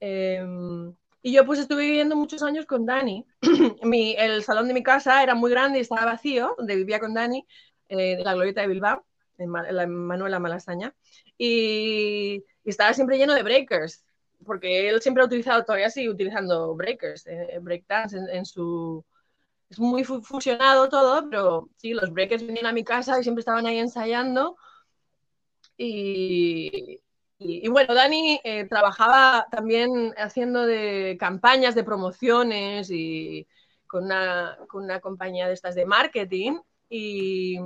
Em, 0.00 0.94
y 1.22 1.32
yo 1.32 1.44
pues 1.44 1.58
estuve 1.58 1.82
viviendo 1.86 2.16
muchos 2.16 2.42
años 2.42 2.66
con 2.66 2.86
Dani. 2.86 3.26
el 4.18 4.42
salón 4.44 4.68
de 4.68 4.74
mi 4.74 4.82
casa 4.82 5.22
era 5.22 5.34
muy 5.34 5.50
grande 5.50 5.78
y 5.78 5.82
estaba 5.82 6.04
vacío, 6.04 6.54
donde 6.58 6.76
vivía 6.76 7.00
con 7.00 7.14
Dani, 7.14 7.46
eh, 7.88 8.12
en 8.12 8.24
la 8.24 8.34
glorieta 8.34 8.60
de 8.60 8.68
Bilbao, 8.68 9.04
en, 9.38 9.52
la 9.52 9.86
Manuela 9.86 10.38
Malasaña. 10.38 10.94
Y, 11.36 12.44
estaba 12.64 12.92
siempre 12.92 13.16
lleno 13.16 13.34
de 13.34 13.42
breakers, 13.42 14.04
porque 14.44 14.88
él 14.90 15.00
siempre 15.00 15.22
ha 15.22 15.26
utilizado, 15.26 15.64
todavía 15.64 15.90
sigue 15.90 16.10
utilizando 16.10 16.74
breakers, 16.74 17.26
eh, 17.26 17.58
breakdance 17.60 18.16
en, 18.16 18.44
su... 18.44 19.04
Es 19.70 19.78
muy 19.78 20.04
fusionado 20.04 20.88
todo, 20.88 21.28
pero 21.28 21.68
sí, 21.76 21.92
los 21.92 22.10
breakers 22.12 22.46
venían 22.46 22.66
a 22.66 22.72
mi 22.72 22.84
casa 22.84 23.18
y 23.20 23.22
siempre 23.22 23.40
estaban 23.40 23.66
ahí 23.66 23.78
ensayando. 23.78 24.56
Y, 25.76 27.00
bueno, 27.70 27.94
Dani 27.94 28.40
eh, 28.44 28.64
trabajaba 28.68 29.46
también 29.50 30.12
haciendo 30.16 30.66
de 30.66 31.16
campañas 31.20 31.74
de 31.74 31.84
promociones 31.84 32.90
y 32.90 33.46
con 33.86 34.04
una, 34.04 34.58
con 34.68 34.84
una 34.84 35.00
compañía 35.00 35.46
de 35.46 35.54
estas 35.54 35.74
de 35.74 35.86
marketing 35.86 36.58
y, 36.88 37.56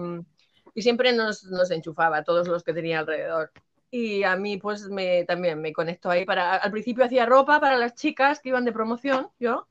y 0.75 0.83
siempre 0.83 1.13
nos, 1.13 1.45
nos, 1.45 1.71
enchufaba 1.71 2.19
a 2.19 2.25
todos 2.25 2.49
los 2.49 2.63
que 2.63 2.75
tenía 2.75 3.01
alrededor. 3.01 3.53
Y 3.91 4.23
a 4.25 4.37
mí 4.37 4.57
pues 4.59 4.89
me, 4.89 5.25
también 5.25 5.61
me 5.61 5.73
conectó 5.73 6.11
ahí 6.11 6.25
para, 6.25 6.57
al 6.57 6.71
principio 6.71 7.05
hacía 7.05 7.27
ropa 7.27 7.61
para 7.61 7.77
las 7.77 7.95
chicas 7.95 8.41
que 8.41 8.51
iban 8.51 8.65
de 8.65 8.73
promoción, 8.73 9.29
yo, 9.39 9.69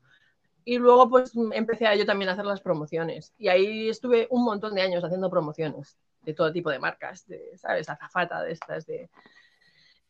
y 0.64 0.78
luego 0.78 1.08
pues 1.08 1.32
empecé 1.52 1.86
a 1.86 1.94
yo 1.96 2.06
también 2.06 2.28
a 2.28 2.32
hacer 2.32 2.46
las 2.46 2.60
promociones. 2.60 3.32
Y 3.38 3.48
ahí 3.48 3.88
estuve 3.88 4.26
un 4.30 4.44
montón 4.44 4.74
de 4.74 4.82
años 4.82 5.04
haciendo 5.04 5.30
promociones 5.30 5.98
de 6.22 6.34
todo 6.34 6.52
tipo 6.52 6.70
de 6.70 6.78
marcas, 6.78 7.26
de, 7.26 7.56
¿sabes? 7.56 7.88
Azafata 7.88 8.42
de 8.42 8.52
estas, 8.52 8.86
de 8.86 9.10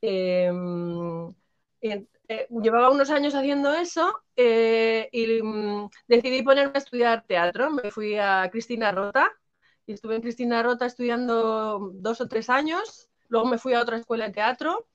Em, 0.02 1.32
eh, 1.80 2.06
llevaba 2.50 2.90
unos 2.90 3.10
años 3.10 3.34
haciendo 3.34 3.72
eso 3.72 4.22
eh, 4.36 5.08
y 5.12 5.42
mm, 5.42 5.88
decidí 6.08 6.42
ponerme 6.42 6.72
a 6.74 6.78
estudiar 6.78 7.24
teatro. 7.26 7.70
Me 7.70 7.90
fui 7.90 8.18
a 8.18 8.48
Cristina 8.50 8.90
Rota 8.92 9.30
y 9.86 9.92
estuve 9.92 10.16
en 10.16 10.22
Cristina 10.22 10.62
Rota 10.62 10.86
estudiando 10.86 11.92
dos 11.94 12.20
o 12.20 12.28
tres 12.28 12.50
años. 12.50 13.08
Luego 13.28 13.46
me 13.46 13.58
fui 13.58 13.74
a 13.74 13.80
otra 13.80 13.96
escuela 13.98 14.26
de 14.26 14.32
teatro. 14.32 14.88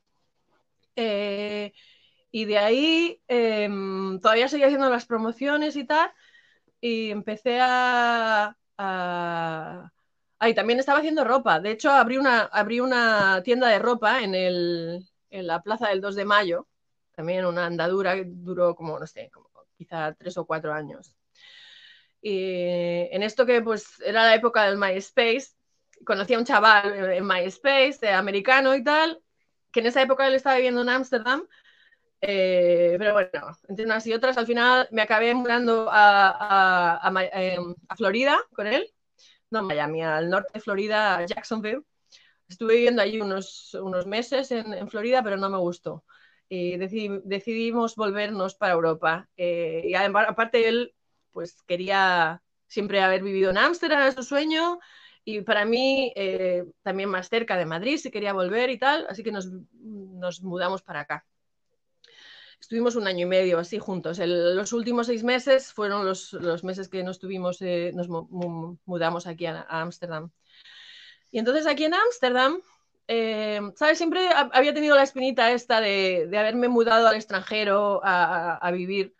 Eh, 2.32 2.38
y 2.40 2.44
de 2.44 2.58
ahí 2.58 3.22
em, 3.28 4.20
todavía 4.20 4.48
seguía 4.48 4.66
haciendo 4.66 4.90
las 4.90 5.06
promociones 5.06 5.76
y 5.76 5.84
tal. 5.84 6.10
Y 6.80 7.10
empecé 7.10 7.58
a, 7.60 8.56
Ahí 10.40 10.54
también 10.54 10.78
estaba 10.78 11.00
haciendo 11.00 11.24
ropa. 11.24 11.60
De 11.60 11.72
hecho, 11.72 11.90
abrí 11.90 12.16
una, 12.16 12.42
abrí 12.42 12.80
una 12.80 13.42
tienda 13.42 13.68
de 13.68 13.78
ropa 13.80 14.22
en, 14.22 14.34
el, 14.34 15.08
en 15.30 15.46
la 15.46 15.62
plaza 15.62 15.88
del 15.88 16.00
2 16.00 16.14
de 16.14 16.24
mayo. 16.24 16.68
También 17.16 17.44
una 17.44 17.66
andadura 17.66 18.14
que 18.14 18.24
duró 18.26 18.76
como, 18.76 18.98
no 18.98 19.06
sé, 19.06 19.30
como 19.32 19.48
quizá 19.76 20.14
tres 20.14 20.36
o 20.38 20.46
cuatro 20.46 20.72
años. 20.72 21.16
Y 22.20 23.08
en 23.10 23.22
esto 23.22 23.46
que 23.46 23.62
pues 23.62 24.00
era 24.00 24.24
la 24.24 24.34
época 24.34 24.64
del 24.64 24.78
MySpace, 24.78 25.48
conocí 26.04 26.34
a 26.34 26.38
un 26.38 26.44
chaval 26.44 27.12
en 27.12 27.26
MySpace, 27.26 27.98
de 28.00 28.10
americano 28.10 28.74
y 28.74 28.82
tal, 28.84 29.20
que 29.72 29.80
en 29.80 29.86
esa 29.86 30.02
época 30.02 30.26
él 30.26 30.34
estaba 30.34 30.56
viviendo 30.56 30.82
en 30.82 30.88
Ámsterdam. 30.88 31.46
Eh, 32.20 32.96
pero 32.98 33.12
bueno, 33.12 33.56
entre 33.68 33.84
unas 33.84 34.06
y 34.06 34.12
otras, 34.12 34.36
al 34.38 34.46
final 34.46 34.88
me 34.90 35.02
acabé 35.02 35.34
mudando 35.34 35.88
a, 35.90 36.98
a, 37.00 37.08
a 37.08 37.24
em, 37.32 37.74
Florida 37.96 38.38
con 38.54 38.66
él 38.66 38.92
no 39.50 39.62
Miami, 39.62 40.02
al 40.02 40.30
norte 40.30 40.50
de 40.54 40.60
Florida, 40.60 41.24
Jacksonville. 41.26 41.82
Estuve 42.48 42.76
viviendo 42.76 43.02
allí 43.02 43.20
unos, 43.20 43.74
unos 43.74 44.06
meses 44.06 44.50
en, 44.50 44.88
Florida, 44.88 45.22
pero 45.22 45.36
no 45.36 45.50
me 45.50 45.58
gustó. 45.58 46.04
Y 46.48 46.76
decidimos 46.78 47.94
volvernos 47.94 48.54
para 48.54 48.72
Europa. 48.72 49.28
Eh, 49.36 49.82
y 49.84 49.94
aparte 49.94 50.68
él, 50.68 50.94
pues 51.32 51.62
quería 51.66 52.42
siempre 52.66 53.02
haber 53.02 53.22
vivido 53.22 53.50
en 53.50 53.58
Ámsterdam, 53.58 54.00
era 54.00 54.12
su 54.12 54.22
sueño. 54.22 54.78
Y 55.24 55.42
para 55.42 55.66
mí, 55.66 56.12
eh, 56.16 56.64
también 56.82 57.10
más 57.10 57.28
cerca 57.28 57.56
de 57.56 57.66
Madrid, 57.66 57.98
si 57.98 58.10
quería 58.10 58.32
volver 58.32 58.70
y 58.70 58.78
tal. 58.78 59.06
Así 59.10 59.22
que 59.22 59.32
nos, 59.32 59.48
nos 59.74 60.42
mudamos 60.42 60.82
para 60.82 61.00
acá 61.00 61.26
estuvimos 62.60 62.96
un 62.96 63.06
año 63.06 63.26
y 63.26 63.28
medio 63.28 63.58
así 63.58 63.78
juntos. 63.78 64.18
los 64.18 64.72
últimos 64.72 65.06
seis 65.06 65.24
meses 65.24 65.72
fueron 65.72 66.04
los, 66.04 66.34
meses 66.64 66.88
que 66.88 67.02
nos 67.02 67.18
tuvimos, 67.18 67.60
eh, 67.62 67.92
nos 67.94 68.08
mudamos 68.08 69.26
aquí 69.26 69.46
a 69.46 69.66
Ámsterdam. 69.68 70.30
Y 71.30 71.38
entonces 71.38 71.66
aquí 71.66 71.84
en 71.84 71.94
Ámsterdam, 71.94 72.60
eh, 73.06 73.60
¿sabes? 73.76 73.98
Siempre 73.98 74.28
había 74.32 74.74
tenido 74.74 74.96
la 74.96 75.02
espinita 75.02 75.52
esta 75.52 75.80
de, 75.80 76.28
haberme 76.38 76.68
mudado 76.68 77.08
al 77.08 77.16
extranjero 77.16 78.00
a, 78.02 78.70
vivir 78.72 79.14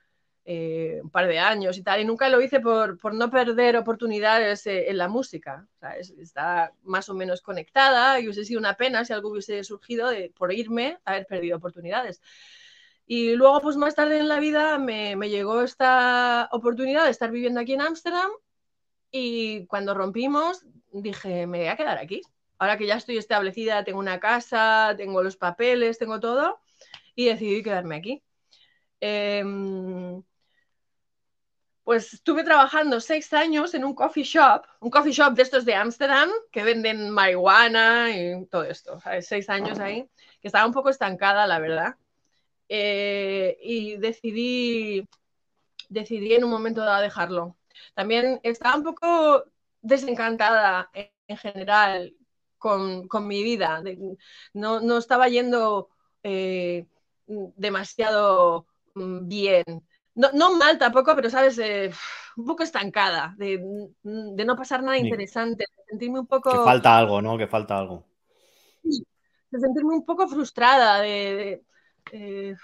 eh, 0.45 1.01
un 1.03 1.11
par 1.11 1.27
de 1.27 1.39
años 1.39 1.77
y 1.77 1.83
tal, 1.83 2.01
y 2.01 2.05
nunca 2.05 2.29
lo 2.31 2.41
hice 2.41 2.61
por, 2.61 3.15
no 3.15 3.31
perder 3.31 3.77
oportunidades 3.77 4.67
en 4.67 4.97
la 4.97 5.09
música. 5.09 5.67
Está 6.19 6.73
más 6.83 7.09
o 7.09 7.15
menos 7.15 7.43
conectada 7.43 8.21
y 8.21 8.25
hubiese 8.25 8.45
sido 8.45 8.61
una 8.61 8.75
pena 8.75 9.05
si 9.05 9.13
algo 9.13 9.31
hubiese 9.31 9.63
surgido 9.65 10.09
de, 10.09 10.33
por 10.37 10.53
irme, 10.53 10.99
haber 11.05 11.27
perdido 11.27 11.59
oportunidades. 11.59 12.21
Y 13.11 13.37
luego, 13.37 13.63
pues 13.63 13.77
más 13.79 13.95
tarde 13.95 14.19
en 14.19 14.29
la 14.29 14.39
vida 14.39 14.77
me, 14.79 15.17
llegó 15.31 15.63
esta 15.63 16.47
oportunidad 16.53 17.05
de 17.05 17.11
estar 17.11 17.31
viviendo 17.31 17.59
aquí 17.59 17.73
en 17.73 17.81
Ámsterdam 17.81 18.31
y 19.11 19.67
cuando 19.67 19.95
rompimos 19.95 20.67
dije, 20.93 21.47
me 21.47 21.61
voy 21.61 21.69
a 21.69 21.77
quedar 21.77 21.97
aquí. 21.97 22.21
Ahora 22.59 22.77
que 22.77 22.87
ya 22.87 22.97
estoy 22.97 23.17
establecida, 23.17 23.83
tengo 23.83 23.99
una 23.99 24.21
casa, 24.21 24.95
tengo 24.99 25.23
los 25.23 25.39
papeles, 25.39 25.97
tengo 25.97 26.21
todo 26.21 26.61
y 27.15 27.25
decidí 27.25 27.63
quedarme 27.63 27.97
aquí. 27.97 28.23
Em, 29.01 30.23
pues 31.83 32.13
estuve 32.13 32.45
trabajando 32.45 33.01
seis 33.01 33.33
años 33.33 33.73
en 33.73 33.87
un 33.87 33.95
coffee 33.95 34.23
shop, 34.25 34.67
un 34.81 34.91
coffee 34.91 35.13
shop 35.13 35.33
de 35.33 35.45
estos 35.45 35.65
de 35.65 35.75
Ámsterdam, 35.75 36.29
que 36.53 36.63
venden 36.63 37.09
marihuana 37.09 38.11
y 38.15 38.45
todo 38.49 38.65
esto. 38.65 38.99
Seis 39.23 39.49
años 39.49 39.79
ahí, 39.79 40.07
que 40.43 40.49
estaba 40.49 40.67
un 40.67 40.75
poco 40.75 40.91
estancada, 40.91 41.47
la 41.47 41.59
verdad. 41.59 41.97
Eh, 42.69 43.57
y 43.63 43.97
decidí, 43.97 45.09
decidí 45.89 46.35
en 46.35 46.45
un 46.45 46.51
momento 46.51 46.83
dado 46.83 47.03
dejarlo. 47.03 47.57
También 47.95 48.41
estaba 48.43 48.77
un 48.77 48.85
poco 48.85 49.45
desencantada 49.81 50.91
en, 50.93 51.37
general 51.37 52.15
con, 52.59 53.09
mi 53.27 53.43
vida. 53.43 53.83
no, 54.53 54.99
estaba 54.99 55.29
yendo 55.29 55.89
eh, 56.23 56.87
demasiado 57.27 58.67
mm, 58.95 59.29
bien. 59.29 59.65
No, 60.15 60.57
mal 60.57 60.79
tampoco, 60.79 61.15
pero 61.15 61.31
sabes, 61.31 61.59
eh, 61.59 61.93
un 62.37 62.45
poco 62.45 62.65
estancada, 62.65 63.35
de, 63.39 63.59
no 64.03 64.57
pasar 64.57 64.83
nada 64.83 64.99
interesante, 64.99 65.65
de 65.77 65.85
sentirme 65.91 66.19
un 66.19 66.27
poco... 66.27 66.51
Que 66.51 66.59
falta 66.59 66.99
algo, 66.99 67.23
¿no? 67.23 67.39
Que 67.39 67.47
falta 67.47 67.79
algo. 67.79 68.05
De 68.83 69.61
sentirme 69.61 69.95
un 69.95 70.05
poco 70.05 70.27
frustrada, 70.27 71.01
de 71.01 71.63
eh, 72.13 72.57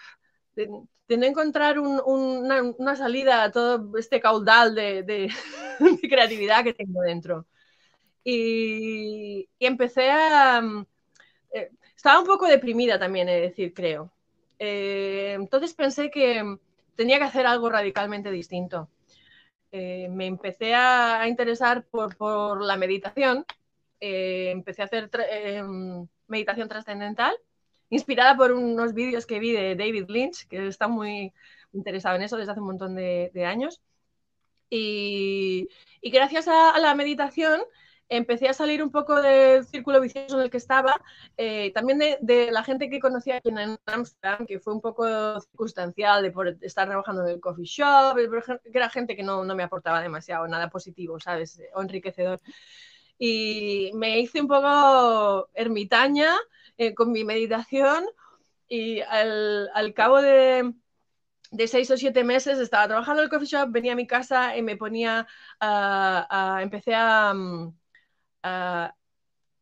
de, 0.56 0.68
no 1.16 1.26
encontrar 1.26 1.78
una, 1.78 2.96
salida 2.96 3.44
a 3.44 3.50
todo 3.52 3.96
este 3.98 4.20
caudal 4.20 4.74
de, 4.74 5.30
creatividad 6.02 6.64
que 6.64 6.74
tengo 6.74 7.02
dentro. 7.02 7.46
Y, 8.24 9.48
empecé 9.60 10.10
a... 10.10 10.62
Eh, 11.52 11.70
estaba 11.96 12.20
un 12.20 12.26
poco 12.26 12.46
deprimida 12.46 12.98
también, 12.98 13.28
es 13.28 13.42
decir, 13.42 13.74
creo. 13.74 14.12
Eh, 14.58 15.34
entonces 15.34 15.74
pensé 15.74 16.10
que 16.10 16.58
tenía 16.96 17.18
que 17.18 17.24
hacer 17.24 17.46
algo 17.46 17.68
radicalmente 17.70 18.30
distinto. 18.30 18.88
me 19.72 20.26
empecé 20.26 20.74
a, 20.74 21.26
interesar 21.28 21.84
por, 21.86 22.62
la 22.62 22.76
meditación. 22.76 23.44
empecé 24.00 24.82
a 24.82 24.84
hacer 24.86 25.10
meditación 26.28 26.68
trascendental 26.68 27.36
inspirada 27.94 28.36
por 28.36 28.52
unos 28.52 28.92
vídeos 28.94 29.26
que 29.26 29.38
vi 29.38 29.52
de 29.52 29.76
David 29.76 30.06
Lynch, 30.08 30.46
que 30.48 30.66
está 30.66 30.88
muy 30.88 31.32
interesado 31.72 32.16
en 32.16 32.22
eso 32.22 32.36
desde 32.36 32.52
hace 32.52 32.60
un 32.60 32.66
montón 32.66 32.94
de, 32.94 33.30
años. 33.46 33.80
Y, 34.70 35.68
gracias 36.02 36.48
a, 36.48 36.78
la 36.78 36.94
meditación 36.94 37.60
empecé 38.08 38.48
a 38.48 38.54
salir 38.54 38.82
un 38.82 38.90
poco 38.90 39.20
del 39.22 39.64
círculo 39.64 40.00
vicioso 40.00 40.36
en 40.36 40.44
el 40.44 40.50
que 40.50 40.58
estaba, 40.58 41.00
eh, 41.36 41.72
también 41.72 41.98
de, 41.98 42.50
la 42.52 42.62
gente 42.62 42.90
que 42.90 43.00
conocía 43.00 43.40
en 43.44 43.78
Amsterdam, 43.86 44.46
que 44.46 44.60
fue 44.60 44.74
un 44.74 44.80
poco 44.80 45.40
circunstancial 45.40 46.22
de 46.22 46.30
por 46.30 46.48
estar 46.60 46.86
trabajando 46.86 47.22
en 47.22 47.30
el 47.30 47.40
coffee 47.40 47.64
shop, 47.64 48.16
que 48.16 48.78
era 48.78 48.90
gente 48.90 49.16
que 49.16 49.22
no, 49.22 49.44
no 49.44 49.54
me 49.54 49.62
aportaba 49.62 50.02
demasiado, 50.02 50.46
nada 50.48 50.68
positivo, 50.68 51.18
¿sabes? 51.18 51.60
O 51.74 51.82
enriquecedor. 51.82 52.40
Y 53.18 53.90
me 53.94 54.18
hice 54.20 54.40
un 54.40 54.48
poco 54.48 55.48
ermitaña 55.54 56.34
eh, 56.76 56.94
con 56.94 57.12
mi 57.12 57.24
meditación 57.24 58.04
y 58.68 59.00
al, 59.00 59.70
al 59.74 59.94
cabo 59.94 60.20
de, 60.20 60.72
de 61.50 61.68
seis 61.68 61.90
o 61.90 61.96
siete 61.96 62.24
meses 62.24 62.58
estaba 62.58 62.88
trabajando 62.88 63.22
en 63.22 63.26
el 63.26 63.30
coffee 63.30 63.46
shop, 63.48 63.70
venía 63.70 63.92
a 63.92 63.96
mi 63.96 64.06
casa 64.06 64.56
y 64.56 64.62
me 64.62 64.76
ponía 64.76 65.26
a, 65.60 66.58
empecé 66.62 66.94
a, 66.94 67.32
mm, 67.34 67.74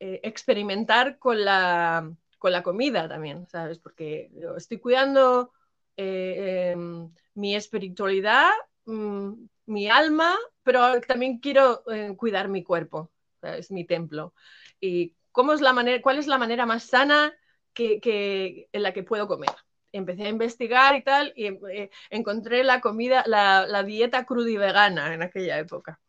eh, 0.00 0.20
experimentar 0.24 1.18
con 1.18 1.44
la, 1.44 2.10
con 2.38 2.52
la 2.52 2.62
comida 2.62 3.08
también, 3.08 3.46
¿sabes? 3.48 3.78
Porque 3.78 4.30
estoy 4.56 4.78
cuidando 4.78 5.52
eh, 5.96 6.72
em, 6.72 7.12
mi 7.34 7.54
espiritualidad, 7.54 8.50
mm, 8.86 9.32
mi 9.66 9.88
alma, 9.88 10.36
pero 10.62 11.00
también 11.02 11.38
quiero 11.38 11.84
cuidar 12.16 12.48
mi 12.48 12.64
cuerpo, 12.64 13.12
es 13.42 13.70
mi 13.70 13.84
templo. 13.84 14.34
¿Y 14.80 15.14
cómo 15.32 15.52
es 15.52 15.60
la 15.60 15.72
manera, 15.72 16.00
cuál 16.02 16.18
es 16.18 16.26
la 16.26 16.38
manera 16.38 16.66
más 16.66 16.84
sana 16.84 17.34
que, 17.74 18.68
en 18.72 18.82
la 18.82 18.92
que 18.92 19.02
puedo 19.02 19.28
comer? 19.28 19.50
empecé 19.92 20.24
a 20.24 20.28
investigar 20.30 20.96
y 20.96 21.02
tal, 21.02 21.32
y 21.36 21.46
eh, 21.46 21.90
encontré 22.10 22.64
la 22.64 22.80
comida, 22.80 23.24
la, 23.26 23.82
dieta 23.84 24.26
vegana 24.28 25.14
en 25.14 25.22
aquella 25.22 25.58
época. 25.58 26.00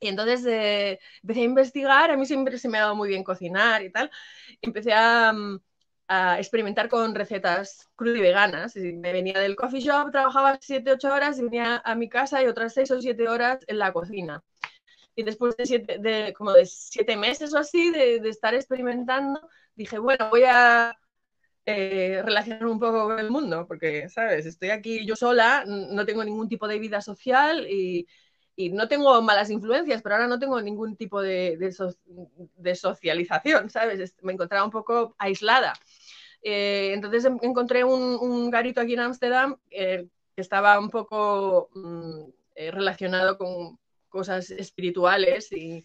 Y 0.00 0.08
entonces 0.08 0.44
eh, 0.46 1.00
empecé 1.22 1.40
a 1.40 1.44
investigar, 1.44 2.10
a 2.10 2.16
mí 2.16 2.26
siempre 2.26 2.58
se 2.58 2.68
me 2.68 2.78
ha 2.78 2.82
dado 2.82 2.96
muy 2.96 3.08
bien 3.08 3.24
cocinar 3.24 3.82
y 3.82 3.90
tal. 3.90 4.10
empecé 4.62 4.92
a, 4.92 5.32
mm, 5.32 5.60
experimentar 6.38 6.88
con 6.88 7.14
recetas 7.14 7.88
crudiveganas. 7.96 8.76
Me 8.76 9.12
venía 9.12 9.40
del 9.40 9.56
coffee 9.56 9.80
shop, 9.80 10.10
trabajaba 10.12 10.58
7-8 10.60 11.12
horas 11.12 11.38
y 11.38 11.42
venía 11.42 11.82
a 11.84 11.94
mi 11.94 12.08
casa 12.08 12.42
y 12.42 12.46
otras 12.46 12.74
6 12.74 12.90
o 12.90 13.00
7 13.00 13.28
horas 13.28 13.60
en 13.66 13.78
la 13.78 13.92
cocina. 13.92 14.42
Y 15.16 15.22
después 15.22 15.56
de, 15.56 15.66
siete, 15.66 16.32
como 16.36 16.52
de 16.52 16.66
7 16.66 17.16
meses 17.16 17.54
o 17.54 17.58
así 17.58 17.90
de, 17.90 18.16
estar 18.28 18.54
experimentando, 18.54 19.40
dije, 19.74 19.98
bueno, 19.98 20.28
voy 20.30 20.42
a 20.44 20.98
eh, 21.66 22.20
relacionar 22.24 22.66
un 22.66 22.80
poco 22.80 23.04
con 23.04 23.18
el 23.18 23.30
mundo, 23.30 23.66
porque, 23.66 24.08
¿sabes? 24.08 24.46
Estoy 24.46 24.70
aquí 24.70 25.06
yo 25.06 25.16
sola, 25.16 25.64
no 25.66 26.04
tengo 26.04 26.24
ningún 26.24 26.48
tipo 26.48 26.66
de 26.68 26.78
vida 26.78 27.00
social 27.00 27.66
y, 27.68 28.06
no 28.72 28.86
tengo 28.86 29.20
malas 29.20 29.50
influencias, 29.50 30.00
pero 30.02 30.14
ahora 30.14 30.28
no 30.28 30.38
tengo 30.38 30.60
ningún 30.60 30.96
tipo 30.96 31.20
de, 31.20 31.56
de, 31.56 32.74
socialización, 32.76 33.68
¿sabes? 33.68 34.14
Me 34.22 34.32
encontraba 34.32 34.64
un 34.64 34.70
poco 34.70 35.16
aislada. 35.18 35.72
Eh, 36.42 36.92
entonces 36.94 37.24
em, 37.24 37.38
encontré 37.42 37.82
un, 37.84 38.50
garito 38.50 38.80
aquí 38.80 38.94
en 38.94 39.00
Ámsterdam 39.00 39.56
eh, 39.70 40.06
que 40.36 40.40
estaba 40.42 40.78
un 40.78 40.90
poco 40.90 41.70
mm, 41.74 42.30
relacionado 42.70 43.38
con 43.38 43.78
cosas 44.14 44.48
espirituales 44.52 45.50
y, 45.52 45.84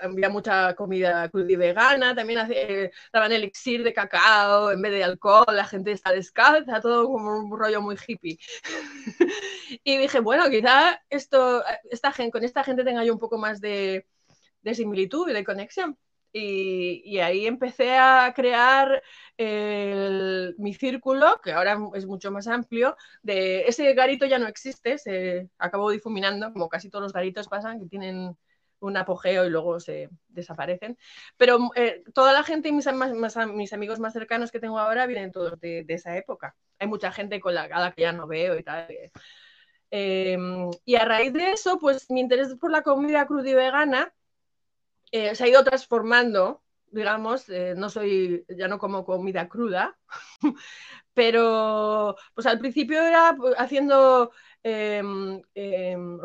había 0.00 0.28
mucha 0.28 0.74
comida 0.74 1.30
y 1.32 1.56
vegana, 1.56 2.14
también 2.14 2.48
eh, 2.50 2.90
daban 3.12 3.32
elixir 3.32 3.82
de 3.84 3.92
cacao 3.92 4.72
en 4.72 4.80
vez 4.80 4.92
de 4.92 5.04
alcohol, 5.04 5.44
la 5.52 5.66
gente 5.66 5.92
está 5.92 6.10
descalza, 6.10 6.80
todo 6.80 7.04
como 7.06 7.38
un 7.38 7.56
rollo 7.56 7.80
muy 7.82 7.96
hippie. 7.96 8.38
y 9.84 9.98
dije, 9.98 10.20
bueno, 10.20 10.48
quizá 10.50 11.00
esto, 11.10 11.62
esta 11.90 12.12
gente, 12.12 12.32
con 12.32 12.44
esta 12.44 12.64
gente 12.64 12.82
tenga 12.82 13.04
yo 13.04 13.12
un 13.12 13.18
poco 13.20 13.38
más 13.38 13.60
de, 13.60 14.06
de 14.62 14.74
similitud 14.74 15.28
y 15.28 15.32
de 15.32 15.44
conexión. 15.44 15.98
Y, 16.36 17.00
y, 17.04 17.20
ahí 17.20 17.46
empecé 17.46 17.96
a 17.96 18.32
crear 18.34 19.00
mi 19.38 20.74
círculo, 20.74 21.40
que 21.42 21.52
ahora 21.52 21.78
es 21.94 22.06
mucho 22.06 22.32
más 22.32 22.48
amplio, 22.48 22.96
de 23.22 23.62
ese 23.66 23.94
garito 23.94 24.26
ya 24.26 24.40
no 24.40 24.48
existe, 24.48 24.98
se 24.98 25.48
acabó 25.58 25.90
difuminando, 25.90 26.52
como 26.52 26.68
casi 26.68 26.90
todos 26.90 27.04
los 27.04 27.12
garitos 27.12 27.46
pasan, 27.46 27.78
que 27.78 27.86
tienen 27.86 28.36
un 28.80 28.96
apogeo 28.96 29.46
y 29.46 29.50
luego 29.50 29.80
se 29.80 30.10
desaparecen. 30.28 30.98
Pero 31.36 31.70
eh, 31.76 32.02
toda 32.14 32.32
la 32.32 32.42
gente 32.42 32.68
y 32.68 32.72
mis, 32.72 32.86
mis, 33.54 33.72
amigos 33.72 34.00
más 34.00 34.12
cercanos 34.12 34.50
que 34.50 34.60
tengo 34.60 34.78
ahora 34.78 35.06
vienen 35.06 35.32
todos 35.32 35.58
de, 35.60 35.84
esa 35.88 36.16
época. 36.16 36.56
Hay 36.78 36.88
mucha 36.88 37.12
gente 37.12 37.40
con 37.40 37.54
la, 37.54 37.68
a 37.70 37.92
que 37.92 38.02
ya 38.02 38.12
no 38.12 38.26
veo 38.26 38.58
y 38.58 38.62
tal. 38.62 38.88
Em, 39.90 40.70
y 40.84 40.96
a 40.96 41.04
raíz 41.04 41.32
de 41.32 41.52
eso, 41.52 41.78
pues 41.78 42.10
mi 42.10 42.20
interés 42.20 42.54
por 42.56 42.70
la 42.70 42.82
comida 42.82 43.26
cruda 43.26 43.48
y 43.48 43.54
vegana 43.54 44.12
eh, 45.14 45.34
se 45.34 45.44
ha 45.44 45.48
ido 45.48 45.64
transformando, 45.64 46.62
digamos, 46.90 47.48
eh, 47.48 47.74
no 47.76 47.88
soy, 47.90 48.44
ya 48.48 48.68
no 48.68 48.78
como 48.78 49.04
comida 49.04 49.48
cruda, 49.48 49.96
pero 51.14 52.16
pues 52.34 52.46
al 52.46 52.58
principio 52.58 53.02
era 53.02 53.34
pues, 53.36 53.54
haciendo 53.58 54.30
Em, 54.66 55.42
em, 55.54 56.18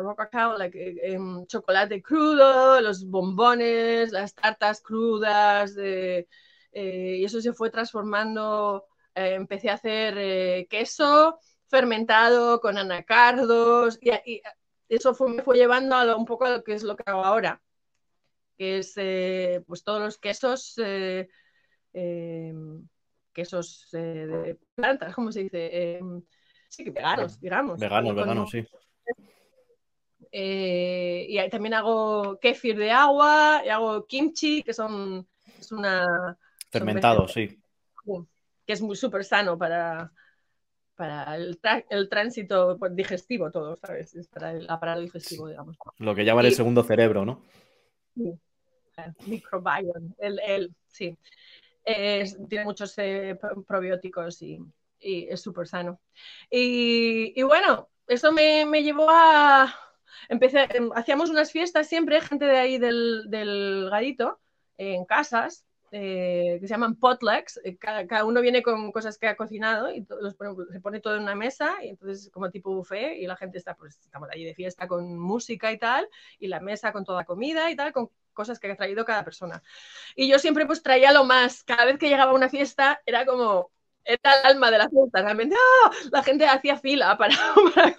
em, 1.02 1.46
chocolate 1.46 2.00
crudo, 2.02 2.80
los 2.80 3.04
bombones, 3.04 4.12
las 4.12 4.34
tartas 4.34 4.80
crudas, 4.80 5.76
eh, 5.76 6.26
y 6.72 7.24
eso 7.24 7.40
se 7.42 7.52
fue 7.52 7.70
transformando. 7.70 8.86
Eh, 9.14 9.34
empecé 9.34 9.68
a 9.70 9.74
hacer 9.74 10.14
eh, 10.18 10.66
queso 10.70 11.38
fermentado 11.68 12.60
con 12.60 12.78
anacardos, 12.78 13.98
y, 14.02 14.40
eso 14.88 15.14
me 15.28 15.42
fue 15.42 15.56
llevando 15.56 15.94
a 15.96 16.16
un 16.16 16.24
poco 16.24 16.46
a 16.46 16.50
lo 16.50 16.64
que 16.64 16.72
es 16.74 16.82
lo 16.82 16.96
que 16.96 17.04
hago 17.06 17.24
ahora, 17.24 17.62
que 18.60 18.76
es 18.76 18.92
pues 19.66 19.82
todos 19.82 20.02
los 20.02 20.18
quesos 20.18 20.74
quesos 23.32 23.88
de 23.90 24.58
plantas, 24.74 25.14
¿cómo 25.14 25.32
se 25.32 25.44
dice? 25.44 25.98
Sí, 26.68 26.84
veganos, 26.90 27.40
digamos. 27.40 27.80
Veganos, 27.80 28.14
veganos, 28.14 28.50
sí. 28.50 28.66
Eh, 30.30 31.26
y 31.26 31.48
también 31.48 31.72
hago 31.72 32.38
kefir 32.38 32.76
de 32.76 32.90
agua, 32.90 33.62
y 33.64 33.70
hago 33.70 34.04
kimchi, 34.04 34.62
que 34.62 34.74
son 34.74 35.26
es 35.58 35.72
una 35.72 36.38
fermentado, 36.70 37.26
sí. 37.28 37.58
Que 38.66 38.74
es 38.74 38.82
muy 38.82 38.94
súper 38.94 39.24
sano 39.24 39.56
para, 39.56 40.12
para 40.96 41.34
el, 41.34 41.58
tránsito 42.10 42.78
digestivo 42.90 43.50
todo, 43.50 43.74
¿sabes? 43.76 44.14
Es 44.14 44.28
para 44.28 44.52
el 44.52 44.68
aparato 44.68 45.00
digestivo, 45.00 45.48
digamos. 45.48 45.78
Lo 45.96 46.14
que 46.14 46.26
llaman 46.26 46.44
el 46.44 46.54
segundo 46.54 46.84
cerebro, 46.84 47.24
¿no? 47.24 47.42
Sí. 48.14 48.38
Microbiome, 49.26 50.14
el, 50.18 50.74
sí. 50.86 51.16
tiene 51.84 52.64
muchos 52.64 52.94
eh, 52.98 53.38
probióticos 53.66 54.42
y, 54.42 54.58
y 55.00 55.28
es 55.28 55.40
súper 55.40 55.66
sano. 55.66 56.00
Y, 56.50 57.42
bueno, 57.42 57.88
eso 58.06 58.32
me, 58.32 58.82
llevó 58.82 59.08
a... 59.10 59.74
Empecé, 60.28 60.68
em, 60.76 60.90
hacíamos 60.94 61.30
unas 61.30 61.50
fiestas 61.50 61.88
siempre, 61.88 62.20
gente 62.20 62.44
de 62.44 62.58
ahí 62.58 62.78
del, 62.78 63.24
del 63.28 63.88
garito, 63.90 64.40
en 64.76 65.04
casas, 65.04 65.66
eh, 65.92 66.58
que 66.60 66.68
se 66.68 66.74
llaman 66.74 66.94
potlucks. 66.96 67.60
Eh, 67.64 67.76
cada, 67.76 68.24
uno 68.24 68.40
viene 68.40 68.62
con 68.62 68.92
cosas 68.92 69.18
que 69.18 69.26
ha 69.26 69.36
cocinado 69.36 69.92
y 69.92 70.06
se 70.70 70.80
pone 70.80 71.00
todo 71.00 71.16
en 71.16 71.22
una 71.22 71.34
mesa 71.34 71.76
y 71.82 71.88
entonces 71.88 72.30
como 72.32 72.50
tipo 72.50 72.74
buffet 72.74 73.16
y 73.18 73.26
la 73.26 73.36
gente 73.36 73.58
está, 73.58 73.74
pues 73.74 73.98
estamos 73.98 74.28
allí 74.30 74.44
de 74.44 74.54
fiesta 74.54 74.86
con 74.86 75.18
música 75.18 75.72
y 75.72 75.78
tal 75.78 76.08
y 76.38 76.46
la 76.46 76.60
mesa 76.60 76.92
con 76.92 77.04
toda 77.04 77.24
comida 77.24 77.70
y 77.70 77.76
tal, 77.76 77.92
con 77.92 78.10
cosas 78.32 78.60
que 78.60 78.70
ha 78.70 78.76
traído 78.76 79.04
cada 79.04 79.24
persona. 79.24 79.62
Y 80.14 80.28
yo 80.28 80.38
siempre 80.38 80.66
pues 80.66 80.82
traía 80.82 81.12
lo 81.12 81.24
más. 81.24 81.64
Cada 81.64 81.84
vez 81.84 81.98
que 81.98 82.08
llegaba 82.08 82.30
a 82.32 82.34
una 82.34 82.48
fiesta 82.48 83.00
era 83.04 83.26
como 83.26 83.70
era 84.04 84.40
el 84.40 84.46
alma 84.46 84.70
de 84.70 84.78
la 84.78 84.88
fiesta, 84.88 85.22
realmente 85.22 85.56
¡ah! 85.56 85.90
la 86.10 86.22
gente 86.22 86.46
hacía 86.46 86.76
fila 86.76 87.18
para, 87.18 87.34
para 87.74 87.94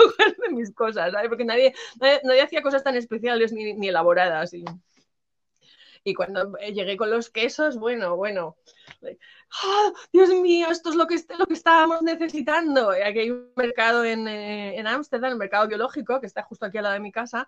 mis 0.51 0.73
cosas, 0.73 1.11
¿sabes? 1.11 1.29
porque 1.29 1.45
nadie, 1.45 1.73
nadie, 1.99 2.41
hacía 2.41 2.61
cosas 2.61 2.83
tan 2.83 2.95
especiales 2.95 3.53
ni, 3.53 3.73
ni 3.73 3.89
elaboradas. 3.89 4.53
Y, 4.53 4.65
y, 6.03 6.13
cuando 6.13 6.53
llegué 6.57 6.97
con 6.97 7.09
los 7.09 7.29
quesos, 7.29 7.77
bueno, 7.77 8.15
bueno, 8.15 8.57
¡ah! 9.63 9.91
Dios 10.11 10.29
mío, 10.29 10.67
esto 10.69 10.89
es 10.89 10.95
lo 10.95 11.07
que, 11.07 11.15
lo 11.37 11.45
que 11.45 11.53
estábamos 11.53 12.01
necesitando. 12.01 12.97
Y 12.97 13.01
aquí 13.01 13.19
hay 13.19 13.31
un 13.31 13.51
mercado 13.55 14.03
en 14.03 14.87
Ámsterdam, 14.87 15.33
el 15.33 15.37
mercado 15.37 15.67
biológico, 15.67 16.19
que 16.19 16.27
está 16.27 16.43
justo 16.43 16.65
aquí 16.65 16.77
al 16.77 16.83
lado 16.83 16.93
de 16.93 17.01
mi 17.01 17.11
casa, 17.11 17.47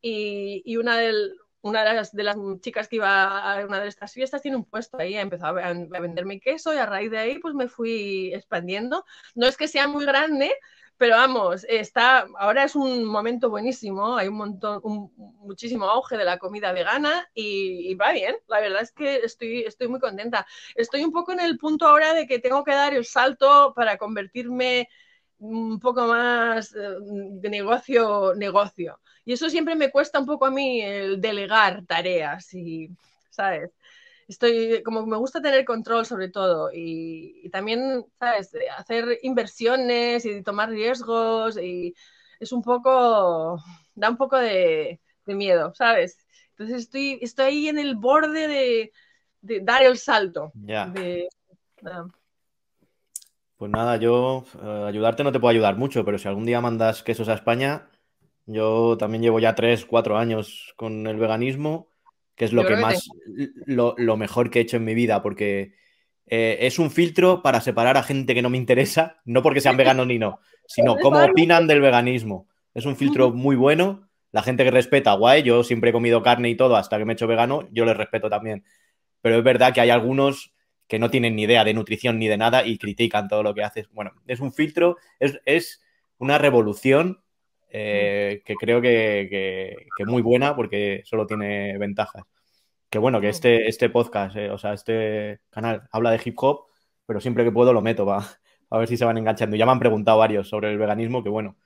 y, 0.00 0.76
una 0.76 0.98
de 0.98 1.12
las, 1.84 2.12
chicas 2.60 2.88
que 2.88 2.96
iba 2.96 3.38
a 3.38 3.64
una 3.64 3.80
de 3.80 3.88
estas 3.88 4.12
fiestas 4.12 4.42
tiene 4.42 4.56
un 4.56 4.64
puesto 4.64 4.98
ahí, 4.98 5.14
empezó 5.16 5.46
a, 5.46 5.50
a, 5.50 5.72
vender 5.72 6.26
mi 6.26 6.40
queso 6.40 6.74
y 6.74 6.78
a 6.78 6.86
raíz 6.86 7.10
de 7.10 7.18
ahí 7.18 7.38
pues 7.38 7.54
me 7.54 7.68
fui 7.68 8.34
expandiendo. 8.34 9.04
No 9.34 9.46
es 9.46 9.56
que 9.56 9.68
sea 9.68 9.86
muy 9.86 10.04
grande, 10.04 10.52
pero 11.02 11.16
vamos, 11.16 11.66
está, 11.68 12.28
ahora 12.38 12.62
es 12.62 12.76
un 12.76 13.04
momento 13.04 13.50
buenísimo, 13.50 14.16
hay 14.16 14.28
un 14.28 14.36
montón, 14.36 14.78
un, 14.84 15.12
muchísimo 15.40 15.86
auge 15.86 16.16
de 16.16 16.24
la 16.24 16.38
comida 16.38 16.70
vegana 16.70 17.28
y, 17.34 17.90
y, 17.90 17.94
va 17.96 18.12
bien, 18.12 18.36
la 18.46 18.60
verdad 18.60 18.82
es 18.82 18.92
que 18.92 19.16
estoy, 19.16 19.62
estoy 19.62 19.88
muy 19.88 19.98
contenta. 19.98 20.46
Estoy 20.76 21.02
un 21.02 21.10
poco 21.10 21.32
en 21.32 21.40
el 21.40 21.58
punto 21.58 21.88
ahora 21.88 22.14
de 22.14 22.28
que 22.28 22.38
tengo 22.38 22.62
que 22.62 22.70
dar 22.70 22.94
el 22.94 23.04
salto 23.04 23.72
para 23.74 23.98
convertirme 23.98 24.88
un 25.40 25.80
poco 25.80 26.06
más 26.06 26.72
eh, 26.72 26.78
de 27.00 27.50
negocio, 27.50 28.34
negocio. 28.36 29.00
Y 29.24 29.32
eso 29.32 29.50
siempre 29.50 29.74
me 29.74 29.90
cuesta 29.90 30.20
un 30.20 30.26
poco 30.26 30.46
a 30.46 30.52
mí 30.52 30.82
el 30.82 31.20
delegar 31.20 31.84
tareas 31.84 32.54
y, 32.54 32.90
¿sabes? 33.28 33.72
Estoy, 34.32 34.82
como 34.82 35.04
me 35.04 35.18
gusta 35.18 35.42
tener 35.42 35.66
control 35.66 36.06
sobre 36.06 36.30
todo 36.30 36.70
y, 36.72 37.50
también, 37.50 38.06
¿sabes? 38.18 38.56
Hacer 38.78 39.18
inversiones 39.22 40.24
y 40.24 40.42
tomar 40.42 40.70
riesgos 40.70 41.58
y 41.58 41.94
es 42.40 42.50
un 42.50 42.62
poco, 42.62 43.62
da 43.94 44.08
un 44.08 44.16
poco 44.16 44.38
de, 44.38 45.00
miedo, 45.26 45.74
¿sabes? 45.74 46.16
Entonces 46.50 46.84
estoy, 46.84 47.18
estoy 47.20 47.44
ahí 47.44 47.68
en 47.68 47.78
el 47.78 47.94
borde 47.94 48.48
de, 49.42 49.60
dar 49.60 49.82
el 49.82 49.98
salto. 49.98 50.50
Ya. 50.54 50.90
Pues 53.56 53.70
nada, 53.70 53.96
yo 53.98 54.44
eh, 54.62 54.84
ayudarte 54.88 55.24
no 55.24 55.32
te 55.32 55.40
puedo 55.40 55.50
ayudar 55.50 55.76
mucho, 55.76 56.06
pero 56.06 56.18
si 56.18 56.26
algún 56.26 56.46
día 56.46 56.62
mandas 56.62 57.02
quesos 57.02 57.28
a 57.28 57.34
España, 57.34 57.90
yo 58.46 58.96
también 58.96 59.22
llevo 59.22 59.40
ya 59.40 59.54
tres, 59.54 59.84
cuatro 59.84 60.16
años 60.16 60.72
con 60.76 61.06
el 61.06 61.18
veganismo, 61.18 61.91
que 62.36 62.44
es 62.44 62.52
lo 62.52 62.64
que 62.66 62.76
más, 62.76 63.08
lo, 63.66 64.16
mejor 64.16 64.50
que 64.50 64.58
he 64.58 64.62
hecho 64.62 64.76
en 64.76 64.84
mi 64.84 64.94
vida, 64.94 65.22
porque 65.22 65.74
eh, 66.26 66.58
es 66.60 66.78
un 66.78 66.90
filtro 66.90 67.42
para 67.42 67.60
separar 67.60 67.96
a 67.96 68.02
gente 68.02 68.34
que 68.34 68.42
no 68.42 68.50
me 68.50 68.58
interesa, 68.58 69.20
no 69.24 69.42
porque 69.42 69.60
sean 69.60 69.76
veganos 69.76 70.06
ni 70.06 70.18
no, 70.18 70.40
sino 70.66 70.96
cómo 70.96 71.22
opinan 71.22 71.66
del 71.66 71.80
veganismo. 71.80 72.48
Es 72.74 72.86
un 72.86 72.96
filtro 72.96 73.30
muy 73.34 73.56
bueno. 73.56 74.08
La 74.30 74.42
gente 74.42 74.64
que 74.64 74.70
respeta, 74.70 75.12
guay, 75.12 75.42
yo 75.42 75.62
siempre 75.62 75.90
he 75.90 75.92
comido 75.92 76.22
carne 76.22 76.48
y 76.48 76.56
todo 76.56 76.76
hasta 76.76 76.96
que 76.96 77.04
me 77.04 77.12
he 77.12 77.14
hecho 77.14 77.26
vegano, 77.26 77.68
yo 77.70 77.84
les 77.84 77.96
respeto 77.96 78.30
también. 78.30 78.64
Pero 79.20 79.36
es 79.36 79.44
verdad 79.44 79.74
que 79.74 79.82
hay 79.82 79.90
algunos 79.90 80.54
que 80.92 80.98
no 80.98 81.10
tienen 81.10 81.36
ni 81.36 81.44
idea 81.44 81.64
de 81.64 81.72
nutrición 81.72 82.18
ni 82.18 82.28
de 82.28 82.36
nada 82.36 82.66
y 82.66 82.76
critican 82.76 83.26
todo 83.26 83.42
lo 83.42 83.54
que 83.54 83.64
haces. 83.64 83.88
Bueno, 83.92 84.12
es 84.26 84.40
un 84.40 84.52
filtro, 84.52 84.98
es, 85.20 85.80
una 86.18 86.36
revolución 86.36 87.21
eh, 87.74 88.42
que 88.44 88.54
creo 88.56 88.82
que, 88.82 89.28
que, 89.96 90.04
muy 90.04 90.20
buena 90.20 90.54
porque 90.54 91.02
solo 91.06 91.26
tiene 91.26 91.78
ventajas. 91.78 92.24
Que 92.90 92.98
bueno, 92.98 93.20
que 93.20 93.30
este, 93.30 93.68
este 93.68 93.88
podcast, 93.88 94.36
eh, 94.36 94.50
o 94.50 94.58
sea, 94.58 94.74
este 94.74 95.40
canal 95.50 95.88
habla 95.90 96.10
de 96.10 96.20
hip 96.22 96.36
hop, 96.38 96.66
pero 97.06 97.20
siempre 97.20 97.44
que 97.44 97.52
puedo 97.52 97.72
lo 97.72 97.80
meto, 97.80 98.04
va, 98.04 98.18
a 98.70 98.78
ver 98.78 98.88
si 98.88 98.98
se 98.98 99.06
van 99.06 99.16
enganchando. 99.18 99.56
Ya 99.56 99.64
me 99.66 99.72
han 99.72 99.78
preguntado 99.78 100.18
varios 100.18 100.48
sobre 100.48 100.70
el 100.70 100.78
veganismo, 100.78 101.24
que 101.24 101.30
bueno, 101.30 101.56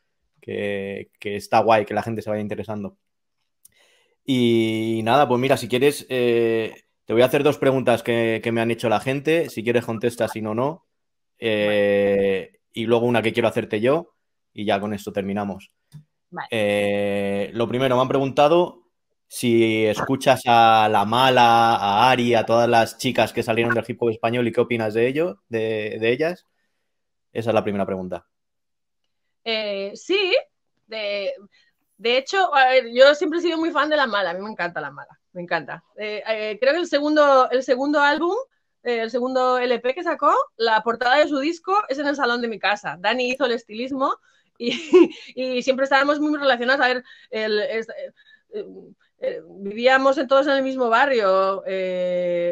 que, 0.41 1.11
está 1.23 1.61
guay 1.61 1.85
que 1.85 1.95
la 1.95 2.03
gente 2.03 2.23
se 2.23 2.31
vaya 2.31 2.43
interesando. 2.43 2.99
Y 4.25 5.01
nada, 5.05 5.27
pues 5.29 5.41
mira, 5.41 5.57
si 5.57 5.69
quieres, 5.69 6.07
eh, 6.09 6.75
te 7.05 7.13
voy 7.13 7.23
a 7.23 7.27
hacer 7.27 7.43
dos 7.43 7.59
preguntas 7.59 8.03
que, 8.03 8.41
me 8.53 8.61
han 8.61 8.71
hecho 8.71 8.89
la 8.89 9.01
gente. 9.01 9.51
Si 9.51 9.65
quieres, 9.65 9.85
contestas, 9.85 10.33
si 10.33 10.43
no, 10.43 10.55
no. 10.55 10.87
Eh, 11.39 12.61
y 12.73 12.87
luego 12.87 13.07
una 13.07 13.23
que 13.23 13.33
quiero 13.33 13.49
hacerte 13.49 13.81
yo. 13.81 14.15
Y 14.53 14.65
ya 14.65 14.81
con 14.81 14.95
esto 14.95 15.13
terminamos. 15.13 15.73
Eh, 16.51 17.51
lo 17.55 17.69
primero, 17.69 17.97
me 17.97 18.03
han 18.03 18.09
preguntado 18.09 18.83
si 19.27 19.87
escuchas 19.87 20.43
a 20.47 20.89
La 20.91 21.05
Mala, 21.05 21.77
a 21.77 22.11
Ari, 22.11 22.35
a 22.35 22.47
todas 22.47 22.69
las 22.69 22.99
chicas 22.99 23.33
que 23.33 23.43
salieron 23.43 23.75
del 23.75 23.85
hip 23.87 24.01
hop 24.01 24.11
español 24.11 24.47
y 24.47 24.53
qué 24.53 24.61
opinas 24.61 24.95
de 24.95 25.09
ello, 25.09 25.43
de, 25.49 25.99
ellas. 26.03 26.47
Esa 27.33 27.51
es 27.51 27.55
la 27.55 27.65
primera 27.65 27.87
pregunta. 27.87 28.27
Eh, 29.45 29.93
sí, 29.95 30.35
de, 30.87 31.33
de 31.97 32.19
hecho, 32.19 32.51
yo 32.93 33.15
siempre 33.15 33.39
he 33.39 33.43
sido 33.43 33.59
muy 33.59 33.71
fan 33.71 33.89
de 33.89 33.97
La 33.97 34.07
Mala, 34.07 34.31
a 34.31 34.35
mí 34.35 34.41
me 34.41 34.51
encanta 34.51 34.81
La 34.81 34.91
Mala 34.91 35.19
me 35.37 35.43
encanta. 35.43 35.85
Eh, 35.97 36.23
eh, 36.27 36.59
creo 36.59 36.73
que 36.73 36.81
el 36.81 36.89
segundo, 36.89 37.49
el 37.51 37.63
segundo 37.63 38.01
álbum, 38.01 38.35
el 38.83 39.11
segundo 39.11 39.59
LP 39.59 39.95
que 39.95 40.03
sacó, 40.03 40.35
la 40.57 40.83
portada 40.83 41.19
de 41.19 41.29
su 41.29 41.39
disco 41.39 41.75
es 41.89 41.99
en 41.99 42.07
el 42.07 42.17
salón 42.17 42.41
de 42.41 42.49
mi 42.49 42.59
casa. 42.59 42.97
Dani 42.99 43.31
hizo 43.31 43.45
el 43.45 43.53
estilismo 43.53 44.17
y, 45.35 45.63
siempre 45.63 45.85
estábamos 45.85 46.21
muy 46.21 46.39
relacionados. 46.39 46.85
A 46.85 46.89
ver, 46.89 47.05
vivíamos 49.49 50.19
en 50.19 50.29
todos 50.29 50.47
en 50.47 50.55
el 50.55 50.63
mismo 50.63 50.89
barrio. 50.89 51.63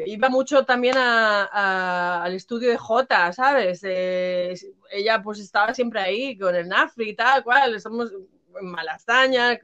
iba 0.07 0.29
mucho 0.29 0.65
también 0.65 0.97
al 0.97 2.35
estudio 2.35 2.71
de 2.71 2.79
Jota, 2.79 3.33
¿sabes? 3.33 3.83
ella 3.85 5.23
pues 5.23 5.41
estaba 5.41 5.75
siempre 5.75 6.01
ahí 6.01 6.39
con 6.39 6.55
el 6.55 6.69
Nafri 6.69 7.11
y 7.11 7.17
tal, 7.17 7.43
cual. 7.43 7.75
Estamos 7.75 8.13
en 8.13 8.67
Malastaña, 8.67 9.59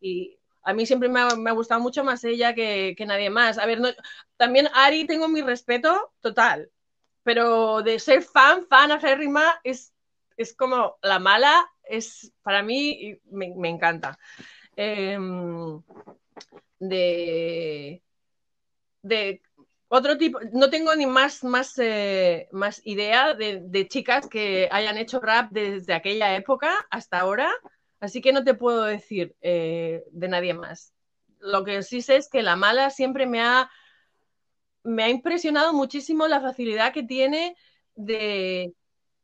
y 0.00 0.38
a 0.68 0.74
mí 0.74 0.84
siempre 0.84 1.08
me 1.08 1.20
ha, 1.20 1.52
gustado 1.52 1.80
mucho 1.80 2.04
más 2.04 2.22
ella 2.24 2.54
que, 2.54 2.94
nadie 3.06 3.30
más. 3.30 3.56
A 3.56 3.64
ver, 3.64 3.80
también 4.36 4.68
Ari 4.74 5.06
tengo 5.06 5.26
mi 5.26 5.40
respeto 5.40 6.12
total, 6.20 6.70
pero 7.22 7.82
de 7.82 7.98
ser 7.98 8.22
fan, 8.22 8.66
fan 8.66 8.92
aférrima, 8.92 9.60
es, 9.64 9.94
es 10.38 10.54
como 10.54 10.96
la 11.02 11.18
mala, 11.18 11.68
es 11.82 12.32
para 12.42 12.62
mí 12.62 13.18
me, 13.30 13.68
encanta. 13.68 14.18
Em, 14.76 15.82
de, 16.78 18.02
de 19.02 19.42
otro 19.88 20.16
tipo, 20.16 20.38
no 20.52 20.70
tengo 20.70 20.94
ni 20.94 21.06
más, 21.06 21.42
más, 21.42 21.76
eh, 21.78 22.48
más 22.52 22.80
idea 22.84 23.34
de, 23.34 23.60
de, 23.64 23.88
chicas 23.88 24.28
que 24.28 24.68
hayan 24.70 24.96
hecho 24.96 25.18
rap 25.20 25.50
desde 25.50 25.94
aquella 25.94 26.34
época 26.36 26.86
hasta 26.90 27.18
ahora. 27.18 27.50
Así 28.00 28.20
que 28.20 28.32
no 28.32 28.44
te 28.44 28.54
puedo 28.54 28.84
decir 28.84 29.34
eh, 29.40 30.04
de 30.12 30.28
nadie 30.28 30.54
más. 30.54 30.92
Lo 31.40 31.64
que 31.64 31.82
sí 31.82 32.00
sé 32.00 32.16
es 32.16 32.28
que 32.28 32.42
la 32.42 32.54
mala 32.54 32.90
siempre 32.90 33.26
me 33.26 33.40
ha, 33.40 33.70
me 34.84 35.02
ha 35.02 35.08
impresionado 35.08 35.72
muchísimo 35.72 36.28
la 36.28 36.40
facilidad 36.40 36.92
que 36.92 37.02
tiene 37.02 37.56
de, 37.96 38.72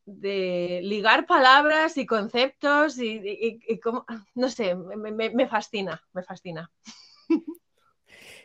ligar 0.06 1.26
palabras 1.26 1.96
y 1.96 2.06
conceptos 2.06 2.98
y, 2.98 3.60
no 4.34 4.48
sé, 4.48 4.74
me, 4.74 5.48
fascina, 5.48 6.02
me 6.12 6.22
fascina. 6.22 6.70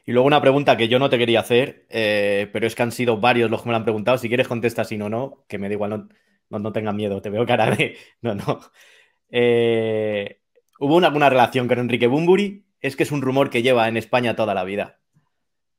Y 0.05 0.11
luego 0.11 0.25
una 0.25 0.41
pregunta 0.41 0.75
que 0.75 0.87
yo 0.87 0.97
no 0.97 1.11
te 1.11 1.19
quería 1.19 1.41
hacer, 1.41 1.85
eh, 1.89 2.49
pero 2.51 2.65
es 2.65 2.73
que 2.73 2.81
han 2.81 2.91
sido 2.91 3.19
varios 3.19 3.51
los 3.51 3.61
que 3.61 3.67
me 3.67 3.73
lo 3.73 3.77
han 3.77 3.83
preguntado. 3.83 4.17
Si 4.17 4.27
quieres 4.27 4.47
contestas, 4.47 4.87
si 4.87 4.97
no, 4.97 5.07
no, 5.07 5.45
que 5.47 5.59
me 5.59 5.67
da 5.67 5.73
igual, 5.73 6.09
no, 6.49 6.57
no, 6.57 6.71
tengas 6.71 6.95
miedo, 6.95 7.21
te 7.21 7.29
veo 7.29 7.45
cara 7.45 7.69
de... 7.69 7.95
No, 8.21 8.33
no. 8.33 8.59
Eh, 9.29 10.41
¿Hubo 10.79 10.95
una, 10.95 11.07
alguna 11.07 11.29
relación 11.29 11.67
con 11.67 11.77
Enrique 11.77 12.07
Bumburi? 12.07 12.65
Es 12.81 12.95
que 12.95 13.03
es 13.03 13.11
un 13.11 13.21
rumor 13.21 13.51
que 13.51 13.61
lleva 13.61 13.87
en 13.87 13.97
España 13.97 14.35
toda 14.35 14.55
la 14.55 14.63
vida 14.63 14.99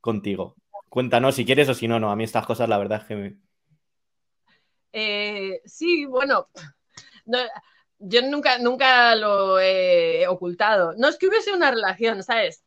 contigo. 0.01 0.55
Cuéntanos 0.91 1.35
si 1.35 1.45
quieres 1.45 1.69
o 1.69 1.75
si 1.75 1.89
no, 1.89 1.99
no. 1.99 2.13
A 2.13 2.17
mí 2.17 2.23
estas 2.23 2.47
cosas 2.47 2.69
la 2.69 2.79
verdad 2.79 3.01
es 3.01 3.07
que... 3.09 3.37
Eh, 4.93 5.61
sí, 5.65 6.05
bueno, 6.05 6.49
yo 7.99 8.23
nunca, 8.23 8.59
nunca 8.59 9.15
lo 9.15 9.61
he 9.61 10.27
ocultado. 10.27 10.95
No 10.97 11.09
es 11.09 11.17
que 11.17 11.29
hubiese 11.29 11.53
una 11.53 11.71
relación, 11.71 12.23
¿sabes? 12.23 12.63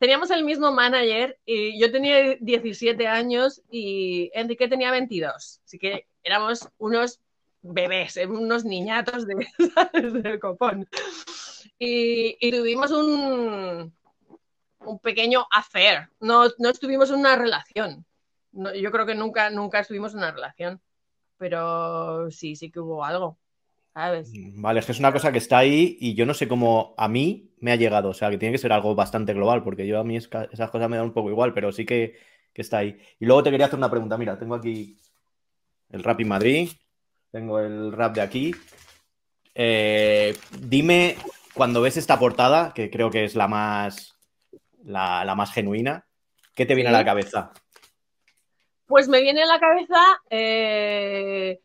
teníamos 0.00 0.30
el 0.30 0.44
mismo 0.44 0.72
manager 0.72 1.38
y 1.44 1.78
yo 1.78 1.92
tenía 1.92 2.34
17 2.40 3.06
años 3.06 3.62
y 3.70 4.30
Enrique 4.32 4.66
tenía 4.66 4.90
22. 4.90 5.60
Así 5.62 5.78
que 5.78 6.06
éramos 6.24 6.66
unos 6.78 7.20
bebés, 7.60 8.16
unos 8.26 8.64
niñatos 8.64 9.26
de, 9.26 9.46
copón. 10.40 10.88
Y, 11.78 12.50
tuvimos 12.50 12.90
un, 12.90 13.94
un 14.86 14.98
pequeño 15.00 15.46
affair. 15.50 16.08
No, 16.18 16.44
no 16.58 16.70
estuvimos 16.70 17.10
en 17.10 17.16
una 17.16 17.36
relación. 17.36 18.06
yo 18.52 18.90
creo 18.90 19.04
que 19.04 19.14
nunca, 19.14 19.50
nunca 19.50 19.80
estuvimos 19.80 20.12
en 20.12 20.20
una 20.20 20.30
relación. 20.30 20.80
Pero 21.40 22.30
sí, 22.30 22.54
sí 22.54 22.70
que 22.70 22.78
hubo 22.78 23.04
algo. 23.04 23.36
¿sabes? 23.94 24.30
Vale, 24.54 24.80
es 24.80 24.86
que 24.86 24.92
es 24.92 25.00
una 25.00 25.12
cosa 25.12 25.32
que 25.32 25.38
está 25.38 25.58
ahí 25.58 25.96
y 26.00 26.14
yo 26.14 26.24
no 26.24 26.34
sé 26.34 26.46
cómo 26.46 26.94
a 26.96 27.08
mí 27.08 27.50
me 27.58 27.72
ha 27.72 27.76
llegado. 27.76 28.10
O 28.10 28.14
sea, 28.14 28.30
que 28.30 28.38
tiene 28.38 28.52
que 28.52 28.58
ser 28.58 28.72
algo 28.72 28.94
bastante 28.94 29.34
global, 29.34 29.62
porque 29.64 29.86
yo 29.86 29.98
a 29.98 30.04
mí 30.04 30.16
esas 30.16 30.70
cosas 30.70 30.88
me 30.88 30.96
dan 30.96 31.06
un 31.06 31.12
poco 31.12 31.30
igual, 31.30 31.52
pero 31.52 31.72
sí 31.72 31.84
que, 31.84 32.16
que 32.52 32.62
está 32.62 32.78
ahí. 32.78 32.98
Y 33.18 33.26
luego 33.26 33.42
te 33.42 33.50
quería 33.50 33.66
hacer 33.66 33.78
una 33.78 33.90
pregunta. 33.90 34.16
Mira, 34.16 34.38
tengo 34.38 34.54
aquí 34.54 34.96
el 35.90 36.04
Rap 36.04 36.20
Madrid. 36.20 36.70
Tengo 37.30 37.60
el 37.60 37.92
rap 37.92 38.14
de 38.14 38.20
aquí. 38.20 38.54
Eh, 39.54 40.36
dime, 40.58 41.16
cuando 41.54 41.80
ves 41.80 41.96
esta 41.96 42.18
portada, 42.18 42.72
que 42.74 42.90
creo 42.90 43.10
que 43.10 43.24
es 43.24 43.36
la 43.36 43.46
más, 43.46 44.16
la, 44.84 45.32
más 45.36 45.52
genuina, 45.52 46.06
¿qué 46.54 46.66
te 46.66 46.74
viene 46.74 46.90
a 46.90 46.92
la 46.92 47.04
cabeza? 47.04 47.52
Pues 48.90 49.06
me 49.06 49.20
viene 49.20 49.44
a 49.44 49.46
la 49.46 49.60
cabeza 49.60 50.20
eh, 50.30 51.60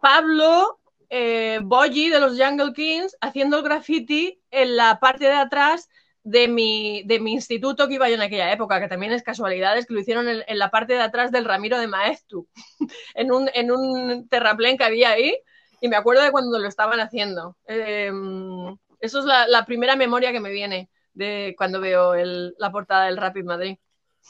Pablo 0.00 0.78
eh, 1.10 1.58
de 1.60 2.20
los 2.20 2.40
Jungle 2.40 2.72
Kings 2.72 3.16
haciendo 3.20 3.58
el 3.58 3.64
graffiti 3.64 4.40
en 4.52 4.76
la 4.76 5.00
parte 5.00 5.24
de 5.24 5.32
atrás 5.32 5.88
de 6.22 6.46
mi, 6.46 7.02
de 7.02 7.18
mi 7.18 7.32
instituto 7.32 7.88
que 7.88 7.94
iba 7.94 8.08
yo 8.08 8.14
en 8.14 8.20
aquella 8.20 8.52
época, 8.52 8.78
que 8.78 8.86
también 8.86 9.10
es 9.10 9.24
casualidades, 9.24 9.86
que 9.86 9.94
lo 9.94 9.98
hicieron 9.98 10.28
en, 10.28 10.44
la 10.56 10.70
parte 10.70 10.92
de 10.92 11.00
atrás 11.00 11.32
del 11.32 11.46
Ramiro 11.46 11.80
de 11.80 11.88
Maestu, 11.88 12.46
en 13.16 13.32
un, 13.32 13.50
en 13.52 13.72
un 13.72 14.28
terraplén 14.28 14.78
que 14.78 14.84
había 14.84 15.10
ahí, 15.10 15.36
y 15.80 15.88
me 15.88 15.96
acuerdo 15.96 16.22
de 16.22 16.30
cuando 16.30 16.60
lo 16.60 16.68
estaban 16.68 17.00
haciendo. 17.00 17.56
Em, 17.66 18.68
eso 19.00 19.18
es 19.18 19.24
la, 19.24 19.66
primera 19.66 19.96
memoria 19.96 20.30
que 20.30 20.38
me 20.38 20.52
viene 20.52 20.88
de 21.12 21.56
cuando 21.58 21.80
veo 21.80 22.14
la 22.14 22.70
portada 22.70 23.06
del 23.06 23.16
Rapid 23.16 23.42
Madrid. 23.42 23.78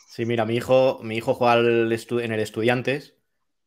Sí, 0.09 0.27
mira, 0.27 0.45
mi 0.45 0.57
hijo, 0.57 1.01
mi 1.03 1.17
hijo 1.17 1.35
juega 1.35 1.59
en 1.59 2.33
el 2.33 2.41
Estudiantes 2.41 3.17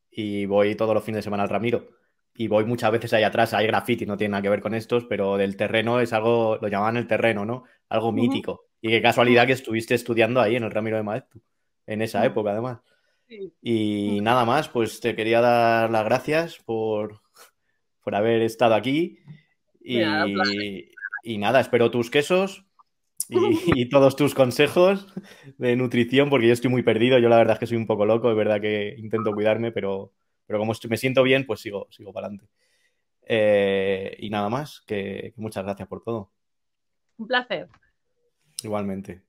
y 0.09 0.45
voy 0.45 0.75
todos 0.75 0.93
los 0.93 1.03
fines 1.03 1.19
de 1.19 1.23
semana 1.23 1.43
al 1.43 1.49
Ramiro. 1.49 1.89
y 2.33 2.47
voy 2.47 2.65
muchas 2.65 2.91
veces 2.91 3.13
ahí 3.13 3.23
atrás, 3.23 3.53
hay 3.53 3.65
graffiti, 3.67 4.05
no 4.05 4.15
tiene 4.15 4.33
nada 4.33 4.43
que 4.43 4.49
ver 4.49 4.61
con 4.61 4.75
estos, 4.75 5.05
pero 5.05 5.37
del 5.37 5.57
terreno 5.57 5.99
es 5.99 6.13
algo, 6.13 6.57
lo 6.61 6.67
llamaban 6.67 6.97
el 6.97 7.07
terreno, 7.07 7.45
¿no? 7.45 7.63
Algo 7.89 8.11
mítico. 8.11 8.65
Y 8.79 8.89
qué 8.89 9.01
casualidad 9.01 9.47
que 9.47 9.53
estuviste 9.53 9.95
estudiando 9.95 10.39
ahí 10.39 10.55
en 10.55 10.63
el 10.63 10.71
Ramiro 10.71 10.97
de 10.97 11.03
Maeztu, 11.03 11.41
en 11.87 12.01
esa 12.03 12.23
época 12.25 12.51
además. 12.51 12.79
Y 13.61 14.19
nada 14.21 14.45
más, 14.45 14.69
pues 14.69 14.99
te 14.99 15.15
quería 15.15 15.41
dar 15.41 15.89
las 15.89 16.05
gracias 16.05 16.57
por, 16.59 17.21
por 18.03 18.15
haber 18.15 18.41
estado 18.43 18.75
aquí. 18.75 19.19
Y, 19.81 20.01
y 21.23 21.37
nada, 21.39 21.59
espero 21.59 21.89
tus 21.89 22.11
quesos 22.11 22.66
y, 23.75 23.89
todos 23.89 24.15
tus 24.15 24.33
consejos 24.33 25.07
de 25.57 25.75
nutrición, 25.75 26.29
porque 26.29 26.47
yo 26.47 26.53
estoy 26.53 26.71
muy 26.71 26.83
perdido. 26.83 27.19
Yo 27.19 27.29
la 27.29 27.37
verdad 27.37 27.53
es 27.53 27.59
que 27.59 27.67
soy 27.67 27.77
un 27.77 27.87
poco 27.87 28.05
loco, 28.05 28.29
es 28.29 28.37
verdad 28.37 28.61
que 28.61 28.95
intento 28.97 29.33
cuidarme, 29.33 29.71
pero, 29.71 30.13
pero 30.45 30.59
como 30.59 30.73
me 30.89 30.97
siento 30.97 31.23
bien, 31.23 31.45
pues 31.45 31.59
sigo, 31.61 31.87
sigo 31.89 32.13
para 32.13 32.27
adelante. 32.27 32.49
Eh, 33.23 34.15
y 34.19 34.29
nada 34.29 34.49
más, 34.49 34.81
que 34.87 35.33
muchas 35.35 35.63
gracias 35.63 35.87
por 35.87 36.03
todo. 36.03 36.31
Un 37.17 37.27
placer. 37.27 37.67
Igualmente. 38.63 39.26